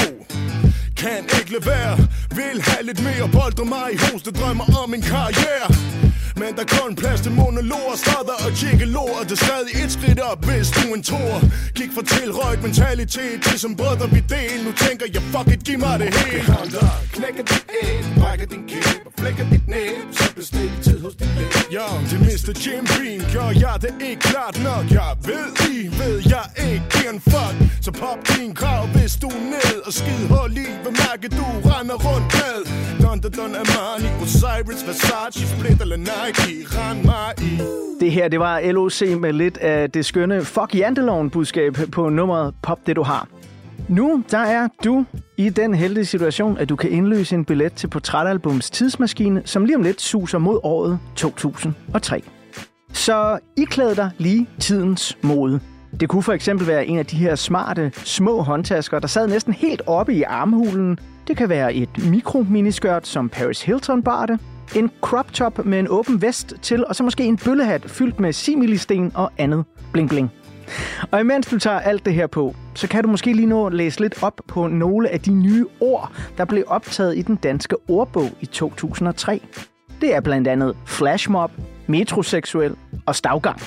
Kan 0.98 1.24
ikke 1.40 1.52
lade 1.52 1.66
være. 1.66 1.98
Vil 2.36 2.62
have 2.62 2.84
lidt 2.86 3.04
mere 3.04 3.30
bolde 3.32 3.66
mig 3.66 3.88
i 3.94 3.98
hos 3.98 4.24
Det 4.24 4.36
drømmer 4.40 4.84
om 4.84 4.94
en 4.94 5.02
karriere 5.02 6.03
men 6.44 6.56
der 6.58 6.64
er 6.68 6.72
kun 6.80 6.96
plads 6.96 7.22
til 7.26 7.32
monologer, 7.32 7.96
stodder 8.04 8.38
og 8.46 8.52
jiggelor 8.62 9.18
Det 9.30 9.32
er 9.32 9.42
stadig 9.48 9.74
et 9.84 9.92
skridt 9.98 10.20
op, 10.32 10.40
hvis 10.48 10.68
du 10.78 10.84
en 10.98 11.04
tor. 11.04 11.36
Gik 11.80 11.92
fra 11.96 12.04
tilrøjt 12.16 12.62
mentalitet 12.68 13.38
til 13.48 13.58
som 13.64 13.72
brødre 13.80 14.08
vi 14.16 14.22
del. 14.36 14.58
Nu 14.66 14.72
tænker 14.86 15.06
jeg, 15.16 15.24
fuck 15.34 15.48
it, 15.54 15.62
giv 15.68 15.80
mig 15.86 15.96
det 16.02 16.10
hele. 16.18 16.44
Hånd 16.54 16.74
op, 16.88 17.04
knækker 17.16 17.44
dit 17.52 17.66
æg, 17.84 18.04
brækker 18.20 18.48
din 18.54 18.64
kæb 18.72 19.02
og 19.08 19.14
flækker 19.20 19.46
dit 19.54 19.68
næb. 19.68 20.06
Så 20.18 20.26
bestil 20.36 20.72
tid 20.86 21.00
hos 21.06 21.16
din 21.20 21.32
læge. 21.38 21.64
Ja, 21.78 21.88
det 22.10 22.20
Mr. 22.28 22.52
Jim 22.64 22.84
Beam 22.94 23.22
gør 23.34 23.50
jeg 23.64 23.76
det 23.84 23.94
ikke 24.10 24.22
klart 24.32 24.56
nok. 24.70 24.86
Jeg 24.98 25.12
ved 25.30 25.48
I, 25.74 25.78
ved 26.00 26.16
jeg 26.34 26.46
ikke 26.70 26.86
giver 26.94 27.12
en 27.18 27.22
fuck. 27.32 27.56
Så 27.86 27.92
pop 27.92 28.20
din 28.34 28.56
krav, 28.62 28.84
hvis 28.96 29.14
du 29.22 29.28
er 29.28 29.44
ned 29.54 29.78
Og 29.88 29.94
skid 30.00 30.24
hold 30.36 30.56
i, 30.66 30.68
hvad 30.84 30.94
mærke 31.04 31.28
du 31.40 31.46
render 31.72 31.98
rundt 32.08 32.30
med. 32.40 32.60
Don, 33.04 33.20
don, 33.24 33.32
don, 33.32 33.56
Armani, 33.62 34.10
Osiris, 34.24 34.82
Versace, 34.88 35.48
Split 35.54 35.82
eller 35.82 35.98
Nike, 35.98 36.33
rend 36.34 37.06
mig 37.06 37.34
i 37.42 37.62
Det 38.00 38.12
her, 38.12 38.28
det 38.28 38.40
var 38.40 38.72
LOC 38.72 39.02
med 39.20 39.34
lidt 39.34 39.58
af 39.58 39.92
det 39.92 40.06
skønne 40.06 40.46
Fuck 40.46 40.76
Janteloven-budskab 40.76 41.78
på 41.92 42.10
nummeret 42.10 42.54
Pop 42.62 42.80
det 42.88 42.96
du 42.96 43.04
har. 43.04 43.28
Nu 43.90 44.24
der 44.32 44.38
er 44.38 44.68
du 44.84 45.06
i 45.38 45.50
den 45.50 45.74
heldige 45.74 46.06
situation, 46.06 46.58
at 46.58 46.70
du 46.70 46.76
kan 46.76 46.90
indløse 46.90 47.36
en 47.36 47.46
billet 47.46 47.74
til 47.74 47.88
Portrætalbums 47.88 48.70
tidsmaskine, 48.70 49.42
som 49.46 49.66
lige 49.66 49.76
om 49.76 49.84
lidt 49.84 50.02
suser 50.02 50.38
mod 50.38 50.60
året 50.64 51.00
2003. 51.16 52.24
Så 52.94 53.40
I 53.58 53.64
klæder 53.64 53.94
dig 53.94 54.12
lige 54.18 54.48
tidens 54.60 55.18
mode. 55.22 55.60
Det 56.00 56.10
kunne 56.10 56.24
for 56.24 56.34
eksempel 56.34 56.68
være 56.68 56.86
en 56.86 57.00
af 57.00 57.06
de 57.06 57.16
her 57.16 57.36
smarte, 57.36 57.92
små 57.96 58.42
håndtasker, 58.42 59.00
der 59.00 59.08
sad 59.08 59.28
næsten 59.28 59.54
helt 59.54 59.82
oppe 59.88 60.14
i 60.14 60.24
armhulen. 60.24 61.00
Det 61.28 61.38
kan 61.38 61.50
være 61.50 61.74
et 61.74 61.90
mikro-miniskørt, 62.12 63.08
som 63.08 63.30
Paris 63.30 63.62
Hilton 63.62 64.04
bar 64.04 64.26
det. 64.26 64.40
En 64.76 64.92
crop 65.02 65.34
top 65.34 65.66
med 65.66 65.80
en 65.80 65.88
åben 65.90 66.22
vest 66.22 66.54
til, 66.62 66.86
og 66.86 66.96
så 66.96 67.04
måske 67.04 67.24
en 67.24 67.38
bøllehat 67.38 67.84
fyldt 67.88 68.20
med 68.20 68.34
similisten 68.34 69.12
og 69.16 69.32
andet 69.38 69.66
bling-bling. 69.94 70.28
Og 71.12 71.20
imens 71.20 71.48
du 71.48 71.60
tager 71.60 71.80
alt 71.80 72.06
det 72.06 72.14
her 72.14 72.28
på, 72.28 72.56
så 72.76 72.88
kan 72.88 73.04
du 73.04 73.10
måske 73.10 73.34
lige 73.34 73.46
nå 73.46 73.68
at 73.68 73.74
læse 73.74 74.00
lidt 74.00 74.24
op 74.24 74.42
på 74.48 74.68
nogle 74.68 75.10
af 75.10 75.20
de 75.20 75.34
nye 75.34 75.66
ord, 75.80 76.12
der 76.38 76.46
blev 76.46 76.64
optaget 76.68 77.18
i 77.18 77.22
den 77.22 77.36
danske 77.36 77.76
ordbog 77.88 78.30
i 78.42 78.46
2003. 78.46 79.42
Det 80.02 80.16
er 80.16 80.22
blandt 80.22 80.48
andet 80.48 80.76
flashmob, 80.86 81.52
metroseksuel 81.88 82.76
og 83.06 83.16
stavgang. 83.16 83.62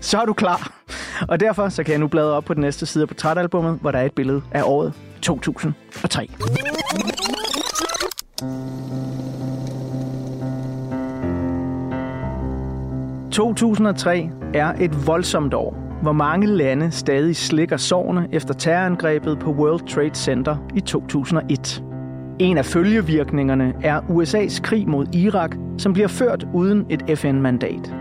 Så 0.00 0.18
er 0.20 0.24
du 0.24 0.32
klar. 0.32 0.72
Og 1.28 1.40
derfor 1.40 1.68
så 1.68 1.84
kan 1.84 1.92
jeg 1.92 2.00
nu 2.00 2.08
bladre 2.08 2.32
op 2.32 2.44
på 2.44 2.54
den 2.54 2.60
næste 2.60 2.86
side 2.86 3.06
på 3.06 3.14
portrætalbummet, 3.14 3.78
hvor 3.80 3.90
der 3.90 3.98
er 3.98 4.04
et 4.04 4.12
billede 4.12 4.42
af 4.52 4.62
året 4.64 4.92
2003. 5.22 6.28
2003 13.32 14.30
er 14.54 14.72
et 14.80 15.06
voldsomt 15.06 15.54
år, 15.54 15.98
hvor 16.02 16.12
mange 16.12 16.46
lande 16.46 16.90
stadig 16.90 17.36
slikker 17.36 17.76
sårene 17.76 18.28
efter 18.32 18.54
terrorangrebet 18.54 19.38
på 19.38 19.50
World 19.50 19.88
Trade 19.88 20.14
Center 20.14 20.56
i 20.74 20.80
2001. 20.80 21.82
En 22.38 22.58
af 22.58 22.64
følgevirkningerne 22.64 23.74
er 23.82 24.00
USA's 24.00 24.60
krig 24.60 24.88
mod 24.88 25.06
Irak, 25.14 25.56
som 25.78 25.92
bliver 25.92 26.08
ført 26.08 26.46
uden 26.54 26.86
et 26.90 27.18
FN-mandat. 27.18 27.94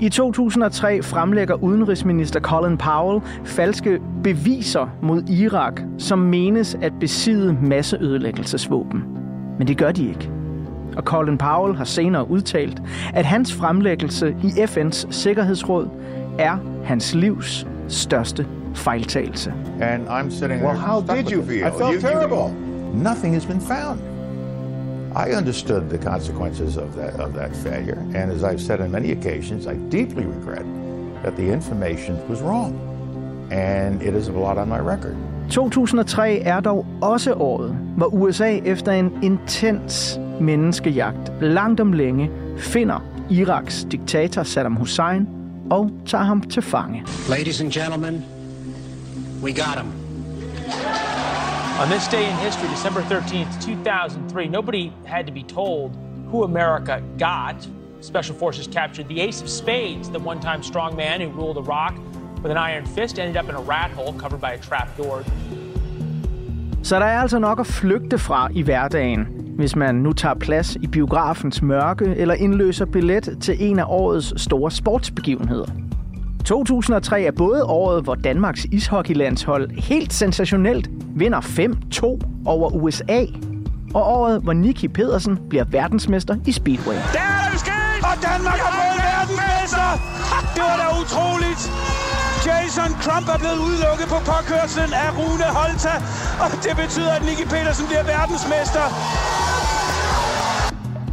I 0.00 0.08
2003 0.08 1.02
fremlægger 1.02 1.54
udenrigsminister 1.54 2.40
Colin 2.40 2.78
Powell 2.78 3.22
falske 3.44 4.00
beviser 4.22 4.88
mod 5.02 5.22
Irak, 5.28 5.80
som 5.98 6.18
menes 6.18 6.74
at 6.82 6.92
besidde 7.00 7.58
masseødelæggelsesvåben. 7.62 9.04
Men 9.58 9.68
det 9.68 9.78
gør 9.78 9.92
de 9.92 10.08
ikke. 10.08 10.35
Og 10.96 11.02
Colin 11.02 11.38
Powell 11.38 11.76
har 11.76 11.84
senere 11.84 12.30
udtalt, 12.30 12.82
at 13.14 13.24
hans 13.24 13.52
fremlæggelse 13.54 14.36
i 14.42 14.46
FN's 14.46 15.06
Sikkerhedsråd 15.10 15.88
er 16.38 16.56
hans 16.84 17.14
livs 17.14 17.66
største 17.88 18.46
fejltagelse. 18.74 19.52
And 19.80 20.08
I'm 20.08 20.30
sitting 20.30 20.62
Well, 20.64 20.76
how 20.78 21.00
did 21.00 21.32
you 21.32 21.42
feel? 21.44 21.58
I 21.58 21.62
felt 21.62 21.80
You- 21.80 21.94
you- 21.94 22.00
terrible. 22.00 22.54
Nothing 22.94 23.34
has 23.34 23.46
been 23.46 23.60
found. 23.60 24.00
I 25.28 25.36
understood 25.38 25.80
the 25.90 25.98
consequences 26.10 26.76
of 26.76 26.88
that 26.96 27.20
of 27.20 27.32
that 27.34 27.50
failure, 27.56 27.98
and 28.14 28.32
as 28.32 28.42
I've 28.42 28.60
said 28.60 28.80
on 28.80 28.90
many 28.92 29.10
occasions, 29.12 29.66
I 29.66 29.74
deeply 29.92 30.24
regret 30.38 30.66
that 31.24 31.32
the 31.36 31.52
information 31.52 32.16
was 32.30 32.38
wrong, 32.42 32.74
and 33.52 34.02
it 34.02 34.14
is 34.14 34.28
a 34.28 34.32
blot 34.32 34.58
on 34.58 34.68
my 34.68 34.78
record. 34.78 35.14
2003 35.50 36.38
er 36.44 36.60
dog 36.60 36.86
også 37.02 37.32
året, 37.32 37.76
hvor 37.96 38.06
USA 38.06 38.58
efter 38.64 38.92
en 38.92 39.12
intens 39.22 40.20
menneskejagt 40.40 41.32
langt 41.40 41.80
om 41.80 41.92
længe 41.92 42.30
finder 42.58 43.02
Iraks 43.30 43.86
diktator 43.90 44.42
Saddam 44.42 44.76
Hussein 44.76 45.28
og 45.70 45.90
tager 46.06 46.24
ham 46.24 46.42
til 46.42 46.62
fange. 46.62 47.04
Ladies 47.28 47.60
and 47.60 47.72
gentlemen, 47.72 48.24
we 49.42 49.52
got 49.52 49.78
him. 49.82 49.92
On 51.82 51.88
this 51.88 52.08
day 52.08 52.24
in 52.30 52.36
history, 52.36 52.68
December 52.68 53.00
13th, 53.00 53.60
2003, 53.60 54.48
nobody 54.48 54.90
had 55.04 55.26
to 55.26 55.32
be 55.32 55.42
told 55.42 55.90
who 56.30 56.44
America 56.44 57.02
got. 57.18 57.68
Special 58.00 58.38
forces 58.38 58.66
captured 58.66 59.08
the 59.08 59.20
ace 59.28 59.42
of 59.42 59.48
spades, 59.48 60.08
the 60.08 60.18
one 60.18 60.40
time 60.40 60.62
strong 60.62 60.96
man 60.96 61.20
who 61.20 61.30
ruled 61.40 61.56
Iraq 61.58 61.94
with 62.42 62.50
an 62.50 62.56
iron 62.56 62.86
fist, 62.86 63.18
ended 63.18 63.36
up 63.36 63.48
in 63.48 63.54
a 63.54 63.60
rat 63.60 63.90
hole 63.90 64.12
covered 64.12 64.40
by 64.40 64.52
a 64.52 64.58
trap 64.58 64.96
door. 64.98 65.22
Så 66.82 66.98
der 66.98 67.06
er 67.06 67.20
altså 67.20 67.38
nok 67.38 67.60
at 67.60 67.66
flygte 67.66 68.18
fra 68.18 68.48
i 68.52 68.62
hverdagen, 68.62 69.35
hvis 69.56 69.76
man 69.76 69.94
nu 69.94 70.12
tager 70.12 70.34
plads 70.34 70.76
i 70.76 70.86
biografens 70.86 71.62
mørke 71.62 72.04
eller 72.04 72.34
indløser 72.34 72.84
billet 72.84 73.36
til 73.40 73.56
en 73.58 73.78
af 73.78 73.84
årets 73.88 74.42
store 74.42 74.70
sportsbegivenheder. 74.70 75.66
2003 76.44 77.22
er 77.22 77.30
både 77.30 77.64
året, 77.64 78.04
hvor 78.04 78.14
Danmarks 78.14 78.64
ishockeylandshold 78.64 79.70
helt 79.70 80.12
sensationelt 80.12 80.90
vinder 81.16 81.40
5-2 81.40 82.04
over 82.44 82.70
USA, 82.70 83.24
og 83.94 84.02
året, 84.18 84.42
hvor 84.42 84.52
Nicky 84.52 84.86
Pedersen 84.86 85.38
bliver 85.48 85.64
verdensmester 85.70 86.36
i 86.46 86.52
Speedway. 86.52 86.94
Der 86.94 87.26
er 87.44 87.50
det 87.52 87.60
sket! 87.60 88.00
Og 88.10 88.16
Danmark 88.28 88.58
har 88.64 88.72
fået 88.80 88.98
verdensmester! 89.10 89.88
Det 90.54 90.62
var 90.68 90.76
da 90.82 90.86
utroligt! 91.02 91.62
Jason 92.46 92.90
Trump 93.04 93.26
er 93.34 93.38
blevet 93.42 93.60
udelukket 93.68 94.06
på 94.14 94.18
påkørslen 94.32 94.90
af 95.04 95.08
Rune 95.18 95.48
Holta, 95.58 95.94
og 96.44 96.48
det 96.64 96.74
betyder, 96.82 97.12
at 97.18 97.22
Nicky 97.28 97.46
Petersen 97.52 97.86
bliver 97.90 98.04
verdensmester. 98.14 98.84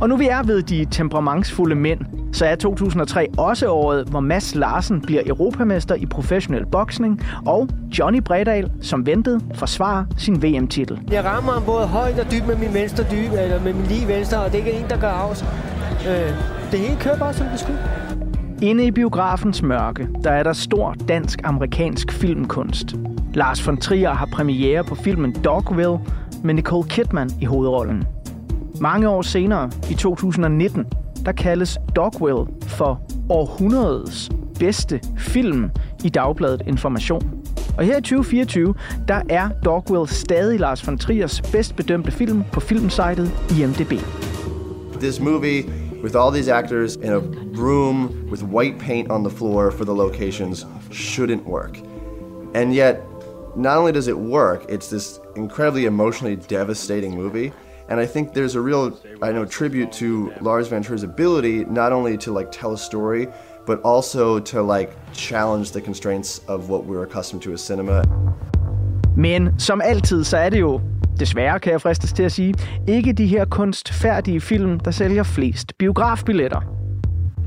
Og 0.03 0.09
nu 0.09 0.17
vi 0.17 0.27
er 0.27 0.43
ved 0.43 0.61
de 0.63 0.85
temperamentsfulde 0.91 1.75
mænd, 1.75 1.99
så 2.33 2.45
er 2.45 2.55
2003 2.55 3.27
også 3.37 3.67
året, 3.67 4.07
hvor 4.07 4.19
Mads 4.19 4.55
Larsen 4.55 5.01
bliver 5.01 5.21
europamester 5.25 5.95
i 5.95 6.05
professionel 6.05 6.65
boksning, 6.65 7.21
og 7.45 7.69
Johnny 7.99 8.21
Bredal, 8.21 8.71
som 8.81 9.05
ventede, 9.05 9.39
forsvarer 9.55 10.05
sin 10.17 10.43
VM-titel. 10.43 10.99
Jeg 11.11 11.25
rammer 11.25 11.51
ham 11.51 11.63
både 11.65 11.87
højt 11.87 12.19
og 12.19 12.31
dybt 12.31 12.47
med 12.47 12.57
min 12.57 12.73
venstre 12.73 13.03
dybe, 13.11 13.35
eller 13.35 13.63
med 13.63 13.73
min 13.73 13.83
lige 13.83 14.07
venstre, 14.07 14.43
og 14.43 14.51
det 14.51 14.61
er 14.61 14.65
ikke 14.65 14.79
en, 14.79 14.89
der 14.89 14.99
gør 14.99 15.09
afs. 15.09 15.45
Øh, 16.07 16.33
det 16.71 16.79
hele 16.79 16.99
kører 16.99 17.19
bare, 17.19 17.33
som 17.33 17.47
det 17.47 17.59
skulle. 17.59 17.79
Inde 18.61 18.85
i 18.85 18.91
biografens 18.91 19.61
mørke, 19.61 20.07
der 20.23 20.31
er 20.31 20.43
der 20.43 20.53
stor 20.53 20.95
dansk-amerikansk 21.07 22.11
filmkunst. 22.11 22.95
Lars 23.33 23.67
von 23.67 23.77
Trier 23.77 24.13
har 24.13 24.25
premiere 24.25 24.83
på 24.83 24.95
filmen 24.95 25.31
Dogville 25.43 25.99
med 26.43 26.53
Nicole 26.53 26.89
Kidman 26.89 27.29
i 27.41 27.45
hovedrollen. 27.45 28.05
Mange 28.83 29.09
år 29.09 29.21
senere, 29.21 29.71
i 29.89 29.93
2019, 29.93 30.85
der 31.25 31.31
kaldes 31.31 31.77
Dogwell 31.95 32.47
for 32.61 33.01
århundredets 33.29 34.29
bedste 34.59 35.01
film 35.17 35.69
i 36.03 36.09
Dagbladet 36.09 36.61
Information. 36.67 37.45
Og 37.77 37.83
her 37.83 37.97
i 37.97 38.01
2024, 38.01 38.73
der 39.07 39.21
er 39.29 39.49
Dogwell 39.65 40.07
stadig 40.07 40.59
Lars 40.59 40.87
von 40.87 40.97
Triers 40.97 41.41
bedst 41.41 41.75
bedømte 41.75 42.11
film 42.11 42.43
på 42.51 42.59
filmsitet 42.59 43.31
IMDb. 43.59 43.91
This 44.99 45.19
movie 45.19 45.65
with 46.03 46.15
all 46.15 46.33
these 46.33 46.53
actors 46.53 46.95
in 46.95 47.09
a 47.09 47.21
room 47.57 48.09
with 48.31 48.43
white 48.43 48.79
paint 48.79 49.11
on 49.11 49.23
the 49.23 49.37
floor 49.37 49.71
for 49.71 49.83
the 49.85 49.93
locations 49.93 50.67
shouldn't 50.91 51.47
work. 51.47 51.77
And 52.55 52.73
yet, 52.73 52.95
not 53.55 53.77
only 53.77 53.93
does 53.93 54.07
it 54.07 54.17
work, 54.17 54.65
it's 54.69 54.89
this 54.89 55.19
incredibly 55.35 55.85
emotionally 55.85 56.35
devastating 56.35 57.15
movie. 57.15 57.51
And 57.89 57.99
I 57.99 58.05
think 58.05 58.33
there's 58.33 58.55
a 58.55 58.61
real, 58.61 58.97
I 59.21 59.31
know, 59.31 59.45
tribute 59.45 59.91
to 59.91 60.31
Lars 60.41 60.67
Van 60.67 60.83
Trier's 60.83 61.03
ability 61.03 61.65
not 61.65 61.91
only 61.91 62.17
to 62.17 62.31
like 62.31 62.51
tell 62.51 62.73
a 62.73 62.77
story, 62.77 63.27
but 63.65 63.79
also 63.83 64.39
to 64.39 64.61
like 64.61 64.89
challenge 65.13 65.71
the 65.71 65.81
constraints 65.81 66.41
of 66.47 66.69
what 66.69 66.85
we're 66.85 67.03
accustomed 67.03 67.43
to 67.43 67.53
as 67.53 67.61
cinema. 67.61 68.03
Men 69.17 69.59
som 69.59 69.81
altid, 69.81 70.23
så 70.23 70.37
er 70.37 70.49
det 70.49 70.59
jo, 70.59 70.81
desværre 71.19 71.59
kan 71.59 71.71
jeg 71.71 71.81
fristes 71.81 72.13
til 72.13 72.23
at 72.23 72.31
sige, 72.31 72.53
ikke 72.87 73.13
de 73.13 73.25
her 73.27 73.45
kunstfærdige 73.45 74.41
film, 74.41 74.79
der 74.79 74.91
sælger 74.91 75.23
flest 75.23 75.77
biografbilletter. 75.77 76.61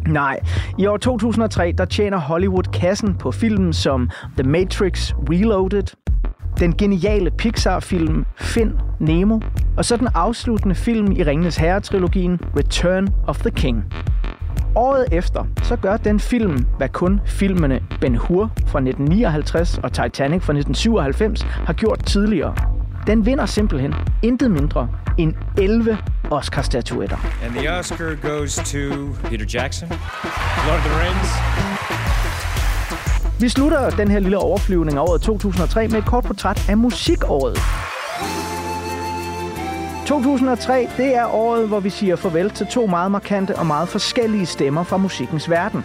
Nej, 0.08 0.40
i 0.78 0.86
år 0.86 0.96
2003, 0.96 1.72
der 1.78 1.84
tjener 1.84 2.18
Hollywood 2.18 2.64
kassen 2.72 3.14
på 3.14 3.30
film 3.30 3.72
som 3.72 4.10
The 4.38 4.50
Matrix 4.50 5.12
Reloaded, 5.30 5.86
den 6.60 6.76
geniale 6.76 7.30
Pixar-film 7.30 8.24
Find 8.36 8.72
Nemo, 9.00 9.40
og 9.76 9.84
så 9.84 9.96
den 9.96 10.08
afsluttende 10.14 10.74
film 10.74 11.12
i 11.12 11.22
Ringenes 11.22 11.56
Herre-trilogien 11.56 12.40
Return 12.56 13.08
of 13.26 13.38
the 13.38 13.50
King. 13.50 13.84
Året 14.74 15.06
efter, 15.12 15.44
så 15.62 15.76
gør 15.76 15.96
den 15.96 16.20
film, 16.20 16.66
hvad 16.78 16.88
kun 16.88 17.20
filmene 17.26 17.80
Ben 18.00 18.16
Hur 18.16 18.50
fra 18.56 18.78
1959 18.78 19.78
og 19.78 19.92
Titanic 19.92 20.42
fra 20.42 20.52
1997 20.52 21.42
har 21.42 21.72
gjort 21.72 22.04
tidligere. 22.06 22.54
Den 23.06 23.26
vinder 23.26 23.46
simpelthen 23.46 23.94
intet 24.22 24.50
mindre 24.50 24.88
end 25.18 25.34
11 25.58 25.98
Oscar-statuetter. 26.30 27.16
And 27.44 27.54
the 27.54 27.78
Oscar 27.78 28.14
goes 28.22 28.56
to 28.56 28.78
Peter 29.28 29.46
Jackson, 29.54 29.88
Lord 30.66 30.78
of 30.78 30.84
the 30.84 30.94
Rings. 31.02 31.75
Vi 33.40 33.48
slutter 33.48 33.90
den 33.90 34.10
her 34.10 34.18
lille 34.18 34.38
overflyvning 34.38 34.98
af 34.98 35.02
året 35.02 35.20
2003 35.20 35.88
med 35.88 35.98
et 35.98 36.04
kort 36.04 36.24
portræt 36.24 36.68
af 36.68 36.76
musikåret. 36.76 37.58
2003, 40.06 40.88
det 40.96 41.14
er 41.14 41.26
året, 41.26 41.68
hvor 41.68 41.80
vi 41.80 41.90
siger 41.90 42.16
farvel 42.16 42.50
til 42.50 42.66
to 42.66 42.86
meget 42.86 43.10
markante 43.10 43.56
og 43.56 43.66
meget 43.66 43.88
forskellige 43.88 44.46
stemmer 44.46 44.82
fra 44.82 44.96
musikkens 44.96 45.50
verden. 45.50 45.84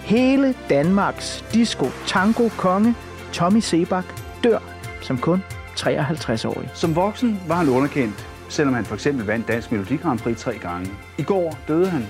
Hele 0.00 0.54
Danmarks 0.70 1.44
disco 1.54 1.86
tango 2.06 2.48
konge 2.48 2.94
Tommy 3.32 3.60
Sebak 3.60 4.04
dør 4.44 4.58
som 5.00 5.18
kun 5.18 5.42
53-årig. 5.80 6.70
Som 6.74 6.96
voksen 6.96 7.40
var 7.48 7.54
han 7.54 7.68
underkendt, 7.68 8.28
selvom 8.48 8.74
han 8.74 8.84
for 8.84 8.94
eksempel 8.94 9.26
vandt 9.26 9.48
Dansk 9.48 9.72
Melodi 9.72 9.96
Grand 9.96 10.18
Prix 10.18 10.38
tre 10.38 10.58
gange. 10.58 10.90
I 11.18 11.22
går 11.22 11.58
døde 11.68 11.88
han. 11.88 12.06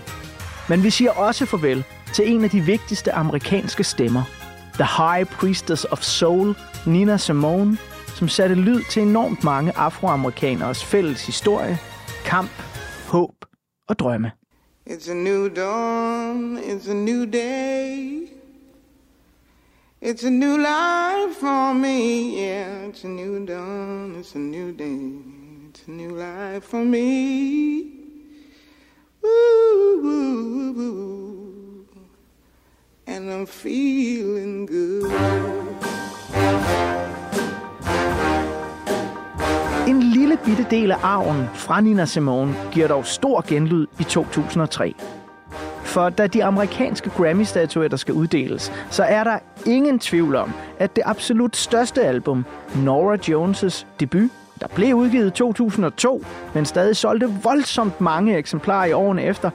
Men 0.68 0.82
vi 0.82 0.90
siger 0.90 1.10
også 1.10 1.46
farvel 1.46 1.84
til 2.12 2.32
en 2.32 2.44
af 2.44 2.50
de 2.50 2.60
vigtigste 2.60 3.12
amerikanske 3.12 3.84
stemmer. 3.84 4.43
The 4.76 4.84
High 4.84 5.24
Priestess 5.24 5.84
of 5.84 6.04
Soul, 6.04 6.54
Nina 6.86 7.16
Simone, 7.16 7.78
som 8.14 8.28
satte 8.28 8.54
lyd 8.54 8.80
til 8.90 9.02
enormt 9.02 9.44
mange 9.44 9.72
afroamerikaners 9.76 10.84
fælles 10.84 11.26
historie, 11.26 11.78
kamp, 12.24 12.50
håb 13.08 13.34
og 13.88 13.98
drømme. 13.98 14.32
It's 14.90 15.10
a 15.10 15.14
new 15.14 15.48
dawn, 15.48 16.58
it's 16.58 16.90
a 16.90 16.94
new 16.94 17.24
day. 17.24 18.28
It's 20.02 20.26
a 20.26 20.30
new 20.30 20.56
life 20.56 21.40
for 21.40 21.72
me, 21.72 22.36
yeah. 22.36 22.88
It's 22.88 23.04
a 23.04 23.08
new 23.08 23.46
dawn, 23.46 24.16
it's 24.20 24.34
a 24.34 24.38
new 24.38 24.76
day. 24.78 25.22
It's 25.68 25.86
a 25.86 25.90
new 25.90 26.16
life 26.16 26.64
for 26.64 26.84
me. 26.84 27.84
Ooh, 29.24 30.00
ooh, 30.04 30.80
ooh, 30.80 31.43
and 33.14 33.30
I'm 33.30 33.46
feeling 33.46 34.66
good. 34.66 35.12
En 39.88 40.02
lille 40.02 40.38
bitte 40.44 40.66
del 40.70 40.90
af 40.90 40.96
arven 41.02 41.48
fra 41.54 41.80
Nina 41.80 42.04
Simone 42.04 42.54
giver 42.72 42.88
dog 42.88 43.06
stor 43.06 43.44
genlyd 43.48 43.86
i 44.00 44.04
2003. 44.04 44.94
For 45.82 46.08
da 46.08 46.26
de 46.26 46.44
amerikanske 46.44 47.10
Grammy-statuetter 47.10 47.96
skal 47.96 48.14
uddeles, 48.14 48.72
så 48.90 49.02
er 49.02 49.24
der 49.24 49.38
ingen 49.66 49.98
tvivl 49.98 50.36
om, 50.36 50.52
at 50.78 50.96
det 50.96 51.02
absolut 51.06 51.56
største 51.56 52.02
album, 52.02 52.44
Nora 52.76 53.16
Jones' 53.16 53.86
debut, 54.00 54.30
der 54.60 54.66
blev 54.74 54.94
udgivet 54.94 55.26
i 55.26 55.30
2002, 55.30 56.24
men 56.54 56.64
stadig 56.64 56.96
solgte 56.96 57.30
voldsomt 57.42 58.00
mange 58.00 58.36
eksemplarer 58.36 58.84
i 58.84 58.92
årene 58.92 59.22
efter, 59.22 59.50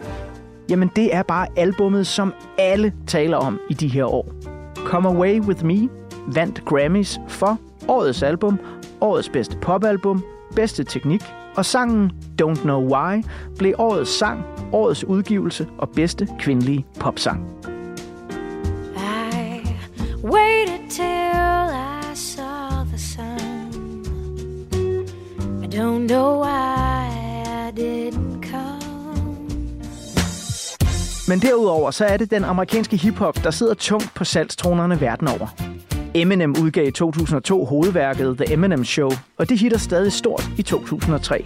jamen 0.70 0.92
det 0.96 1.16
er 1.16 1.24
bare 1.24 1.48
albummet, 1.56 2.08
som 2.08 2.34
alle 2.58 2.94
taler 3.08 3.38
om 3.38 3.60
i 3.70 3.74
de 3.74 3.88
her 3.88 4.06
år. 4.06 4.32
Come 4.76 5.10
Away 5.10 5.40
With 5.40 5.66
Me 5.66 5.90
vandt 6.28 6.66
Grammys 6.66 7.20
for 7.28 7.58
årets 7.88 8.24
album, 8.24 8.60
årets 9.02 9.30
bedste 9.30 9.58
popalbum, 9.58 10.24
bedste 10.56 10.84
teknik, 10.84 11.22
og 11.56 11.66
sangen 11.66 12.12
Don't 12.42 12.62
Know 12.62 12.96
Why 12.96 13.24
blev 13.58 13.74
årets 13.78 14.12
sang, 14.20 14.44
årets 14.72 15.04
udgivelse 15.04 15.68
og 15.78 15.90
bedste 15.90 16.28
kvindelige 16.40 16.86
popsang. 17.00 17.48
I 18.96 19.62
waited 20.24 20.90
till 20.90 21.70
I 22.12 22.16
saw 22.16 22.84
the 22.90 22.98
sun. 22.98 24.06
I 25.64 25.68
don't 25.68 26.08
know 26.08 26.44
why 26.44 26.59
Men 31.30 31.40
derudover 31.40 31.92
så 31.92 32.06
er 32.06 32.18
det 32.18 32.32
den 32.32 32.44
amerikanske 32.44 32.98
hiphop, 32.98 33.44
der 33.44 33.52
sidder 33.52 33.74
tungt 33.74 34.12
på 34.16 34.24
salgstronerne 34.24 35.02
verden 35.02 35.28
over. 35.28 35.48
Eminem 36.14 36.56
udgav 36.62 36.88
i 36.88 36.92
2002 36.92 37.66
hovedværket 37.66 38.38
The 38.38 38.54
Eminem 38.54 38.86
Show, 38.86 39.12
og 39.38 39.50
det 39.50 39.60
hitter 39.60 39.78
stadig 39.78 40.14
stort 40.14 40.50
i 40.58 40.62
2003. 40.62 41.46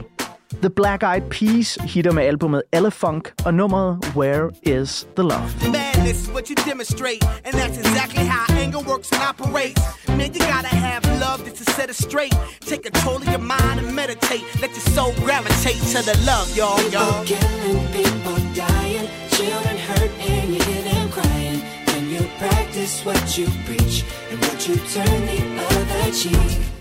The 0.62 0.70
Black 0.70 1.04
Eyed 1.04 1.30
Peas 1.30 1.76
hitter 1.76 2.12
med 2.12 2.24
albumet 2.24 2.64
Elefunk 2.74 3.34
og 3.46 3.54
nummeret 3.54 4.14
Where 4.16 4.52
Is 4.64 5.08
The 5.16 5.24
Love. 5.24 5.93
This 6.04 6.24
is 6.24 6.30
what 6.32 6.50
you 6.50 6.56
demonstrate. 6.58 7.24
And 7.46 7.56
that's 7.56 7.78
exactly 7.78 8.26
how 8.26 8.46
anger 8.56 8.80
works 8.80 9.10
and 9.14 9.22
operates. 9.22 9.82
Man, 10.10 10.34
you 10.34 10.40
gotta 10.40 10.68
have 10.68 11.06
love 11.22 11.46
just 11.46 11.64
to 11.64 11.72
set 11.72 11.90
it 11.90 11.96
straight. 11.96 12.36
Take 12.60 12.84
control 12.84 13.18
of 13.18 13.28
your 13.30 13.40
mind 13.40 13.80
and 13.80 13.96
meditate. 13.96 14.44
Let 14.62 14.72
your 14.72 14.82
soul 14.82 15.14
gravitate 15.24 15.82
to 15.94 16.02
the 16.04 16.22
love, 16.26 16.56
y'all, 16.58 16.82
y'all. 16.90 17.24
People 17.24 17.40
killing, 17.40 17.88
people 17.94 18.38
dying, 18.54 19.08
children 19.32 19.78
hurt, 19.78 20.12
and 20.20 20.54
you 20.54 20.62
hear 20.62 20.84
them 20.92 21.10
crying. 21.10 21.62
When 21.88 22.10
you 22.10 22.28
practice 22.38 23.06
what 23.06 23.38
you 23.38 23.48
preach, 23.66 24.04
and 24.30 24.40
would 24.42 24.68
you 24.68 24.76
turn 24.76 25.26
the 25.26 25.64
other 25.64 26.12
cheek? 26.12 26.73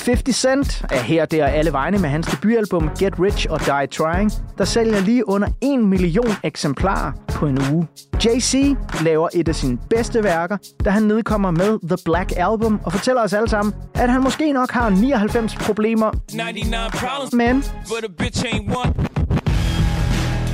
50 0.00 0.36
Cent 0.36 0.84
er 0.90 1.00
her, 1.00 1.24
der 1.24 1.46
alle 1.46 1.72
vegne 1.72 1.98
med 1.98 2.08
hans 2.08 2.26
debutalbum 2.26 2.90
Get 2.98 3.14
Rich 3.20 3.46
or 3.50 3.56
Die 3.58 3.86
Trying, 3.86 4.32
der 4.58 4.64
sælger 4.64 5.00
lige 5.00 5.28
under 5.28 5.48
1 5.62 5.80
million 5.80 6.30
eksemplarer 6.44 7.12
på 7.28 7.46
en 7.46 7.58
uge. 7.72 7.88
Jay-Z 8.24 8.76
laver 9.04 9.28
et 9.34 9.48
af 9.48 9.54
sine 9.54 9.78
bedste 9.90 10.24
værker, 10.24 10.56
da 10.84 10.90
han 10.90 11.02
nedkommer 11.02 11.50
med 11.50 11.78
The 11.88 11.96
Black 12.04 12.32
Album 12.36 12.80
og 12.84 12.92
fortæller 12.92 13.22
os 13.22 13.32
alle 13.32 13.48
sammen, 13.48 13.74
at 13.94 14.10
han 14.10 14.22
måske 14.22 14.52
nok 14.52 14.70
har 14.70 14.90
99 14.90 15.54
problemer, 15.54 16.10
99 16.32 17.00
problems, 17.00 17.32
men 17.32 17.64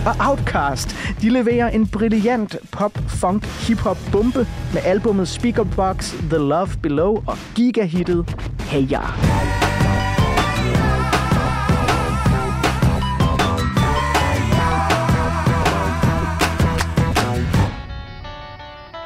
og 0.06 0.28
Outkast, 0.28 0.96
de 1.22 1.28
leverer 1.28 1.68
en 1.68 1.86
brilliant 1.86 2.56
pop-funk 2.72 3.44
hip-hop 3.44 3.98
bombe 4.12 4.46
med 4.74 4.82
albummet 4.84 5.28
Speaker 5.28 5.64
Box, 5.64 6.12
The 6.12 6.38
Love 6.38 6.68
Below 6.82 7.22
og 7.26 7.38
gigahittet 7.54 8.46
Hey 8.60 8.90
Ya. 8.90 9.00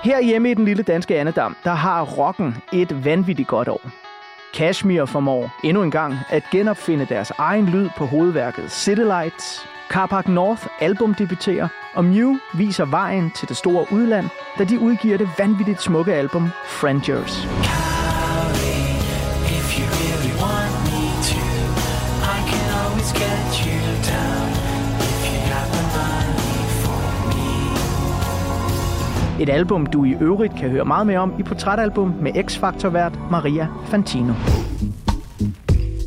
Her 0.02 0.22
hjemme 0.22 0.50
i 0.50 0.54
den 0.54 0.64
lille 0.64 0.82
danske 0.82 1.18
Annedam, 1.18 1.56
der 1.64 1.74
har 1.74 2.02
rocken 2.04 2.56
et 2.72 3.04
vanvittigt 3.04 3.48
godt 3.48 3.68
år. 3.68 3.80
Kashmir 4.54 5.04
formår 5.04 5.50
endnu 5.64 5.82
en 5.82 5.90
gang 5.90 6.14
at 6.30 6.42
genopfinde 6.52 7.06
deres 7.08 7.32
egen 7.38 7.66
lyd 7.66 7.88
på 7.96 8.06
hovedværket 8.06 8.72
City 8.72 9.00
Lights. 9.00 9.66
Carpark 9.90 10.28
North 10.28 10.66
albumdebuterer, 10.80 11.68
og 11.94 12.04
Mew 12.04 12.36
viser 12.54 12.84
vejen 12.84 13.30
til 13.30 13.48
det 13.48 13.56
store 13.56 13.86
udland, 13.92 14.26
da 14.58 14.64
de 14.64 14.78
udgiver 14.80 15.18
det 15.18 15.28
vanvittigt 15.38 15.82
smukke 15.82 16.14
album 16.14 16.48
Frangers. 16.66 17.44
If 19.56 19.78
you 19.78 19.86
really 20.00 20.32
want 20.44 20.72
me 20.90 21.02
to, 21.30 21.42
I 22.36 22.38
can 22.50 22.66
always 22.80 23.10
get 23.12 23.46
you 23.66 23.78
you 25.26 26.66
for 26.82 27.02
me. 29.38 29.42
Et 29.42 29.48
album, 29.48 29.86
du 29.86 30.04
i 30.04 30.16
øvrigt 30.20 30.56
kan 30.56 30.70
høre 30.70 30.84
meget 30.84 31.06
mere 31.06 31.18
om 31.18 31.32
i 31.38 31.42
portrætalbum 31.42 32.14
med 32.20 32.32
X-Factor-vært 32.34 33.30
Maria 33.30 33.68
Fantino. 33.84 34.32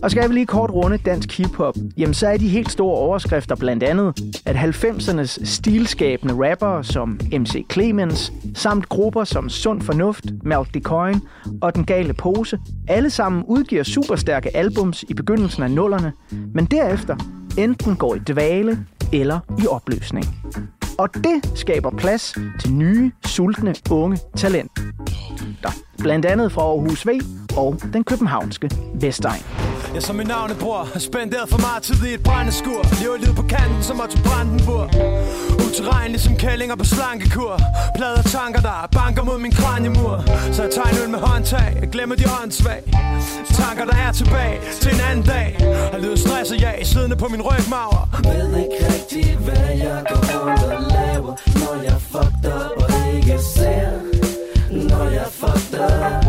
Og 0.04 0.12
skal 0.12 0.30
vi 0.30 0.34
lige 0.34 0.46
kort 0.46 0.72
runde 0.72 0.98
dansk 0.98 1.38
hiphop, 1.38 1.76
jamen 1.98 2.14
så 2.14 2.28
er 2.28 2.38
de 2.38 2.48
helt 2.48 2.72
store 2.72 2.98
overskrifter 2.98 3.56
blandt 3.56 3.84
andet, 3.84 4.22
at 4.46 4.56
90'ernes 4.56 5.46
stilskabende 5.46 6.50
rappere 6.50 6.84
som 6.84 7.20
MC 7.32 7.66
Clemens, 7.72 8.34
samt 8.56 8.90
grupper 8.90 9.24
som 9.24 9.50
Sund 9.50 9.82
Fornuft, 9.82 10.26
Malk 10.44 10.84
Coin 10.84 11.22
og 11.62 11.76
Den 11.76 11.86
Gale 11.86 12.14
Pose, 12.14 12.60
alle 12.88 13.10
sammen 13.10 13.44
udgiver 13.48 13.84
superstærke 13.84 14.58
albums 14.58 15.04
i 15.04 15.14
begyndelsen 15.14 15.64
af 15.64 15.72
nullerne, 15.72 16.14
men 16.54 16.66
derefter 16.66 17.16
enten 17.58 17.96
går 17.96 18.16
i 18.16 18.20
dvale 18.20 18.86
eller 19.14 19.40
i 19.64 19.68
opløsning. 19.68 20.26
Og 20.98 21.10
det 21.14 21.52
skaber 21.56 21.92
plads 21.92 22.36
til 22.60 22.74
nye, 22.74 23.12
sultne, 23.26 23.76
unge 23.92 24.18
talenter. 24.38 24.82
Blandt 25.98 26.26
andet 26.26 26.52
fra 26.52 26.62
Aarhus 26.62 27.08
V 27.08 27.10
og 27.58 27.78
den 27.94 28.04
københavnske 28.04 28.70
Vestegn. 28.94 29.63
Jeg 29.94 30.04
som 30.04 30.16
min 30.16 30.28
navnebror 30.28 30.84
har 30.94 31.00
spenderet 31.00 31.50
for 31.50 31.58
meget 31.58 31.84
tid 31.84 32.06
i 32.10 32.14
et 32.14 32.24
brændeskur 32.24 32.82
Lever 33.02 33.18
livet 33.18 33.36
på 33.36 33.42
kanten 33.42 33.84
som 33.84 34.02
Otto 34.04 34.18
Brandenburg. 34.28 34.88
Uterrenelig 35.68 36.22
som 36.22 36.36
kællinger 36.36 36.76
på 36.76 36.86
slankekur. 36.86 37.56
Plader 37.98 38.22
tanker 38.22 38.62
der 38.62 38.90
banker 38.92 39.24
mod 39.24 39.40
min 39.40 39.52
kranjemur. 39.52 40.16
Så 40.56 40.62
jeg 40.66 40.72
tegner 40.72 41.08
med 41.16 41.20
håndtag. 41.20 41.70
Jeg 41.82 41.90
glemmer 41.90 42.16
de 42.16 42.26
åndssvag 42.42 42.82
Tanker 43.60 43.86
der 43.86 43.98
er 44.08 44.12
tilbage 44.12 44.58
til 44.82 44.90
en 44.96 45.02
anden 45.10 45.26
dag. 45.26 45.50
Har 45.92 46.00
lyder 46.04 46.16
stress 46.16 46.52
og 46.52 46.58
jag 46.58 46.76
siddende 46.84 47.16
på 47.16 47.28
min 47.34 47.42
rygmager. 47.42 48.04
Ved 48.24 48.50
ikke 48.64 48.80
rigtig, 48.94 49.38
hvad 49.46 49.70
jeg 49.86 50.00
går 50.10 50.22
rundt 50.34 50.64
og 50.64 50.82
laver 50.96 51.34
Når 51.62 51.76
jeg 51.90 51.98
fucked 52.14 52.46
up 52.58 52.76
og 52.84 53.16
ikke 53.16 53.38
ser. 53.56 53.90
Når 54.90 55.06
jeg 55.18 55.28
fucked 55.42 55.80
up. 55.80 56.26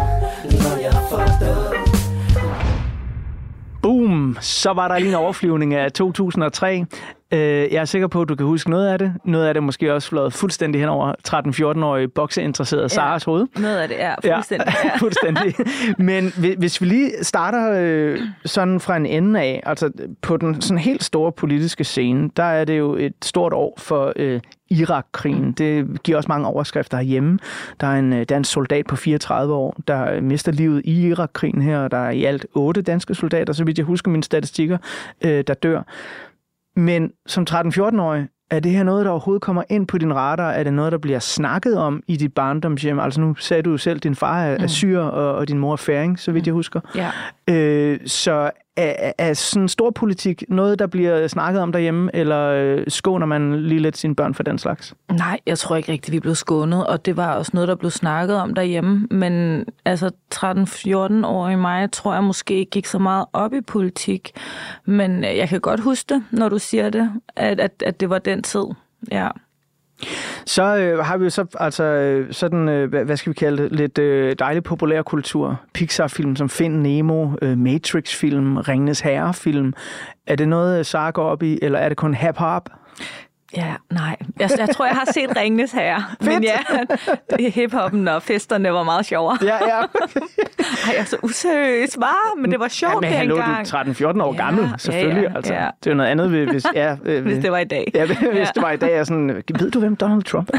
Når 0.62 0.76
jeg 0.86 0.96
fucked 1.10 1.42
up 1.42 1.43
Boom! 3.84 4.36
Så 4.40 4.72
var 4.72 4.88
der 4.88 4.98
lige 4.98 5.08
en 5.08 5.14
overflyvning 5.14 5.74
af 5.74 5.92
2003. 5.92 6.84
Øh, 7.32 7.38
Jeg 7.40 7.70
er 7.72 7.84
sikker 7.84 8.08
på, 8.08 8.22
at 8.22 8.28
du 8.28 8.34
kan 8.34 8.46
huske 8.46 8.70
noget 8.70 8.88
af 8.88 8.98
det. 8.98 9.12
Noget 9.24 9.46
af 9.46 9.54
det 9.54 9.62
måske 9.62 9.94
også 9.94 10.08
flået 10.08 10.32
fuldstændig 10.32 10.80
hen 10.80 10.88
over 10.88 11.12
13-14-årige 11.28 12.08
bokseinteresserede 12.08 12.88
Saras 12.88 13.24
hoved. 13.24 13.46
Noget 13.58 13.76
af 13.76 13.88
det 13.88 14.02
er 14.02 14.14
fuldstændig. 14.34 14.74
Ja, 14.84 14.96
fuldstændig. 15.04 15.54
Men 15.98 16.32
hvi- 16.38 16.54
hvis 16.58 16.80
vi 16.80 16.86
lige 16.86 17.10
starter 17.22 17.72
øh, 17.80 18.18
sådan 18.44 18.80
fra 18.80 18.96
en 18.96 19.06
ende 19.06 19.40
af, 19.40 19.62
altså 19.66 19.90
på 20.22 20.36
den 20.36 20.60
sådan 20.60 20.78
helt 20.78 21.04
store 21.04 21.32
politiske 21.32 21.84
scene, 21.84 22.30
der 22.36 22.42
er 22.44 22.64
det 22.64 22.78
jo 22.78 22.94
et 22.96 23.12
stort 23.24 23.52
år 23.52 23.74
for 23.78 24.12
øh, 24.16 24.40
Irak-krigen. 24.80 25.52
Det 25.52 26.02
giver 26.02 26.16
også 26.16 26.28
mange 26.28 26.46
overskrifter 26.46 26.96
herhjemme. 26.96 27.38
Der 27.80 27.86
er 27.86 27.98
en 27.98 28.12
øh, 28.12 28.24
dansk 28.24 28.52
soldat 28.52 28.86
på 28.86 28.96
34 28.96 29.54
år, 29.54 29.76
der 29.88 30.10
øh, 30.12 30.22
mister 30.22 30.52
livet 30.52 30.82
i 30.84 31.08
Irak-krigen 31.08 31.62
her, 31.62 31.78
og 31.78 31.90
der 31.90 31.96
er 31.96 32.10
i 32.10 32.24
alt 32.24 32.46
otte 32.54 32.82
danske 32.82 33.14
soldater, 33.14 33.52
så 33.52 33.64
vidt 33.64 33.78
jeg 33.78 33.86
husker 33.86 34.10
mine 34.10 34.22
statistikker, 34.24 34.78
øh, 35.24 35.44
der 35.46 35.54
dør. 35.54 35.82
Men 36.76 37.12
som 37.26 37.46
13-14-årig, 37.50 38.26
er 38.50 38.60
det 38.60 38.72
her 38.72 38.82
noget, 38.82 39.04
der 39.04 39.10
overhovedet 39.10 39.42
kommer 39.42 39.62
ind 39.68 39.86
på 39.86 39.98
din 39.98 40.14
radar? 40.14 40.50
Er 40.50 40.62
det 40.62 40.72
noget, 40.72 40.92
der 40.92 40.98
bliver 40.98 41.18
snakket 41.18 41.78
om 41.78 42.02
i 42.06 42.16
dit 42.16 42.34
barndomshjem? 42.34 42.98
Altså 42.98 43.20
nu 43.20 43.34
sagde 43.34 43.62
du 43.62 43.70
jo 43.70 43.76
selv, 43.76 43.96
at 43.96 44.02
din 44.02 44.14
far 44.14 44.42
er, 44.42 44.56
er 44.60 44.66
syr, 44.66 45.00
og, 45.00 45.34
og 45.34 45.48
din 45.48 45.58
mor 45.58 45.72
er 45.72 45.76
færing, 45.76 46.18
så 46.18 46.32
vidt 46.32 46.46
jeg 46.46 46.54
husker. 46.54 46.80
Ja. 46.94 47.10
Øh, 47.54 48.00
så 48.06 48.50
er, 48.76 49.12
er 49.18 49.34
sådan 49.34 49.68
stor 49.68 49.90
politik 49.90 50.44
noget, 50.48 50.78
der 50.78 50.86
bliver 50.86 51.28
snakket 51.28 51.62
om 51.62 51.72
derhjemme, 51.72 52.10
eller 52.14 52.40
øh, 52.40 52.84
skåner 52.88 53.26
man 53.26 53.62
lige 53.62 53.80
lidt 53.80 53.96
sine 53.96 54.14
børn 54.14 54.34
for 54.34 54.42
den 54.42 54.58
slags? 54.58 54.94
Nej, 55.12 55.40
jeg 55.46 55.58
tror 55.58 55.76
ikke 55.76 55.92
rigtigt, 55.92 56.12
vi 56.12 56.20
blev 56.20 56.34
skånet, 56.34 56.86
og 56.86 57.06
det 57.06 57.16
var 57.16 57.34
også 57.34 57.50
noget, 57.54 57.68
der 57.68 57.74
blev 57.74 57.90
snakket 57.90 58.36
om 58.36 58.54
derhjemme. 58.54 59.06
Men 59.10 59.64
altså 59.84 60.10
13-14 60.34 61.26
år 61.26 61.48
i 61.48 61.56
mig, 61.56 61.92
tror 61.92 62.14
jeg 62.14 62.24
måske 62.24 62.54
ikke 62.54 62.70
gik 62.70 62.86
så 62.86 62.98
meget 62.98 63.26
op 63.32 63.54
i 63.54 63.60
politik. 63.60 64.32
Men 64.84 65.24
øh, 65.24 65.36
jeg 65.36 65.48
kan 65.48 65.60
godt 65.60 65.80
huske 65.80 66.14
det, 66.14 66.24
når 66.30 66.48
du 66.48 66.58
siger 66.58 66.90
det, 66.90 67.10
at, 67.36 67.60
at, 67.60 67.82
at 67.86 68.00
det 68.00 68.10
var 68.10 68.18
den 68.18 68.42
tid. 68.42 68.64
Ja. 69.12 69.28
Så 70.46 70.76
øh, 70.76 70.98
har 70.98 71.16
vi 71.16 71.24
jo 71.24 71.30
så 71.30 71.46
altså 71.60 71.84
øh, 71.84 72.32
sådan, 72.32 72.68
øh, 72.68 72.88
hvad, 73.04 73.16
skal 73.16 73.30
vi 73.30 73.34
kalde 73.34 73.62
det, 73.62 73.72
lidt 73.72 73.98
øh, 73.98 74.36
dejlig 74.38 74.62
populær 74.62 75.02
kultur. 75.02 75.60
Pixar-film 75.74 76.36
som 76.36 76.48
Find 76.48 76.74
Nemo, 76.80 77.30
øh, 77.42 77.58
Matrix-film, 77.58 78.56
Ringenes 78.56 79.00
Herre-film. 79.00 79.72
Er 80.26 80.36
det 80.36 80.48
noget, 80.48 80.86
Sara 80.86 81.10
går 81.10 81.24
op 81.24 81.42
i, 81.42 81.58
eller 81.62 81.78
er 81.78 81.88
det 81.88 81.96
kun 81.96 82.14
hip-hop? 82.14 82.68
Ja, 83.56 83.74
nej. 83.90 84.16
Jeg, 84.40 84.50
jeg 84.58 84.68
tror, 84.68 84.86
jeg 84.86 84.94
har 84.94 85.12
set 85.12 85.36
Ringnes 85.36 85.72
Herre. 85.72 86.04
Men 86.20 86.44
ja, 86.44 86.58
hiphoppen 87.48 88.08
og 88.08 88.22
festerne 88.22 88.72
var 88.72 88.82
meget 88.82 89.06
sjovere. 89.06 89.38
Ja, 89.42 89.56
ja. 89.76 89.80
Ej, 90.86 90.92
jeg 90.94 91.00
er 91.00 91.04
så 91.04 91.16
useriøs, 91.22 91.96
var, 91.98 92.40
men 92.40 92.50
det 92.50 92.60
var 92.60 92.68
sjovt 92.68 92.92
ja, 92.94 93.00
men 93.00 93.08
hallo, 93.18 93.34
du 93.36 93.40
dengang. 93.40 93.88
er 93.88 94.12
13-14 94.12 94.22
år 94.22 94.32
Ja, 94.34 94.44
gammel, 94.44 94.64
ja, 94.64 94.70
selvfølgelig. 94.78 95.22
ja, 95.30 95.36
altså, 95.36 95.54
ja. 95.54 95.68
Det 95.84 95.86
er 95.86 95.90
jo 95.90 95.96
noget 95.96 96.10
andet, 96.10 96.28
hvis, 96.30 96.50
hvis, 96.50 96.66
ja, 96.74 96.96
øh, 97.04 97.22
Hvis 97.24 97.38
det 97.38 97.52
var 97.52 97.58
i 97.58 97.64
dag. 97.64 97.90
Ja, 97.94 98.06
hvis 98.06 98.18
Ja. 98.22 98.28
det 98.54 98.62
var 98.62 98.70
i 98.70 98.76
dag, 98.76 98.96
er 98.96 99.04
sådan, 99.04 99.42
ved 99.60 99.70
du, 99.70 99.78
hvem 99.78 99.96
Donald 99.96 100.22
Trump 100.22 100.50
er? 100.54 100.56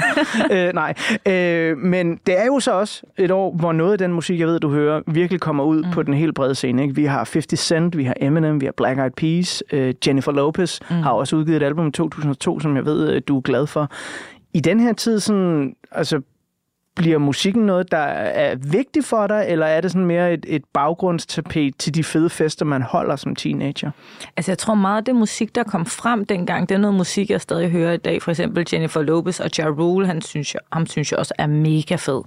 øh, 0.68 0.74
nej, 0.74 0.93
øh, 1.28 1.78
men 1.78 2.20
det 2.26 2.39
er 2.39 2.45
jo 2.45 2.60
så 2.60 2.72
også 2.72 3.01
et 3.18 3.32
år, 3.32 3.56
hvor 3.56 3.72
noget 3.72 3.91
af 3.91 3.97
den 3.97 4.14
musik, 4.14 4.39
jeg 4.39 4.47
ved, 4.47 4.60
du 4.60 4.70
hører, 4.70 5.01
virkelig 5.08 5.41
kommer 5.41 5.64
ud 5.64 5.84
mm. 5.84 5.91
på 5.91 6.03
den 6.03 6.14
helt 6.14 6.36
brede 6.36 6.56
scene. 6.56 6.82
Ikke? 6.84 6.95
Vi 6.95 7.06
har 7.06 7.18
50 7.18 7.60
Cent, 7.60 7.97
vi 7.97 8.03
har 8.03 8.14
Eminem, 8.22 8.62
vi 8.62 8.66
har 8.66 8.74
Black 8.78 8.99
Eyed 8.99 9.12
Peas, 9.18 9.64
øh, 9.72 9.93
Jennifer 10.08 10.32
Lopez 10.32 10.80
mm. 10.89 10.95
har 10.95 11.12
også 11.12 11.36
udgivet 11.36 11.62
et 11.62 11.66
album 11.66 11.88
i 11.88 11.91
2002, 11.91 12.60
som 12.60 12.76
jeg 12.76 12.86
ved, 12.86 13.10
øh, 13.14 13.22
du 13.28 13.38
er 13.38 13.41
glad 13.41 13.68
for. 13.68 13.89
I 14.53 14.60
den 14.60 14.80
her 14.80 14.93
tid, 14.93 15.20
sådan, 15.20 15.74
altså, 15.91 16.22
bliver 16.95 17.17
musikken 17.17 17.65
noget, 17.65 17.91
der 17.91 17.97
er 17.97 18.55
vigtigt 18.55 19.05
for 19.05 19.27
dig, 19.27 19.45
eller 19.47 19.65
er 19.65 19.81
det 19.81 19.91
sådan 19.91 20.05
mere 20.05 20.33
et, 20.33 20.45
et 20.47 20.63
baggrundstapet 20.73 21.77
til 21.77 21.95
de 21.95 22.03
fede 22.03 22.29
fester, 22.29 22.65
man 22.65 22.81
holder 22.81 23.15
som 23.15 23.35
teenager? 23.35 23.91
Altså, 24.37 24.51
jeg 24.51 24.57
tror 24.57 24.75
meget, 24.75 24.97
af 24.97 25.05
det 25.05 25.15
musik, 25.15 25.55
der 25.55 25.63
kom 25.63 25.85
frem 25.85 26.25
dengang, 26.25 26.69
det 26.69 26.75
er 26.75 26.79
noget 26.79 26.95
musik, 26.95 27.29
jeg 27.29 27.41
stadig 27.41 27.69
hører 27.69 27.93
i 27.93 27.97
dag. 27.97 28.21
For 28.21 28.31
eksempel 28.31 28.67
Jennifer 28.73 29.01
Lopez 29.01 29.39
og 29.39 29.49
Ja 29.57 29.65
Rule, 29.65 30.07
han 30.07 30.21
synes 30.21 30.53
jeg, 30.53 30.61
ham 30.73 30.85
synes 30.85 31.11
jeg 31.11 31.19
også 31.19 31.33
er 31.37 31.47
mega 31.47 31.95
fed. 31.95 32.21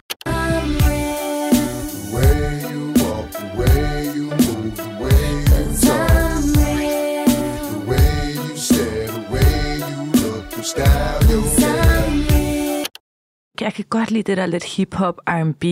Kan 13.59 13.85
godt 13.91 14.11
lide 14.11 14.23
det 14.23 14.37
der 14.37 14.47
lidt 14.47 14.65
hip-hop, 14.65 15.21
R&B, 15.29 15.65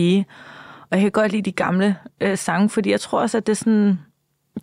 og 0.89 0.97
jeg 0.97 1.01
kan 1.01 1.11
godt 1.11 1.31
lide 1.31 1.41
de 1.41 1.51
gamle 1.51 1.95
øh, 2.21 2.37
sange, 2.37 2.69
fordi 2.69 2.91
jeg 2.91 3.01
tror 3.01 3.21
også, 3.21 3.37
at 3.37 3.47
det 3.47 3.57
sådan, 3.57 3.99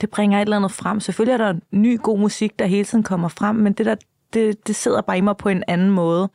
det 0.01 0.11
bringer 0.11 0.39
et 0.39 0.43
eller 0.43 0.57
andet 0.57 0.73
frem. 0.73 1.01
Selvfølgelig 1.01 1.33
er 1.33 1.53
der 1.53 1.59
ny 1.71 2.01
god 2.03 2.19
musik, 2.19 2.59
der 2.59 2.67
hele 2.67 2.85
tiden 2.85 3.05
kommer 3.05 3.29
frem, 3.29 3.57
men 3.57 3.73
det 3.73 3.87
der 3.87 3.95
det, 4.35 4.67
det 4.67 4.77
sidder 4.77 5.01
bare 5.01 5.19
i 5.19 5.21
mig 5.21 5.37
på 5.37 5.49
en 5.49 5.63
anden 5.69 5.91
måde 5.91 6.29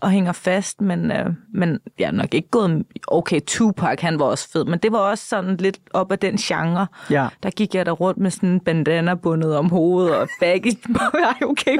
og 0.00 0.10
hænger 0.10 0.32
fast, 0.32 0.80
men, 0.80 1.12
øh, 1.12 1.26
men 1.54 1.78
jeg 1.98 2.06
er 2.06 2.10
nok 2.10 2.34
ikke 2.34 2.48
gået... 2.50 2.84
Okay, 3.08 3.40
Tupac, 3.46 4.00
han 4.00 4.18
var 4.18 4.24
også 4.24 4.48
fed, 4.52 4.64
men 4.64 4.78
det 4.78 4.92
var 4.92 4.98
også 4.98 5.26
sådan 5.28 5.56
lidt 5.56 5.78
op 5.92 6.12
af 6.12 6.18
den 6.18 6.36
genre. 6.36 6.86
Ja. 7.10 7.28
Der 7.42 7.50
gik 7.50 7.74
jeg 7.74 7.86
der 7.86 7.92
rundt 7.92 8.18
med 8.18 8.30
sådan 8.30 8.48
en 8.48 8.60
bandana 8.60 9.14
bundet 9.14 9.56
om 9.56 9.70
hovedet 9.70 10.16
og 10.16 10.28
baggy... 10.40 10.72
okay. 11.50 11.78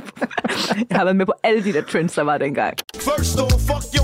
jeg 0.91 0.99
har 0.99 1.05
været 1.05 1.17
med 1.17 1.27
på 1.27 1.33
alle 1.43 1.65
de 1.65 1.73
der 1.73 1.83
trends, 1.83 2.15
der 2.15 2.23
var 2.23 2.39
dengang. 2.39 2.77
First 2.95 3.41
off, 3.41 3.53
fuck 3.53 3.85
your 3.99 4.04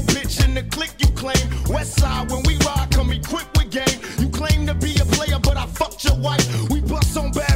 the 0.63 0.69
click 0.71 0.93
you 0.99 1.09
claim. 1.09 1.47
West 1.69 1.99
side, 1.99 2.31
when 2.31 2.43
we 2.45 2.57
ride, 2.59 2.89
come 2.91 3.11
equipped 3.13 3.57
with 3.57 3.71
game. 3.71 4.01
You 4.19 4.29
claim 4.29 4.67
to 4.67 4.75
be 4.75 4.93
a 5.01 5.05
player, 5.05 5.39
but 5.43 5.57
I 5.57 5.67
fucked 5.67 6.05
your 6.05 6.17
wife. 6.17 6.47
We 6.71 6.81
bust 6.81 7.17
on 7.17 7.33
bad 7.33 7.50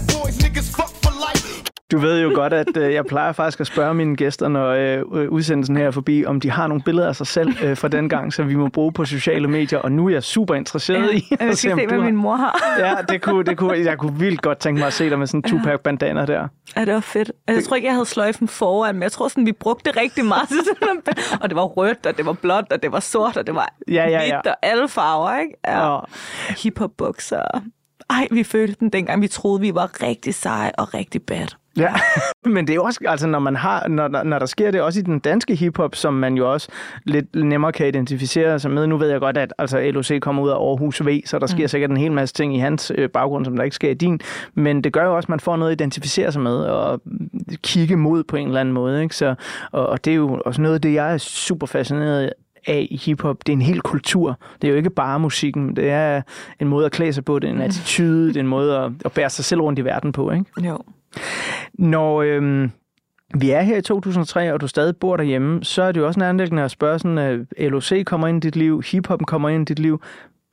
Du 1.94 1.98
ved 1.98 2.22
jo 2.22 2.30
godt, 2.34 2.52
at 2.52 2.76
øh, 2.76 2.92
jeg 2.94 3.04
plejer 3.06 3.32
faktisk 3.32 3.60
at 3.60 3.66
spørge 3.66 3.94
mine 3.94 4.16
gæster, 4.16 4.48
når 4.48 4.68
øh, 4.68 5.28
udsendelsen 5.28 5.76
her 5.76 5.86
er 5.86 5.90
forbi, 5.90 6.24
om 6.26 6.40
de 6.40 6.50
har 6.50 6.66
nogle 6.66 6.82
billeder 6.82 7.08
af 7.08 7.16
sig 7.16 7.26
selv 7.26 7.52
øh, 7.64 7.76
fra 7.76 7.88
den 7.88 8.08
gang, 8.08 8.32
som 8.32 8.48
vi 8.48 8.54
må 8.54 8.68
bruge 8.68 8.92
på 8.92 9.04
sociale 9.04 9.48
medier. 9.48 9.78
Og 9.78 9.92
nu 9.92 10.06
er 10.06 10.10
jeg 10.10 10.22
super 10.22 10.54
interesseret 10.54 11.02
Ja, 11.12 11.16
i 11.16 11.26
jeg 11.30 11.38
skal 11.40 11.56
se, 11.56 11.72
om 11.72 11.78
hvad 11.88 11.98
har- 11.98 12.04
min 12.04 12.16
mor 12.16 12.36
har. 12.36 12.60
ja, 12.78 12.94
det 13.08 13.22
kunne, 13.22 13.44
det 13.44 13.58
kunne, 13.58 13.78
jeg 13.78 13.98
kunne 13.98 14.18
vildt 14.18 14.42
godt 14.42 14.58
tænke 14.58 14.78
mig 14.78 14.86
at 14.86 14.92
se 14.92 15.10
dig 15.10 15.18
med 15.18 15.26
sådan 15.26 15.38
en 15.38 15.42
Tupac 15.42 15.80
bandana 15.80 16.26
der. 16.26 16.48
Ja, 16.76 16.84
det 16.84 16.94
var 16.94 17.00
fedt. 17.00 17.32
Jeg 17.48 17.64
tror 17.64 17.76
ikke, 17.76 17.86
jeg 17.86 17.94
havde 17.94 18.06
sløjfen 18.06 18.48
foran, 18.48 18.94
men 18.94 19.02
jeg 19.02 19.12
tror 19.12 19.28
sådan, 19.28 19.46
vi 19.46 19.52
brugte 19.52 19.90
rigtig 19.90 20.24
meget. 20.24 20.48
til 20.48 20.58
sådan 20.64 20.96
en- 20.96 21.38
og 21.42 21.48
det 21.48 21.56
var 21.56 21.64
rødt, 21.64 22.06
og 22.06 22.16
det 22.16 22.26
var 22.26 22.32
blåt, 22.32 22.64
og 22.72 22.82
det 22.82 22.92
var 22.92 23.00
sort, 23.00 23.36
og 23.36 23.46
det 23.46 23.54
var 23.54 23.74
Ja, 23.88 23.94
ja, 23.94 24.08
ja. 24.10 24.18
hvidt, 24.18 24.46
og 24.46 24.56
alle 24.62 24.88
farver, 24.88 25.38
ikke? 25.38 25.54
Ja. 25.66 25.98
Hip-hop 26.62 26.90
bukser. 26.98 27.42
Ej, 28.10 28.28
vi 28.30 28.42
følte 28.44 28.76
den 28.80 28.88
dengang, 28.90 29.22
vi 29.22 29.28
troede, 29.28 29.60
vi 29.60 29.74
var 29.74 30.02
rigtig 30.02 30.34
seje 30.34 30.72
og 30.78 30.94
rigtig 30.94 31.22
bad. 31.22 31.46
Ja, 31.78 31.94
men 32.54 32.66
det 32.66 32.72
er 32.72 32.74
jo 32.74 32.84
også, 32.84 33.00
altså 33.08 33.26
når 33.26 33.38
man 33.38 33.56
har, 33.56 33.88
når, 33.88 34.08
der- 34.08 34.22
når 34.22 34.38
der 34.38 34.46
sker 34.46 34.70
det 34.70 34.80
også 34.80 35.00
i 35.00 35.02
den 35.02 35.18
danske 35.18 35.54
hiphop, 35.54 35.94
som 35.94 36.14
man 36.14 36.34
jo 36.34 36.52
også 36.52 36.68
lidt 37.04 37.34
nemmere 37.36 37.72
kan 37.72 37.86
identificere 37.88 38.58
sig 38.58 38.70
med. 38.70 38.86
Nu 38.86 38.96
ved 38.96 39.08
jeg 39.10 39.20
godt, 39.20 39.38
at 39.38 39.52
altså, 39.58 39.90
LOC 39.90 40.20
kommer 40.20 40.42
ud 40.42 40.48
af 40.48 40.54
Aarhus 40.54 41.06
V, 41.06 41.22
så 41.26 41.38
der 41.38 41.46
sker 41.46 41.64
Mm. 41.64 41.68
sikkert 41.68 41.90
en 41.90 41.96
hel 41.96 42.12
masse 42.12 42.34
ting 42.34 42.56
i 42.56 42.58
hans 42.58 42.92
øh, 42.94 43.08
baggrund, 43.10 43.44
som 43.44 43.56
der 43.56 43.62
ikke 43.64 43.76
sker 43.76 43.90
i 43.90 43.94
din. 43.94 44.20
Men 44.54 44.84
det 44.84 44.92
gør 44.92 45.04
jo 45.04 45.16
også, 45.16 45.26
at 45.26 45.30
man 45.30 45.40
får 45.40 45.56
noget 45.56 45.70
at 45.72 45.80
identificere 45.80 46.32
sig 46.32 46.42
med 46.42 46.56
og 46.56 47.00
kigge 47.62 47.96
mod 47.96 48.24
på 48.24 48.36
en 48.36 48.46
eller 48.46 48.60
anden 48.60 48.74
måde. 48.74 49.02
Ikke? 49.02 49.16
Så, 49.16 49.34
og, 49.72 49.86
og 49.86 50.04
det 50.04 50.10
er 50.10 50.14
jo 50.14 50.40
også 50.44 50.60
noget 50.62 50.74
af 50.74 50.80
det, 50.80 50.94
jeg 50.94 51.12
er 51.14 51.18
super 51.18 51.66
fascineret 51.66 52.32
af 52.66 52.86
i 52.90 52.96
hiphop. 53.04 53.36
Det 53.46 53.48
er 53.52 53.56
en 53.56 53.62
hel 53.62 53.80
kultur. 53.80 54.38
Det 54.62 54.68
er 54.68 54.72
jo 54.72 54.76
ikke 54.76 54.90
bare 54.90 55.20
musikken. 55.20 55.76
Det 55.76 55.90
er 55.90 56.22
en 56.60 56.68
måde 56.68 56.86
at 56.86 56.92
klæde 56.92 57.12
sig 57.12 57.24
på. 57.24 57.38
Det 57.38 57.48
er 57.50 57.54
en 57.54 57.60
attitude. 57.60 58.28
Det 58.28 58.36
er 58.36 58.40
en 58.40 58.46
måde 58.46 58.76
at, 58.78 58.90
at 59.04 59.12
bære 59.12 59.30
sig 59.30 59.44
selv 59.44 59.60
rundt 59.60 59.78
i 59.78 59.84
verden 59.84 60.12
på. 60.12 60.30
Ikke? 60.30 60.44
Jo. 60.68 60.78
Når 61.74 62.22
øhm, 62.22 62.70
vi 63.34 63.50
er 63.50 63.60
her 63.62 63.76
i 63.76 63.82
2003, 63.82 64.52
og 64.52 64.60
du 64.60 64.66
stadig 64.66 64.96
bor 64.96 65.16
derhjemme, 65.16 65.64
så 65.64 65.82
er 65.82 65.92
det 65.92 66.00
jo 66.00 66.06
også 66.06 66.20
nærmest 66.20 66.52
at 66.52 66.70
spørge 66.70 66.98
sådan, 66.98 67.18
at 67.18 67.70
LOC 67.70 67.92
kommer 68.06 68.28
ind 68.28 68.44
i 68.44 68.46
dit 68.46 68.56
liv, 68.56 68.82
hiphop 68.82 69.20
kommer 69.26 69.48
ind 69.48 69.62
i 69.70 69.72
dit 69.72 69.78
liv. 69.78 70.02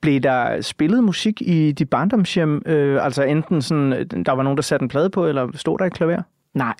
Blev 0.00 0.20
der 0.20 0.60
spillet 0.60 1.04
musik 1.04 1.40
i 1.40 1.72
dit 1.72 1.90
barndomshjem? 1.90 2.62
Øh, 2.66 3.04
altså 3.04 3.22
enten 3.22 3.62
sådan, 3.62 3.92
øh, 3.92 4.06
der 4.26 4.32
var 4.32 4.42
nogen, 4.42 4.56
der 4.56 4.62
satte 4.62 4.82
en 4.82 4.88
plade 4.88 5.10
på, 5.10 5.26
eller 5.26 5.48
stod 5.54 5.78
der 5.78 5.84
et 5.84 5.92
klaver? 5.94 6.22
Nej. 6.54 6.74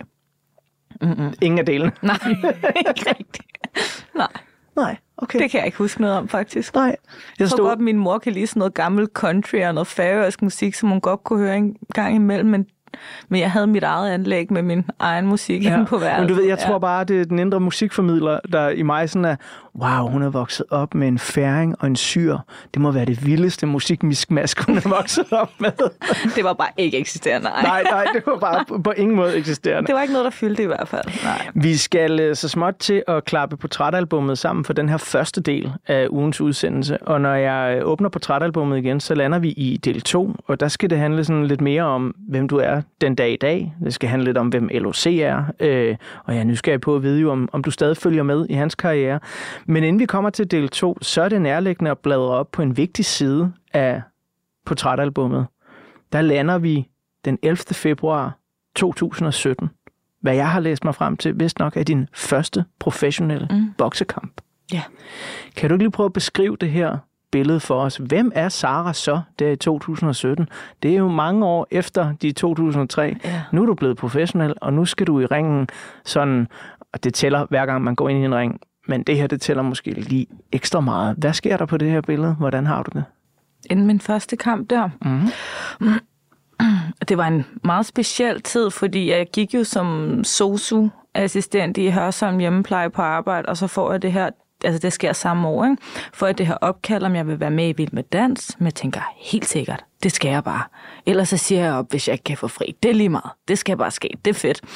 Mm-mm. 1.03 1.33
Ingen 1.43 1.59
af 1.59 1.67
delene? 1.67 1.93
Nej, 2.03 2.17
ikke 2.77 3.05
rigtigt. 3.19 3.47
Nej. 4.17 4.27
Nej, 4.77 4.97
okay. 5.17 5.39
Det 5.39 5.51
kan 5.51 5.59
jeg 5.59 5.67
ikke 5.67 5.79
huske 5.79 6.01
noget 6.01 6.17
om, 6.17 6.29
faktisk. 6.29 6.75
Nej. 6.75 6.85
Jeg, 6.85 6.97
Jeg 7.39 7.49
tror 7.49 7.57
stod- 7.57 7.67
godt, 7.67 7.77
at 7.79 7.85
min 7.85 7.99
mor 7.99 8.19
kan 8.19 8.33
lide 8.33 8.47
sådan 8.47 8.61
noget 8.61 8.75
gammel 8.75 9.09
country 9.15 9.57
og 9.59 9.75
noget 9.75 9.87
færøsk 9.87 10.43
musik, 10.43 10.75
som 10.75 10.89
hun 10.89 11.01
godt 11.01 11.25
kunne 11.25 11.39
høre 11.39 11.57
en 11.57 11.77
gang 11.95 12.15
imellem, 12.15 12.49
men, 12.51 12.67
men 13.29 13.41
jeg 13.41 13.51
havde 13.51 13.67
mit 13.67 13.83
eget 13.83 14.11
anlæg 14.11 14.53
med 14.53 14.63
min 14.63 14.85
egen 14.99 15.27
musik 15.27 15.65
ja. 15.65 15.85
på 15.89 15.99
værelset. 15.99 16.21
Men 16.21 16.29
du 16.29 16.35
ved, 16.35 16.45
jeg 16.45 16.59
tror 16.59 16.79
bare, 16.79 17.05
det 17.05 17.21
er 17.21 17.25
den 17.25 17.39
indre 17.39 17.61
musikformidler, 17.61 18.39
der 18.53 18.69
i 18.69 18.83
mig 18.83 19.11
sådan 19.11 19.25
er, 19.25 19.37
wow, 19.79 20.09
hun 20.09 20.23
er 20.23 20.31
vokset 20.31 20.67
op 20.71 20.95
med 20.95 21.09
en 21.09 21.19
færing 21.19 21.77
og 21.81 21.87
en 21.87 21.97
syr. 21.97 22.39
Det 22.75 22.83
må 22.83 22.91
være 22.91 23.05
det 23.05 23.27
vildeste 23.27 23.67
musikmiskmask, 23.67 24.67
hun 24.67 24.77
er 24.77 24.89
vokset 24.89 25.33
op 25.33 25.51
med. 25.59 25.73
Det 26.37 26.45
var 26.45 26.53
bare 26.53 26.69
ikke 26.77 26.99
eksisterende, 26.99 27.49
nej. 27.49 27.63
nej, 27.63 27.83
nej, 27.83 28.05
det 28.15 28.23
var 28.27 28.39
bare 28.39 28.65
på, 28.69 28.79
på 28.79 28.91
ingen 28.91 29.17
måde 29.17 29.37
eksisterende. 29.37 29.87
Det 29.87 29.95
var 29.95 30.03
ikke 30.03 30.13
noget, 30.13 30.25
der 30.25 30.31
fyldte 30.31 30.63
i 30.63 30.67
hvert 30.67 30.89
fald. 30.89 31.25
Nej. 31.25 31.49
Vi 31.55 31.77
skal 31.77 32.21
øh, 32.21 32.37
så 32.37 32.49
småt 32.49 32.75
til 32.77 33.03
at 33.09 33.25
klappe 33.25 33.57
portrætalbummet 33.57 34.39
sammen 34.39 34.65
for 34.65 34.73
den 34.73 34.89
her 34.89 34.97
første 34.97 35.41
del 35.41 35.73
af 35.87 36.07
ugens 36.11 36.41
udsendelse. 36.41 37.03
Og 37.03 37.21
når 37.21 37.35
jeg 37.35 37.77
øh, 37.79 37.89
åbner 37.89 38.09
portrætalbummet 38.09 38.79
igen, 38.79 39.01
så 39.01 39.15
lander 39.15 39.39
vi 39.39 39.49
i 39.49 39.77
del 39.77 40.01
2, 40.01 40.37
og 40.47 40.61
der 40.61 40.69
skal 40.69 40.91
det 40.91 40.99
handle 40.99 41.25
sådan 41.25 41.47
lidt 41.47 41.61
mere 41.61 41.83
om, 41.83 42.15
hvem 42.29 42.49
du 42.49 42.57
er 42.57 42.82
den 43.01 43.15
dag 43.15 43.33
i 43.33 43.37
dag. 43.37 43.75
Det 43.85 43.95
skal 43.95 44.09
handle 44.09 44.25
lidt 44.25 44.39
om, 44.39 44.49
hvem 44.49 44.69
LOC 44.73 45.07
er. 45.07 45.45
Øh, 45.61 45.97
og 46.25 46.35
jeg 46.35 46.41
er 46.41 46.45
nysgerrig 46.45 46.81
på 46.81 46.97
at 46.97 47.03
vide, 47.03 47.21
jo, 47.21 47.31
om, 47.33 47.49
om 47.53 47.65
du 47.65 47.71
stadig 47.71 47.97
følger 47.97 48.23
med 48.23 48.47
i 48.51 48.53
hans 48.53 48.75
karriere. 48.75 49.21
Men 49.67 49.85
inden 49.85 50.01
vi 50.01 50.07
kommer 50.07 50.31
til 50.31 50.51
del 50.51 50.69
2, 50.69 50.99
så 51.03 51.23
er 51.23 51.29
det 51.29 51.43
nærliggende 51.43 51.91
at 51.91 51.99
bladre 51.99 52.29
op 52.29 52.53
på 52.53 52.63
en 52.63 52.77
vigtig 52.77 53.05
side 53.05 53.53
af 53.73 54.03
portrætalbummet. 54.67 55.47
Der 56.13 56.21
lander 56.21 56.59
vi 56.59 56.89
den 57.25 57.39
11. 57.43 57.57
februar 57.73 58.39
2017 58.77 59.71
hvad 60.23 60.35
jeg 60.35 60.51
har 60.51 60.61
læst 60.61 60.85
mig 60.85 60.95
frem 60.95 61.17
til, 61.17 61.41
vist 61.41 61.59
nok 61.59 61.77
er 61.77 61.83
din 61.83 62.09
første 62.15 62.65
professionelle 62.79 63.49
mm. 63.51 63.73
boksekamp. 63.79 64.41
Ja. 64.73 64.83
Kan 65.57 65.69
du 65.69 65.75
ikke 65.75 65.85
lige 65.85 65.91
prøve 65.91 66.05
at 66.07 66.13
beskrive 66.13 66.57
det 66.61 66.71
her 66.71 66.99
billede 67.33 67.61
for 67.61 67.81
os? 67.81 67.97
Hvem 67.97 68.33
er 68.35 68.49
Sara 68.49 68.93
så 68.93 69.21
der 69.39 69.49
i 69.49 69.57
2017? 69.57 70.49
Det 70.83 70.93
er 70.93 70.97
jo 70.97 71.09
mange 71.09 71.47
år 71.47 71.67
efter 71.71 72.13
de 72.23 72.33
2003. 72.33 73.17
Ja. 73.25 73.43
Nu 73.53 73.63
er 73.63 73.67
du 73.67 73.75
blevet 73.75 73.97
professionel, 73.97 74.55
og 74.61 74.73
nu 74.73 74.85
skal 74.85 75.07
du 75.07 75.21
i 75.21 75.27
ringen 75.27 75.69
sådan, 76.05 76.49
og 76.93 77.05
det 77.05 77.15
tæller 77.15 77.47
hver 77.51 77.67
gang 77.67 77.85
man 77.85 77.95
går 77.95 78.09
ind 78.09 78.19
i 78.19 78.25
en 78.25 78.35
ring, 78.35 78.61
men 78.89 79.03
det 79.03 79.17
her, 79.17 79.27
det 79.27 79.41
tæller 79.41 79.63
måske 79.63 79.91
lige 79.91 80.27
ekstra 80.53 80.81
meget. 80.81 81.17
Hvad 81.19 81.33
sker 81.33 81.57
der 81.57 81.67
på 81.67 81.77
det 81.77 81.91
her 81.91 82.01
billede? 82.01 82.35
Hvordan 82.35 82.67
har 82.67 82.83
du 82.83 82.91
det? 82.95 83.05
Inden 83.71 83.87
min 83.87 84.01
første 84.01 84.37
kamp 84.37 84.71
der. 84.71 84.89
Mm. 85.81 85.93
Det 87.09 87.19
var 87.19 87.27
en 87.27 87.47
meget 87.65 87.87
speciel 87.87 88.43
tid, 88.43 88.71
fordi 88.71 89.11
jeg 89.11 89.27
gik 89.33 89.55
jo 89.55 89.65
som 89.65 90.19
sosu-assistent 90.25 91.77
i 91.79 91.91
Hørsholm 91.91 92.39
hjemmepleje 92.39 92.91
på 92.91 93.03
arbejde, 93.03 93.49
og 93.49 93.57
så 93.57 93.67
får 93.67 93.93
jeg 93.93 94.03
det 94.03 94.13
her, 94.13 94.31
altså 94.65 94.79
det 94.79 94.93
sker 94.93 95.13
samme 95.13 95.49
år, 95.49 95.65
ikke? 95.65 95.77
for 96.13 96.27
at 96.27 96.39
det 96.39 96.47
her 96.47 96.55
opkald, 96.55 97.03
om 97.03 97.15
jeg 97.17 97.27
vil 97.27 97.41
være 97.41 97.51
med 97.51 97.69
i 97.69 97.73
Vild 97.73 97.93
med 97.93 98.03
Dans, 98.03 98.57
men 98.59 98.65
jeg 98.65 98.75
tænker, 98.75 99.01
helt 99.17 99.49
sikkert, 99.49 99.85
det 100.03 100.13
skal 100.13 100.31
jeg 100.31 100.45
bare. 100.45 100.63
Ellers 101.07 101.29
så 101.29 101.37
siger 101.37 101.65
jeg 101.65 101.73
op, 101.75 101.91
hvis 101.91 102.09
jeg 102.09 102.15
ikke 102.15 102.25
kan 102.25 102.37
få 102.37 102.49
fri. 102.49 102.77
Det 102.83 102.91
er 102.91 102.95
lige 102.95 103.09
meget. 103.09 103.31
Det 103.49 103.59
skal 103.59 103.77
bare 103.77 103.91
ske. 103.91 104.09
Det 104.25 104.31
er 104.31 104.35
fedt. 104.35 104.61
Jeg 104.63 104.69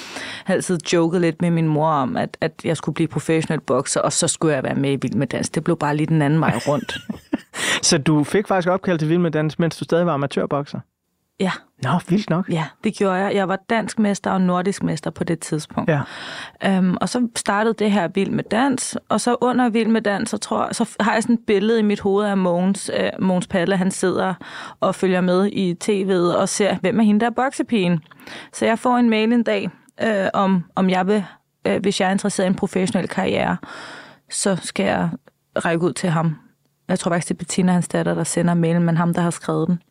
har 0.45 0.55
altid 0.55 0.79
joket 0.93 1.21
lidt 1.21 1.43
med 1.43 1.51
min 1.51 1.69
mor 1.69 1.89
om, 1.89 2.17
at, 2.17 2.37
at 2.41 2.53
jeg 2.65 2.77
skulle 2.77 2.95
blive 2.95 3.09
professionel 3.09 3.61
bokser, 3.61 4.01
og 4.01 4.13
så 4.13 4.29
skulle 4.29 4.55
jeg 4.55 4.63
være 4.63 4.75
med 4.75 4.93
i 4.93 4.97
Vild 4.97 5.15
med 5.15 5.27
Dans. 5.27 5.51
Det 5.51 5.65
blev 5.65 5.77
bare 5.77 5.97
lige 5.97 6.07
den 6.07 6.23
anden 6.23 6.41
vej 6.41 6.61
rundt. 6.69 6.97
Så 7.89 7.99
du 7.99 8.25
fik 8.25 8.49
faktisk 8.49 8.69
opkald 8.69 8.99
til 8.99 9.09
Vild 9.09 9.19
med 9.19 9.31
Dans, 9.31 9.59
mens 9.59 9.77
du 9.77 9.85
stadig 9.85 10.07
var 10.07 10.13
amatørbokser? 10.13 10.81
Ja. 11.41 11.51
Nå, 11.83 11.91
vildt 12.09 12.31
nok. 12.31 12.49
Ja, 12.49 12.65
det 12.85 12.95
gjorde 12.95 13.15
jeg. 13.17 13.35
Jeg 13.35 13.49
var 13.49 13.59
dansk 13.71 13.99
mester 13.99 14.31
og 14.31 14.41
nordisk 14.41 14.83
mester 14.83 15.11
på 15.11 15.25
det 15.25 15.41
tidspunkt. 15.41 15.91
Ja. 15.91 16.01
Øhm, 16.65 16.97
og 17.01 17.09
så 17.09 17.29
startede 17.37 17.75
det 17.79 17.91
her 17.93 18.09
Vild 18.09 18.31
med 18.31 18.45
Dans, 18.45 18.97
og 19.09 19.21
så 19.21 19.37
under 19.41 19.69
Vild 19.69 19.89
med 19.89 20.03
Dans, 20.03 20.31
så, 20.31 20.39
tror, 20.39 20.65
jeg- 20.67 20.75
så 20.75 20.97
har 21.01 21.13
jeg 21.13 21.23
sådan 21.23 21.35
et 21.35 21.41
billede 21.47 21.79
i 21.79 21.83
mit 21.83 22.01
hoved 22.01 22.27
af 22.27 22.37
Mogens, 22.37 22.91
øh, 23.01 23.11
Mogens 23.19 23.47
Palle, 23.47 23.77
han 23.77 23.91
sidder 23.91 24.35
og 24.81 24.95
følger 24.95 25.21
med 25.21 25.47
i 25.53 25.77
tv'et 25.85 26.37
og 26.37 26.49
ser, 26.49 26.77
hvem 26.79 27.01
er 27.01 27.05
hende 27.05 27.21
der 27.21 27.27
er 27.27 27.31
boksepigen. 27.31 28.01
Så 28.53 28.67
jeg 28.67 28.79
får 28.79 28.97
en 28.97 29.11
mail 29.11 29.33
en 29.33 29.43
dag, 29.43 29.71
øh, 30.03 30.27
om, 30.35 30.65
om 30.75 30.91
jeg 30.91 31.07
vil, 31.07 31.25
øh, 31.67 31.81
hvis 31.81 32.01
jeg 32.01 32.07
er 32.09 32.13
interesseret 32.13 32.47
i 32.47 32.49
en 32.49 32.55
professionel 32.55 33.09
karriere, 33.09 33.57
så 34.31 34.57
skal 34.63 34.87
jeg 34.87 35.09
række 35.65 35.85
ud 35.85 35.93
til 35.93 36.11
ham. 36.11 36.37
Jeg 36.89 36.99
tror 36.99 37.11
faktisk, 37.11 37.29
det 37.29 37.35
er 37.35 37.39
Bettina, 37.39 37.73
hans 37.73 37.89
datter, 37.89 38.15
der 38.15 38.25
sender 38.25 38.55
mailen, 38.55 38.83
men 38.83 38.97
ham, 38.97 39.15
der 39.15 39.21
har 39.21 39.31
skrevet 39.31 39.69
den. 39.69 39.83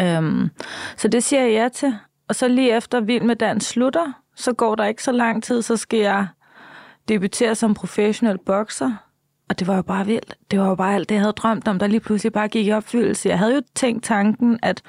Øhm, 0.00 0.50
så 0.96 1.08
det 1.08 1.24
siger 1.24 1.42
jeg 1.42 1.52
ja 1.52 1.68
til. 1.68 1.94
Og 2.28 2.34
så 2.34 2.48
lige 2.48 2.76
efter 2.76 3.00
Vild 3.00 3.22
med 3.22 3.36
Dans 3.36 3.64
slutter, 3.64 4.12
så 4.36 4.52
går 4.52 4.74
der 4.74 4.84
ikke 4.84 5.02
så 5.02 5.12
lang 5.12 5.42
tid, 5.42 5.62
så 5.62 5.76
skal 5.76 5.98
jeg 5.98 6.26
debutere 7.08 7.54
som 7.54 7.74
professionel 7.74 8.38
bokser. 8.38 8.92
Og 9.48 9.58
det 9.58 9.66
var 9.66 9.76
jo 9.76 9.82
bare 9.82 10.06
vildt. 10.06 10.34
Det 10.50 10.60
var 10.60 10.68
jo 10.68 10.74
bare 10.74 10.94
alt 10.94 11.08
det, 11.08 11.14
jeg 11.14 11.22
havde 11.22 11.32
drømt 11.32 11.68
om, 11.68 11.78
der 11.78 11.86
lige 11.86 12.00
pludselig 12.00 12.32
bare 12.32 12.48
gik 12.48 12.66
i 12.66 12.72
opfyldelse. 12.72 13.28
Jeg 13.28 13.38
havde 13.38 13.54
jo 13.54 13.62
tænkt 13.74 14.04
tanken, 14.04 14.58
at 14.62 14.82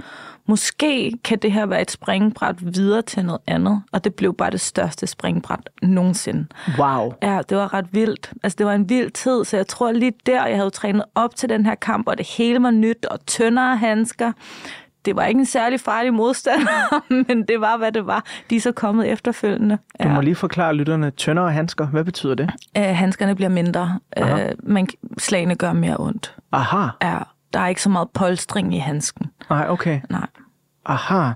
måske 0.46 1.12
kan 1.24 1.38
det 1.40 1.52
her 1.52 1.66
være 1.66 1.82
et 1.82 1.92
springbræt 1.92 2.76
videre 2.76 3.02
til 3.02 3.26
noget 3.26 3.42
andet. 3.48 3.84
Og 3.92 4.04
det 4.04 4.16
blev 4.16 4.34
bare 4.34 4.52
det 4.52 4.62
største 4.62 5.08
springbræt 5.08 5.70
nogensinde. 5.82 6.48
Wow. 6.80 7.14
Ja, 7.22 7.42
det 7.50 7.58
var 7.58 7.74
ret 7.74 7.88
vildt. 7.92 8.32
Altså, 8.44 8.56
det 8.58 8.66
var 8.66 8.74
en 8.74 8.90
vild 8.90 9.12
tid, 9.12 9.46
så 9.46 9.58
jeg 9.58 9.68
tror 9.68 9.92
lige 9.92 10.14
der, 10.26 10.46
jeg 10.46 10.58
havde 10.58 10.70
trænet 10.70 11.04
op 11.16 11.36
til 11.36 11.50
den 11.50 11.66
her 11.66 11.76
kamp, 11.76 12.08
og 12.08 12.18
det 12.18 12.28
hele 12.28 12.64
var 12.64 12.72
nyt, 12.72 13.06
og 13.06 13.26
tyndere 13.26 13.78
handsker. 13.78 14.32
Det 15.06 15.16
var 15.16 15.26
ikke 15.26 15.40
en 15.40 15.46
særlig 15.46 15.80
farlig 15.80 16.14
modstander, 16.14 17.04
men 17.28 17.44
det 17.48 17.62
var, 17.62 17.78
hvad 17.78 17.92
det 17.92 18.06
var. 18.08 18.26
De 18.50 18.56
er 18.56 18.62
så 18.62 18.72
kommet 18.72 19.10
efterfølgende. 19.12 19.78
Du 20.04 20.08
må 20.08 20.22
lige 20.22 20.36
forklare 20.36 20.74
lytterne, 20.74 21.12
tyndere 21.12 21.52
handsker, 21.52 21.88
hvad 21.88 22.04
betyder 22.04 22.36
det? 22.36 22.52
Øh, 22.78 22.84
handskerne 22.84 23.36
bliver 23.36 23.50
mindre, 23.50 24.00
Aha. 24.18 24.46
øh, 24.46 24.52
men 24.64 24.88
slagene 25.18 25.56
gør 25.56 25.74
mere 25.74 25.96
ondt. 26.00 26.36
Aha. 26.52 26.88
Ja, 27.02 27.18
der 27.54 27.60
er 27.60 27.68
ikke 27.68 27.82
så 27.82 27.90
meget 27.90 28.10
polstring 28.14 28.76
i 28.76 28.78
handsken. 28.78 29.32
Nej, 29.50 29.66
okay. 29.70 30.00
Nej. 30.10 30.28
Aha. 30.86 31.32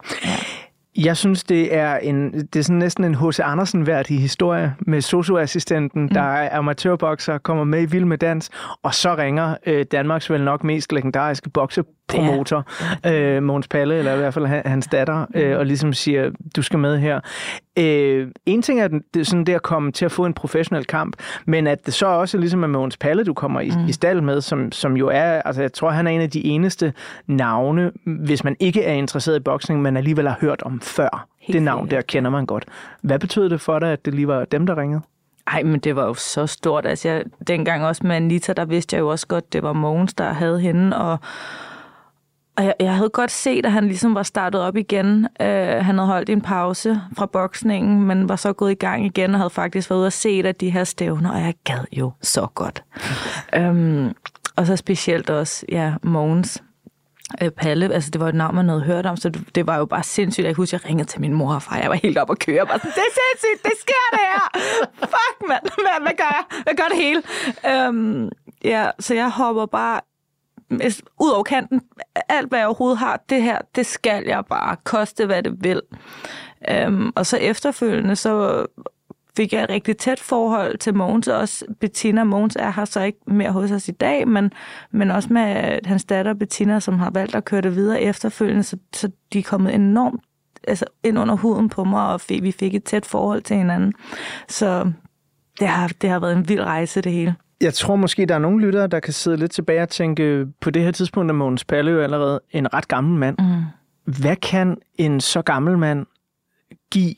Jeg 0.97 1.17
synes, 1.17 1.43
det 1.43 1.75
er, 1.75 1.97
en, 1.97 2.33
det 2.33 2.55
er 2.59 2.63
sådan 2.63 2.77
næsten 2.77 3.03
en 3.03 3.15
H.C. 3.15 3.39
Andersen-værdig 3.39 4.21
historie 4.21 4.75
med 4.79 5.01
socioassistenten, 5.01 6.01
mm. 6.01 6.09
der 6.09 6.21
er 6.21 6.57
amatørbokser, 6.57 7.37
kommer 7.37 7.63
med 7.63 7.81
i 7.81 7.85
Vild 7.85 8.05
med 8.05 8.17
Dans, 8.17 8.49
og 8.83 8.93
så 8.93 9.15
ringer 9.15 9.55
øh, 9.65 9.85
Danmarks 9.91 10.29
vel 10.29 10.43
nok 10.43 10.63
mest 10.63 10.91
legendariske 10.91 11.49
boksepromotor, 12.07 12.65
øh, 13.05 13.43
Måns 13.43 13.67
Palle, 13.67 13.95
eller 13.97 14.13
i 14.13 14.17
hvert 14.17 14.33
fald 14.33 14.45
han- 14.45 14.61
hans 14.65 14.87
datter, 14.87 15.25
øh, 15.35 15.57
og 15.57 15.65
ligesom 15.65 15.93
siger, 15.93 16.31
du 16.55 16.61
skal 16.61 16.79
med 16.79 16.97
her. 16.99 17.19
Øh, 17.79 18.27
en 18.45 18.61
ting 18.61 18.79
er 18.81 18.87
den- 18.87 19.03
det 19.13 19.27
sådan 19.27 19.43
det 19.43 19.53
at 19.53 19.61
komme 19.61 19.91
til 19.91 20.05
at 20.05 20.11
få 20.11 20.25
en 20.25 20.33
professionel 20.33 20.85
kamp, 20.85 21.15
men 21.45 21.67
at 21.67 21.85
det 21.85 21.93
så 21.93 22.05
også 22.07 22.37
ligesom 22.37 22.63
er 22.63 22.67
Måns 22.67 22.97
Palle, 22.97 23.23
du 23.23 23.33
kommer 23.33 23.59
i, 23.59 23.69
mm. 23.69 23.87
i 23.87 23.91
stald 23.91 24.21
med, 24.21 24.41
som, 24.41 24.71
som 24.71 24.97
jo 24.97 25.07
er, 25.07 25.41
altså 25.41 25.61
jeg 25.61 25.73
tror, 25.73 25.89
han 25.89 26.07
er 26.07 26.11
en 26.11 26.21
af 26.21 26.29
de 26.29 26.45
eneste 26.45 26.93
navne, 27.27 27.91
hvis 28.05 28.43
man 28.43 28.55
ikke 28.59 28.83
er 28.83 28.93
interesseret 28.93 29.35
i 29.35 29.39
boksning, 29.39 29.81
men 29.81 29.97
alligevel 29.97 30.27
har 30.27 30.37
hørt 30.41 30.61
om 30.63 30.81
før. 30.81 31.27
Helt 31.41 31.53
det 31.55 31.63
navn 31.63 31.89
der 31.91 32.01
kender 32.01 32.29
man 32.31 32.45
godt. 32.45 32.65
Hvad 33.01 33.19
betød 33.19 33.49
det 33.49 33.61
for 33.61 33.79
dig, 33.79 33.91
at 33.91 34.05
det 34.05 34.13
lige 34.13 34.27
var 34.27 34.45
dem, 34.45 34.65
der 34.67 34.77
ringede? 34.77 35.01
Ej, 35.47 35.63
men 35.63 35.79
det 35.79 35.95
var 35.95 36.05
jo 36.05 36.13
så 36.13 36.47
stort. 36.47 36.85
Altså, 36.85 37.09
jeg, 37.09 37.23
dengang 37.47 37.85
også 37.85 38.07
med 38.07 38.15
Anita, 38.15 38.53
der 38.53 38.65
vidste 38.65 38.95
jeg 38.95 39.01
jo 39.01 39.07
også 39.07 39.27
godt, 39.27 39.53
det 39.53 39.63
var 39.63 39.73
Mogens, 39.73 40.13
der 40.13 40.33
havde 40.33 40.59
hende, 40.59 40.97
og, 40.97 41.17
og 42.57 42.63
jeg, 42.65 42.73
jeg 42.79 42.95
havde 42.95 43.09
godt 43.09 43.31
set, 43.31 43.65
at 43.65 43.71
han 43.71 43.85
ligesom 43.87 44.15
var 44.15 44.23
startet 44.23 44.61
op 44.61 44.77
igen. 44.77 45.27
Øh, 45.41 45.47
han 45.85 45.97
havde 45.97 46.07
holdt 46.07 46.29
en 46.29 46.41
pause 46.41 47.01
fra 47.17 47.25
boksningen, 47.25 48.03
men 48.03 48.29
var 48.29 48.35
så 48.35 48.53
gået 48.53 48.71
i 48.71 48.75
gang 48.75 49.05
igen, 49.05 49.33
og 49.33 49.39
havde 49.39 49.49
faktisk 49.49 49.89
været 49.89 49.99
ude 49.99 50.07
og 50.07 50.13
se 50.13 50.41
af 50.45 50.55
de 50.55 50.69
her 50.69 50.83
stævner, 50.83 51.31
og 51.31 51.39
jeg 51.41 51.53
gad 51.63 51.85
jo 51.91 52.11
så 52.21 52.47
godt. 52.55 52.83
øhm, 53.55 54.13
og 54.55 54.65
så 54.65 54.75
specielt 54.75 55.29
også, 55.29 55.65
ja, 55.69 55.93
Mogens. 56.03 56.63
øh, 57.41 57.51
Palle, 57.51 57.93
altså 57.93 58.09
det 58.11 58.21
var 58.21 58.29
et 58.29 58.35
navn, 58.35 58.55
man 58.55 58.69
havde 58.69 58.81
hørt 58.81 59.05
om, 59.05 59.17
så 59.17 59.29
det, 59.29 59.55
det 59.55 59.67
var 59.67 59.77
jo 59.77 59.85
bare 59.85 60.03
sindssygt. 60.03 60.45
Jeg 60.47 60.53
husker, 60.53 60.77
jeg 60.83 60.89
ringede 60.89 61.07
til 61.09 61.21
min 61.21 61.33
mor 61.33 61.53
og 61.53 61.61
far, 61.61 61.77
jeg 61.77 61.89
var 61.89 61.95
helt 61.95 62.17
op 62.17 62.31
at 62.31 62.39
køre, 62.39 62.65
bare 62.67 62.79
sådan, 62.79 62.91
det 62.91 62.97
er 63.01 63.19
sindssygt, 63.19 63.63
det 63.63 63.73
sker 63.81 64.07
det 64.11 64.19
her! 64.19 64.59
Fuck, 64.99 65.47
mand, 65.49 65.61
hvad, 65.63 66.01
hvad 66.01 66.13
gør 66.17 66.23
jeg? 66.23 66.63
Hvad 66.63 66.73
gør 66.75 66.87
det 66.89 66.97
hele? 66.97 67.21
Øhm, 67.87 68.29
ja, 68.63 68.89
så 68.99 69.13
jeg 69.15 69.29
hopper 69.31 69.65
bare 69.65 69.99
ud 71.19 71.31
over 71.33 71.43
kanten. 71.43 71.81
Alt, 72.29 72.49
hvad 72.49 72.59
jeg 72.59 72.67
overhovedet 72.67 72.97
har, 72.97 73.23
det 73.29 73.43
her, 73.43 73.57
det 73.75 73.85
skal 73.85 74.23
jeg 74.27 74.43
bare 74.49 74.75
koste, 74.83 75.25
hvad 75.25 75.43
det 75.43 75.63
vil. 75.63 75.81
Øhm, 76.69 77.11
og 77.15 77.25
så 77.25 77.37
efterfølgende, 77.37 78.15
så 78.15 78.65
fik 79.37 79.53
jeg 79.53 79.63
et 79.63 79.69
rigtig 79.69 79.97
tæt 79.97 80.19
forhold 80.19 80.77
til 80.77 80.95
Mogens, 80.95 81.27
og 81.27 81.37
også 81.37 81.65
Bettina. 81.79 82.23
Mogens 82.23 82.55
er 82.55 82.71
her 82.71 82.85
så 82.85 83.01
ikke 83.01 83.19
mere 83.27 83.51
hos 83.51 83.71
os 83.71 83.87
i 83.87 83.91
dag, 83.91 84.27
men, 84.27 84.51
men 84.91 85.11
også 85.11 85.33
med 85.33 85.79
hans 85.85 86.05
datter 86.05 86.33
Bettina, 86.33 86.79
som 86.79 86.99
har 86.99 87.09
valgt 87.09 87.35
at 87.35 87.45
køre 87.45 87.61
det 87.61 87.75
videre 87.75 88.01
efterfølgende, 88.01 88.63
så, 88.63 88.77
så 88.93 89.11
de 89.33 89.39
er 89.39 89.43
kommet 89.43 89.75
enormt 89.75 90.21
altså, 90.67 90.85
ind 91.03 91.19
under 91.19 91.35
huden 91.35 91.69
på 91.69 91.83
mig, 91.83 92.07
og 92.07 92.21
vi 92.29 92.51
fik 92.51 92.75
et 92.75 92.83
tæt 92.83 93.05
forhold 93.05 93.41
til 93.41 93.55
hinanden. 93.55 93.93
Så 94.47 94.91
det 95.59 95.67
har, 95.67 95.91
det 96.01 96.09
har 96.09 96.19
været 96.19 96.37
en 96.37 96.49
vild 96.49 96.61
rejse, 96.61 97.01
det 97.01 97.11
hele. 97.11 97.35
Jeg 97.61 97.73
tror 97.73 97.95
måske, 97.95 98.25
der 98.25 98.35
er 98.35 98.39
nogle 98.39 98.65
lyttere, 98.65 98.87
der 98.87 98.99
kan 98.99 99.13
sidde 99.13 99.37
lidt 99.37 99.51
tilbage 99.51 99.81
og 99.81 99.89
tænke, 99.89 100.47
på 100.61 100.69
det 100.69 100.83
her 100.83 100.91
tidspunkt 100.91 101.31
er 101.31 101.35
Mogens 101.35 101.63
Palle 101.63 101.91
jo 101.91 102.01
allerede 102.01 102.41
en 102.51 102.73
ret 102.73 102.87
gammel 102.87 103.19
mand. 103.19 103.35
Mm. 103.39 103.63
Hvad 104.21 104.35
kan 104.35 104.77
en 104.95 105.21
så 105.21 105.41
gammel 105.41 105.77
mand 105.77 106.05
give 106.91 107.15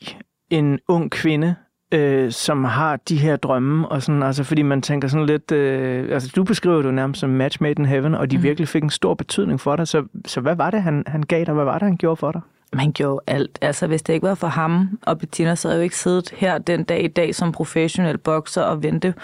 en 0.50 0.78
ung 0.88 1.10
kvinde, 1.10 1.54
øh, 1.94 2.32
som 2.32 2.64
har 2.64 2.96
de 2.96 3.16
her 3.16 3.36
drømme? 3.36 3.88
Og 3.88 4.02
sådan, 4.02 4.22
altså, 4.22 4.44
fordi 4.44 4.62
man 4.62 4.82
tænker 4.82 5.08
sådan 5.08 5.26
lidt... 5.26 5.52
Øh, 5.52 6.12
altså, 6.12 6.32
du 6.36 6.44
beskriver 6.44 6.76
det 6.76 6.84
jo 6.84 6.90
nærmest 6.90 7.20
som 7.20 7.30
match 7.30 7.62
made 7.62 7.74
in 7.78 7.86
heaven, 7.86 8.14
og 8.14 8.30
de 8.30 8.36
mm. 8.36 8.42
virkelig 8.42 8.68
fik 8.68 8.82
en 8.82 8.90
stor 8.90 9.14
betydning 9.14 9.60
for 9.60 9.76
dig. 9.76 9.88
Så, 9.88 10.04
så 10.26 10.40
hvad 10.40 10.56
var 10.56 10.70
det, 10.70 10.82
han, 10.82 11.04
han 11.06 11.22
gav 11.22 11.44
dig? 11.44 11.54
Hvad 11.54 11.64
var 11.64 11.78
det, 11.78 11.82
han 11.82 11.96
gjorde 11.96 12.16
for 12.16 12.32
dig? 12.32 12.40
Man 12.72 12.92
gjorde 12.92 13.20
alt. 13.26 13.58
Altså, 13.60 13.86
hvis 13.86 14.02
det 14.02 14.12
ikke 14.12 14.26
var 14.26 14.34
for 14.34 14.46
ham 14.46 14.98
og 15.02 15.18
Bettina, 15.18 15.54
så 15.54 15.68
havde 15.68 15.76
jeg 15.76 15.80
jo 15.80 15.84
ikke 15.84 15.96
siddet 15.96 16.30
her 16.36 16.58
den 16.58 16.84
dag 16.84 17.04
i 17.04 17.08
dag 17.08 17.34
som 17.34 17.52
professionel 17.52 18.18
bokser 18.18 18.62
og 18.62 18.82
vente 18.82 19.14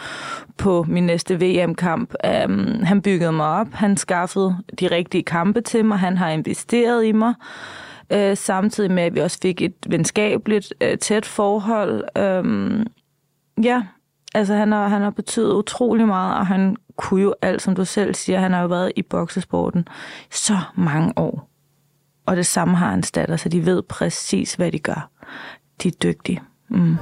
på 0.57 0.85
min 0.89 1.07
næste 1.07 1.41
VM-kamp. 1.41 2.15
Um, 2.25 2.31
øhm, 2.31 2.83
han 2.83 3.03
byggede 3.03 3.33
mig 3.33 3.47
op. 3.47 3.67
Han 3.73 3.97
skaffede 3.97 4.57
de 4.81 4.87
rigtige 4.87 5.23
kampe 5.23 5.61
til 5.61 5.85
mig. 5.85 5.99
Han 5.99 6.17
har 6.17 6.31
investeret 6.31 7.05
i 7.05 7.13
mig. 7.13 7.35
Uh, 8.15 8.35
samtidig 8.35 8.91
med, 8.91 9.03
at 9.03 9.15
vi 9.15 9.21
også 9.21 9.39
fik 9.43 9.63
et 9.63 9.75
venskabeligt, 9.87 10.75
uh, 10.85 10.99
tæt 11.01 11.27
forhold. 11.27 12.05
Um, 12.41 12.87
ja, 13.63 13.83
altså 14.35 14.55
han 14.55 14.73
har, 14.73 14.89
han 14.89 15.03
har 15.03 15.11
betydet 15.11 15.53
utrolig 15.53 16.07
meget, 16.07 16.39
og 16.39 16.47
han 16.47 16.77
kunne 16.97 17.23
jo 17.23 17.35
alt, 17.43 17.63
som 17.63 17.75
du 17.75 17.85
selv 17.85 18.15
siger. 18.15 18.39
Han 18.39 18.53
har 18.53 18.61
jo 18.61 18.69
været 18.69 18.93
i 18.97 19.03
boksesporten 19.03 19.89
så 20.31 20.59
mange 20.75 21.13
år. 21.17 21.56
Og 22.27 22.37
det 22.37 22.47
samme 22.47 22.77
har 22.77 22.91
hans 22.91 23.13
datter, 23.13 23.37
så 23.37 23.49
de 23.49 23.67
ved 23.67 23.83
præcis, 23.83 24.55
hvad 24.55 24.73
de 24.73 24.79
gør. 24.79 25.11
De 25.83 25.89
er 25.89 25.93
dygtige. 26.03 26.43
Mm. 26.69 26.97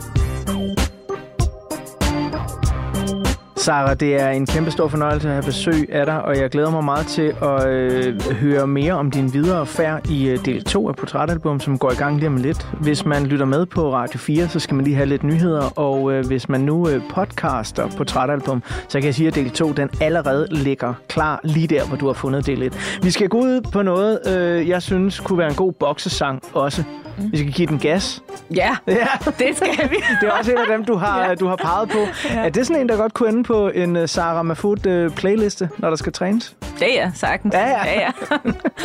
Sara, 3.64 3.94
det 3.94 4.20
er 4.20 4.28
en 4.28 4.46
kæmpe 4.46 4.70
stor 4.70 4.88
fornøjelse 4.88 5.28
at 5.28 5.34
have 5.34 5.44
besøg 5.44 5.88
af 5.92 6.06
dig, 6.06 6.22
og 6.22 6.36
jeg 6.36 6.50
glæder 6.50 6.70
mig 6.70 6.84
meget 6.84 7.06
til 7.06 7.34
at 7.42 7.68
øh, 7.68 8.20
høre 8.32 8.66
mere 8.66 8.92
om 8.92 9.10
din 9.10 9.32
videre 9.32 9.66
færd 9.66 10.10
i 10.10 10.28
øh, 10.28 10.44
del 10.44 10.64
2 10.64 10.88
af 10.88 10.96
Portrætalbum, 10.96 11.60
som 11.60 11.78
går 11.78 11.90
i 11.90 11.94
gang 11.94 12.16
lige 12.16 12.26
om 12.26 12.36
lidt. 12.36 12.68
Hvis 12.80 13.04
man 13.04 13.26
lytter 13.26 13.46
med 13.46 13.66
på 13.66 13.92
Radio 13.92 14.18
4, 14.18 14.48
så 14.48 14.60
skal 14.60 14.74
man 14.74 14.84
lige 14.84 14.96
have 14.96 15.06
lidt 15.06 15.22
nyheder, 15.22 15.78
og 15.78 16.12
øh, 16.12 16.26
hvis 16.26 16.48
man 16.48 16.60
nu 16.60 16.88
øh, 16.88 17.02
podcaster 17.10 17.88
Portrætalbum, 17.96 18.62
så 18.88 18.98
kan 18.98 19.06
jeg 19.06 19.14
sige, 19.14 19.28
at 19.28 19.34
del 19.34 19.50
2 19.50 19.72
den 19.72 19.90
allerede 20.00 20.46
ligger 20.50 20.94
klar 21.08 21.40
lige 21.44 21.66
der, 21.66 21.86
hvor 21.86 21.96
du 21.96 22.06
har 22.06 22.12
fundet 22.12 22.46
del 22.46 22.62
1. 22.62 22.98
Vi 23.02 23.10
skal 23.10 23.28
gå 23.28 23.38
ud 23.38 23.60
på 23.72 23.82
noget, 23.82 24.18
øh, 24.36 24.68
jeg 24.68 24.82
synes 24.82 25.20
kunne 25.20 25.38
være 25.38 25.48
en 25.48 25.56
god 25.56 25.72
boksesang 25.72 26.42
også. 26.52 26.84
Mm. 27.18 27.32
Vi 27.32 27.38
skal 27.38 27.52
give 27.52 27.68
den 27.68 27.78
gas. 27.78 28.22
Ja, 28.54 28.76
ja, 28.86 29.06
det 29.38 29.56
skal 29.56 29.90
vi. 29.90 29.96
det 30.20 30.28
er 30.28 30.32
også 30.32 30.50
en 30.50 30.58
af 30.58 30.66
dem, 30.68 30.84
du 30.84 30.94
har, 30.94 31.24
ja. 31.28 31.34
du 31.34 31.46
har 31.46 31.56
peget 31.56 31.88
på. 31.88 31.98
Ja. 32.24 32.44
Er 32.44 32.48
det 32.48 32.66
sådan 32.66 32.82
en, 32.82 32.88
der 32.88 32.96
godt 32.96 33.14
kunne 33.14 33.28
ende 33.28 33.42
på 33.42 33.68
en 33.68 33.96
uh, 33.96 34.06
Sarah 34.06 34.46
Mahfoud 34.46 34.86
uh, 34.86 35.14
playliste, 35.14 35.68
når 35.78 35.88
der 35.88 35.96
skal 35.96 36.12
trænes? 36.12 36.56
Det 36.78 37.00
er 37.00 37.10
sagtens. 37.14 37.54
Ja, 37.54 37.68
ja. 37.68 37.84
ja, 37.84 38.00
ja. 38.00 38.10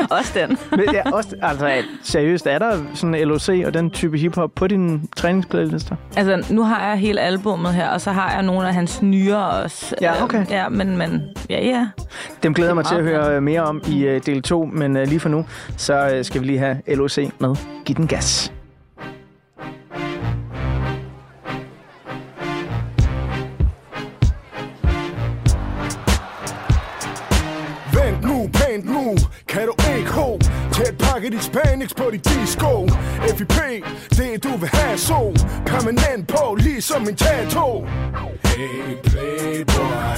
også 0.18 0.32
den. 0.36 0.58
Men, 0.80 0.94
ja, 0.94 1.12
også, 1.12 1.36
altså, 1.42 1.84
seriøst, 2.04 2.48
er 2.48 2.60
der 2.60 2.78
sådan 2.94 3.28
LOC 3.28 3.50
og 3.66 3.74
den 3.74 3.92
type 3.92 4.18
hiphop 4.18 4.52
på 4.56 4.68
din 4.68 5.10
træningsplaylister? 5.16 5.96
Altså, 6.18 6.54
nu 6.54 6.64
har 6.64 6.90
jeg 6.90 6.98
hele 6.98 7.22
albummet 7.22 7.74
her, 7.74 7.90
og 7.90 8.02
så 8.02 8.12
har 8.12 8.34
jeg 8.34 8.44
nogle 8.44 8.68
af 8.68 8.74
hans 8.74 9.02
nyere 9.02 9.50
også. 9.50 9.96
Ja, 10.02 10.24
okay. 10.24 10.42
Øh, 10.42 10.52
ja, 10.52 10.70
men, 10.70 10.98
men 10.98 11.22
ja, 11.50 11.66
ja. 11.66 11.88
Dem 12.44 12.54
glæder 12.54 12.70
jeg 12.70 12.76
mig 12.76 12.86
til 12.86 12.96
at 12.96 13.04
høre 13.04 13.36
øh, 13.36 13.44
mere 13.44 13.62
om 13.62 13.82
i 13.88 14.08
uh, 14.08 14.22
del 14.26 14.42
2, 14.42 14.66
men 14.66 14.98
uh, 14.98 15.04
lige 15.04 15.20
for 15.20 15.30
nu, 15.30 15.46
så 15.78 16.16
uh, 16.18 16.26
skal 16.26 16.42
vi 16.42 16.46
lige 16.46 16.60
have 16.60 16.78
LOC 16.88 17.18
med. 17.40 17.56
Giv 17.86 17.96
den 17.96 18.08
gas. 18.08 18.59
Tæt 31.20 31.32
pakket 31.32 31.40
i 31.40 31.44
Spanix 31.44 31.96
på 31.96 32.10
dit 32.12 32.26
disco 32.26 32.88
FIP, 33.38 33.54
det 34.10 34.44
du 34.44 34.58
vil 34.58 34.70
have 34.70 34.98
så 34.98 35.46
Permanent 35.66 36.28
på, 36.28 36.56
ligesom 36.56 37.08
en 37.08 37.16
tattoo. 37.16 37.86
Hey 38.44 38.96
playboy, 39.04 40.18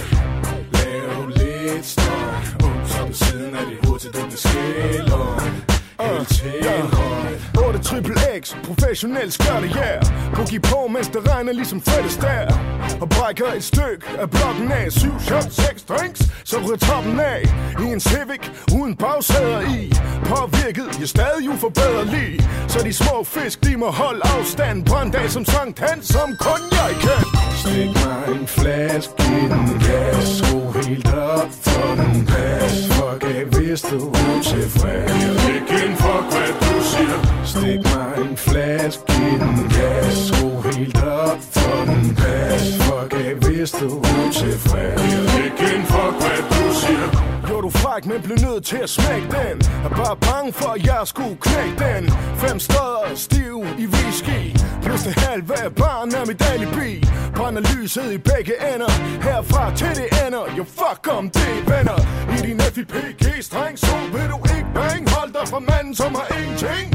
lav 0.74 1.28
lidt 1.28 1.86
støj. 1.86 2.66
Ups 2.66 2.92
som 2.92 3.14
siden 3.14 3.56
af 3.56 3.66
dit 3.70 3.86
hoved 3.86 4.00
til 4.00 4.14
du 4.14 4.38
skiller. 4.38 5.42
Helt 5.42 5.81
til 6.28 6.82
højt 6.94 7.22
8 7.68 7.80
triple 7.80 8.16
X, 8.42 8.56
professionel 8.64 9.32
skørte, 9.32 9.68
yeah. 9.68 10.02
Boogie 10.36 10.60
på, 10.60 10.88
mens 10.88 11.08
det 11.08 11.30
regner 11.34 11.54
ligesom 11.54 11.82
Fred 11.82 12.06
Astaire 12.06 12.54
Og 13.02 13.10
brækker 13.10 13.54
et 13.58 13.64
stykke 13.64 14.04
af 14.20 14.30
blokken 14.30 14.72
af. 14.72 14.92
7 14.92 15.20
shots, 15.20 15.56
6 15.56 15.84
drinks, 15.84 16.22
så 16.44 16.58
ryger 16.66 16.78
toppen 16.78 17.20
af. 17.20 17.42
I 17.84 17.86
en 17.94 18.00
Civic, 18.00 18.44
uden 18.78 18.96
bagsæder 18.96 19.62
i. 19.62 19.94
Påvirket, 20.26 21.00
jeg 21.00 21.08
stadig 21.08 21.50
uforbederlig 21.50 22.30
Så 22.68 22.80
de 22.88 22.94
små 22.94 23.24
fisk, 23.24 23.64
de 23.66 23.78
må 23.78 23.90
holde 23.92 24.22
afstand. 24.38 24.86
På 24.86 24.96
en 25.04 25.30
som 25.30 25.46
Sankt 25.46 25.80
Hans, 25.80 26.06
som 26.06 26.30
kun 26.40 26.62
jeg 26.72 26.94
kan. 27.06 27.24
Stik 27.62 27.92
mig 28.06 28.24
en 28.36 28.48
flaske 28.48 29.14
i 29.20 29.44
den 29.54 29.68
gas. 29.88 30.28
Skru 30.38 30.72
helt 30.72 31.14
op 31.14 31.50
for 31.62 31.96
den 32.00 32.26
pas. 32.26 32.74
Fuck 32.98 33.24
af, 33.36 33.46
hvis 33.46 33.82
du 33.82 33.98
er 34.10 34.38
utilfreds. 34.38 35.48
Ikke 35.56 35.91
en 35.92 35.98
fuck, 35.98 36.26
hvad 36.34 36.52
du 36.62 36.74
siger. 36.92 37.20
Stik 37.46 37.82
mig 37.94 38.12
en 38.26 38.38
flaske 38.38 39.04
i 39.30 39.34
den 39.44 39.58
gas. 39.76 40.14
Skru 40.28 40.50
helt 40.62 41.04
op 41.04 41.40
for 41.56 41.78
den 41.90 42.16
pas. 42.16 42.64
Fuck 42.88 43.14
af, 43.26 43.34
hvis 43.44 43.72
du 43.72 43.88
er 44.00 44.28
utilfreds. 44.28 45.02
Ikke 45.46 45.66
en 45.76 45.84
fuck, 45.94 46.16
hvad 46.24 46.42
du 46.52 46.64
siger. 46.82 47.10
Jo, 47.50 47.62
du 47.62 47.70
fræk, 47.70 48.06
men 48.06 48.22
blev 48.22 48.38
nødt 48.48 48.66
til 48.66 48.78
at 48.78 48.90
smække 48.90 49.28
den. 49.38 49.58
Er 49.86 49.90
bare 49.90 50.18
bange 50.30 50.54
for, 50.54 50.70
at 50.70 50.86
jeg 50.86 51.02
skulle 51.06 51.38
knække 51.46 51.78
den. 51.86 52.04
Fem 52.44 52.60
steder 52.60 53.04
stiv 53.16 53.58
i 53.84 53.86
whisky. 53.94 54.42
Plus 54.84 55.02
det 55.04 55.16
halve 55.20 55.54
af 55.66 55.76
barn 55.76 56.10
er 56.20 56.26
mit 56.26 56.42
alibi 56.52 56.92
Brænder 57.36 57.62
lyset 57.76 58.12
i 58.12 58.18
begge 58.18 58.54
ender. 58.74 58.92
Herfra 59.22 59.76
til 59.76 59.90
det 60.00 60.10
ender. 60.26 60.46
Jo 60.58 60.64
fuck 60.64 61.18
om 61.18 61.30
det 61.30 61.54
venner. 61.72 61.98
I 62.36 62.38
din 62.48 62.60
FIPG-streng 62.60 63.80
Så 63.80 63.96
vil 64.14 64.28
du 64.34 64.38
ikke 64.56 64.70
bang 64.76 65.11
Hold 65.42 65.50
fra 65.50 65.60
manden 65.60 65.96
som 65.96 66.16
har 66.16 66.38
ingenting. 66.38 66.86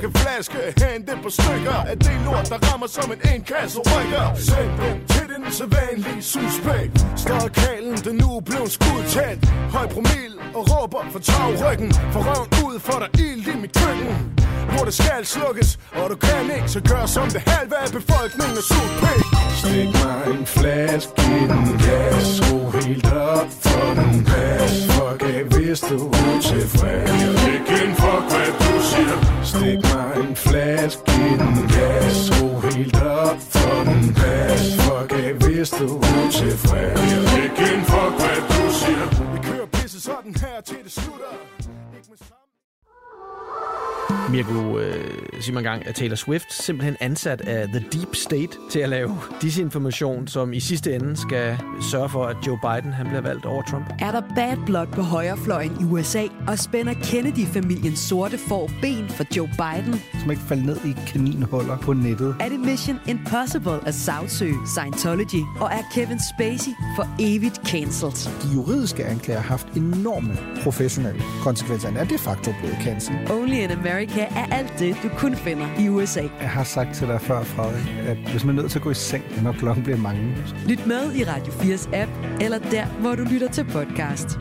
En 0.00 0.12
flaske. 0.14 0.58
Hente 0.82 1.12
på 1.22 1.30
stykker. 1.30 1.78
Af 1.90 1.98
det 1.98 2.16
lort 2.24 2.48
der 2.48 2.58
rammer 2.68 2.86
som 2.86 3.12
en 3.12 3.20
indkasse 3.34 3.78
rykker. 3.78 4.26
Send 4.34 4.72
dem 4.82 4.96
til 5.12 5.26
den 5.34 5.52
sædvanlige 5.52 6.22
suspekt. 6.22 7.06
Står 7.16 7.48
kalen 7.62 7.96
den 8.06 8.16
nu 8.16 8.40
blev 8.40 8.64
skudt 8.68 9.06
tæt? 9.14 9.38
Høj 9.76 9.86
promil 9.86 10.32
og 10.54 10.62
råber 10.72 11.02
for 11.12 11.18
tagryggen 11.18 11.92
For 12.12 12.20
røven 12.28 12.48
ud 12.66 12.80
for 12.80 12.98
der 13.02 13.10
ild 13.24 13.46
i 13.54 13.56
mit 13.62 13.72
køkken 13.82 14.42
hvor 14.72 14.84
det 14.84 14.94
skal 14.94 15.26
slukkes, 15.26 15.78
og 15.92 16.10
du 16.10 16.16
kan 16.16 16.42
ikke, 16.56 16.68
så 16.68 16.80
gør 16.80 17.06
som 17.06 17.28
det 17.34 17.42
halve 17.46 17.76
af 17.84 17.90
befolkningen 17.92 18.56
er 18.62 18.66
sut 18.70 18.92
pæk. 19.02 19.22
Stik 19.60 19.90
mig 20.02 20.20
en 20.34 20.46
flaske 20.46 21.12
i 21.38 21.44
den 21.52 21.64
gas 21.86 22.26
Skru 22.36 22.58
helt 22.70 23.12
op 23.12 23.48
for 23.64 23.86
den 23.98 24.24
pas. 24.24 24.74
Fuck 24.94 25.22
af, 25.34 25.44
hvis 25.52 25.80
du 25.80 25.96
er 26.08 26.36
utilfreds. 26.36 27.10
Ikke 27.54 27.74
en 27.84 27.94
fuck, 28.02 28.24
hvad 28.32 28.50
du 28.60 28.82
siger 28.90 29.31
Stik 29.44 29.82
mig 29.92 30.12
en 30.16 30.36
flaske 30.36 31.02
i 31.28 31.32
den 31.42 31.54
gas 31.74 32.16
Skru 32.26 32.60
helt 32.60 33.02
op 33.02 33.36
for 33.54 33.84
den 33.84 34.14
pas. 34.14 34.62
Fuck 34.86 35.12
af, 35.12 35.32
hvis 35.34 35.70
du 35.70 35.86
er 35.98 36.26
utilfreds. 36.26 37.00
Ikke 37.44 37.74
en 37.74 37.82
fuck, 37.92 38.14
hvad 38.20 38.40
du 38.52 38.62
siger. 38.80 39.06
Vi 39.32 39.38
kører 39.48 39.66
pisse 39.66 40.00
sådan 40.00 40.34
her 40.40 40.60
til 40.64 40.76
det 40.84 40.92
slutter. 40.92 41.32
Mirko 44.30 44.78
øh, 44.78 45.04
siger 45.40 45.54
man 45.54 45.62
gang, 45.62 45.86
at 45.86 45.94
Taylor 45.94 46.16
Swift 46.16 46.52
simpelthen 46.52 46.96
ansat 47.00 47.40
af 47.40 47.68
The 47.68 47.84
Deep 47.92 48.14
State 48.14 48.48
til 48.70 48.78
at 48.78 48.88
lave 48.88 49.18
disinformation, 49.42 50.28
som 50.28 50.52
i 50.52 50.60
sidste 50.60 50.94
ende 50.94 51.16
skal 51.16 51.58
sørge 51.90 52.08
for, 52.08 52.24
at 52.26 52.36
Joe 52.46 52.58
Biden 52.62 52.92
han 52.92 53.06
bliver 53.06 53.20
valgt 53.20 53.46
over 53.46 53.62
Trump. 53.62 53.86
Er 54.00 54.10
der 54.10 54.22
bad 54.34 54.56
blood 54.66 54.86
på 54.86 55.02
højrefløjen 55.02 55.72
i 55.80 55.84
USA, 55.84 56.22
og 56.48 56.58
spænder 56.58 56.94
Kennedy-familiens 57.02 57.98
sorte 57.98 58.38
får 58.38 58.70
ben 58.82 59.08
for 59.08 59.24
Joe 59.36 59.48
Biden? 59.48 60.00
Som 60.20 60.30
ikke 60.30 60.42
falder 60.42 60.64
ned 60.64 60.76
i 60.84 60.96
kaninhuller 61.06 61.78
på 61.78 61.92
nettet. 61.92 62.36
Er 62.40 62.48
det 62.48 62.60
Mission 62.60 63.00
Impossible 63.08 63.80
at 63.86 63.94
sagsøge 63.94 64.56
Scientology? 64.66 65.42
Og 65.60 65.70
er 65.72 65.82
Kevin 65.94 66.18
Spacey 66.34 66.70
for 66.96 67.06
evigt 67.20 67.60
cancelled? 67.66 68.42
De 68.42 68.54
juridiske 68.54 69.04
anklager 69.04 69.40
har 69.40 69.48
haft 69.48 69.66
enorme 69.76 70.36
professionelle 70.62 71.22
konsekvenser. 71.42 71.88
Er 71.96 72.04
de 72.04 72.18
facto 72.18 72.54
blevet 72.60 72.78
cancelled. 72.84 73.30
Only 73.30 73.54
in 73.54 73.70
America 74.02 74.20
er 74.20 74.46
alt 74.52 74.78
det, 74.78 74.96
du 75.02 75.08
kun 75.08 75.36
finder 75.36 75.66
i 75.80 75.88
USA. 75.88 76.22
Jeg 76.40 76.50
har 76.50 76.64
sagt 76.64 76.94
til 76.94 77.06
dig 77.08 77.20
før, 77.20 77.42
Frederik, 77.42 78.08
at 78.08 78.16
hvis 78.16 78.44
man 78.44 78.58
er 78.58 78.62
nødt 78.62 78.72
til 78.72 78.78
at 78.78 78.82
gå 78.82 78.90
i 78.90 78.94
seng, 78.94 79.24
når 79.42 79.52
klokken 79.52 79.84
bliver 79.84 79.98
mange. 79.98 80.36
Lyt 80.68 80.86
med 80.86 81.14
i 81.14 81.24
Radio 81.24 81.52
4's 81.52 81.96
app, 81.96 82.10
eller 82.40 82.58
der, 82.58 82.86
hvor 82.86 83.14
du 83.14 83.22
lytter 83.22 83.48
til 83.48 83.64
podcast. 83.64 84.38